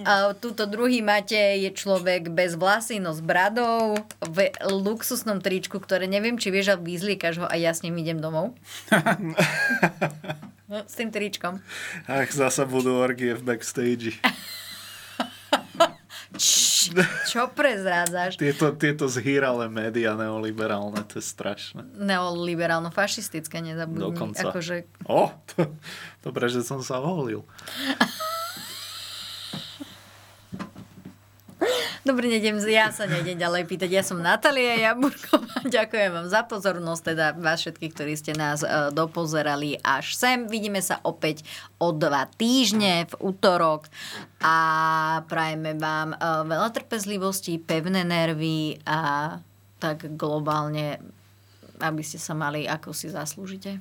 Uh, 0.01 0.33
tuto 0.37 0.65
druhý 0.65 1.05
Matej 1.05 1.67
je 1.67 1.71
človek 1.73 2.29
bez 2.33 2.57
vlasy, 2.57 2.97
no 2.97 3.13
s 3.13 3.21
bradou, 3.21 3.97
v 4.25 4.51
luxusnom 4.65 5.39
tričku, 5.39 5.77
ktoré 5.77 6.09
neviem, 6.09 6.37
či 6.37 6.49
vieš, 6.49 6.75
ale 6.77 6.85
vyzliekaš 6.85 7.35
ho 7.41 7.45
a 7.45 7.55
ja 7.57 7.73
s 7.73 7.81
ním 7.85 7.97
idem 8.01 8.19
domov. 8.21 8.53
No, 10.67 10.83
s 10.83 10.99
tým 10.99 11.15
tričkom. 11.15 11.63
Ach, 12.11 12.27
zasa 12.27 12.67
budú 12.67 12.99
orgie 12.99 13.31
v 13.31 13.55
backstage. 13.55 14.19
Čo 17.27 17.47
prezrádzaš? 17.55 18.35
Tieto, 18.35 18.75
tieto 18.75 19.07
zhýrale 19.07 19.71
médiá 19.71 20.11
neoliberálne, 20.19 20.99
to 21.07 21.19
je 21.19 21.25
strašné. 21.25 21.87
Neoliberálno-fašistické, 21.95 23.63
nezabudni. 23.63 24.11
Dokonca. 24.11 24.51
Akože, 24.51 24.91
O, 25.07 25.31
to, 25.55 25.71
dobre, 26.27 26.51
že 26.51 26.67
som 26.67 26.83
sa 26.83 26.99
volil. 26.99 27.47
Dobre, 32.05 32.29
nejdem, 32.29 32.61
ja 32.69 32.93
sa 32.93 33.09
nejdem 33.09 33.39
ďalej 33.39 33.63
pýtať. 33.65 33.89
Ja 33.89 34.03
som 34.05 34.21
Natália 34.21 34.77
Jaburková. 34.77 35.63
Ďakujem 35.77 36.11
vám 36.13 36.27
za 36.29 36.45
pozornosť, 36.45 37.01
teda 37.13 37.25
vás 37.37 37.63
všetkých, 37.63 37.93
ktorí 37.93 38.13
ste 38.13 38.33
nás 38.37 38.61
e, 38.61 38.93
dopozerali 38.93 39.79
až 39.81 40.13
sem. 40.13 40.45
Vidíme 40.45 40.83
sa 40.83 41.01
opäť 41.01 41.41
o 41.81 41.95
dva 41.95 42.29
týždne 42.37 43.09
v 43.09 43.13
útorok 43.23 43.89
a 44.43 44.57
prajeme 45.25 45.73
vám 45.79 46.13
e, 46.13 46.17
veľa 46.45 46.69
trpezlivosti, 46.75 47.57
pevné 47.57 48.05
nervy 48.05 48.77
a 48.85 49.39
tak 49.77 50.17
globálne, 50.17 51.01
aby 51.81 52.01
ste 52.01 52.17
sa 52.17 52.33
mali, 52.33 52.65
ako 52.65 52.93
si 52.93 53.09
zaslúžite. 53.13 53.77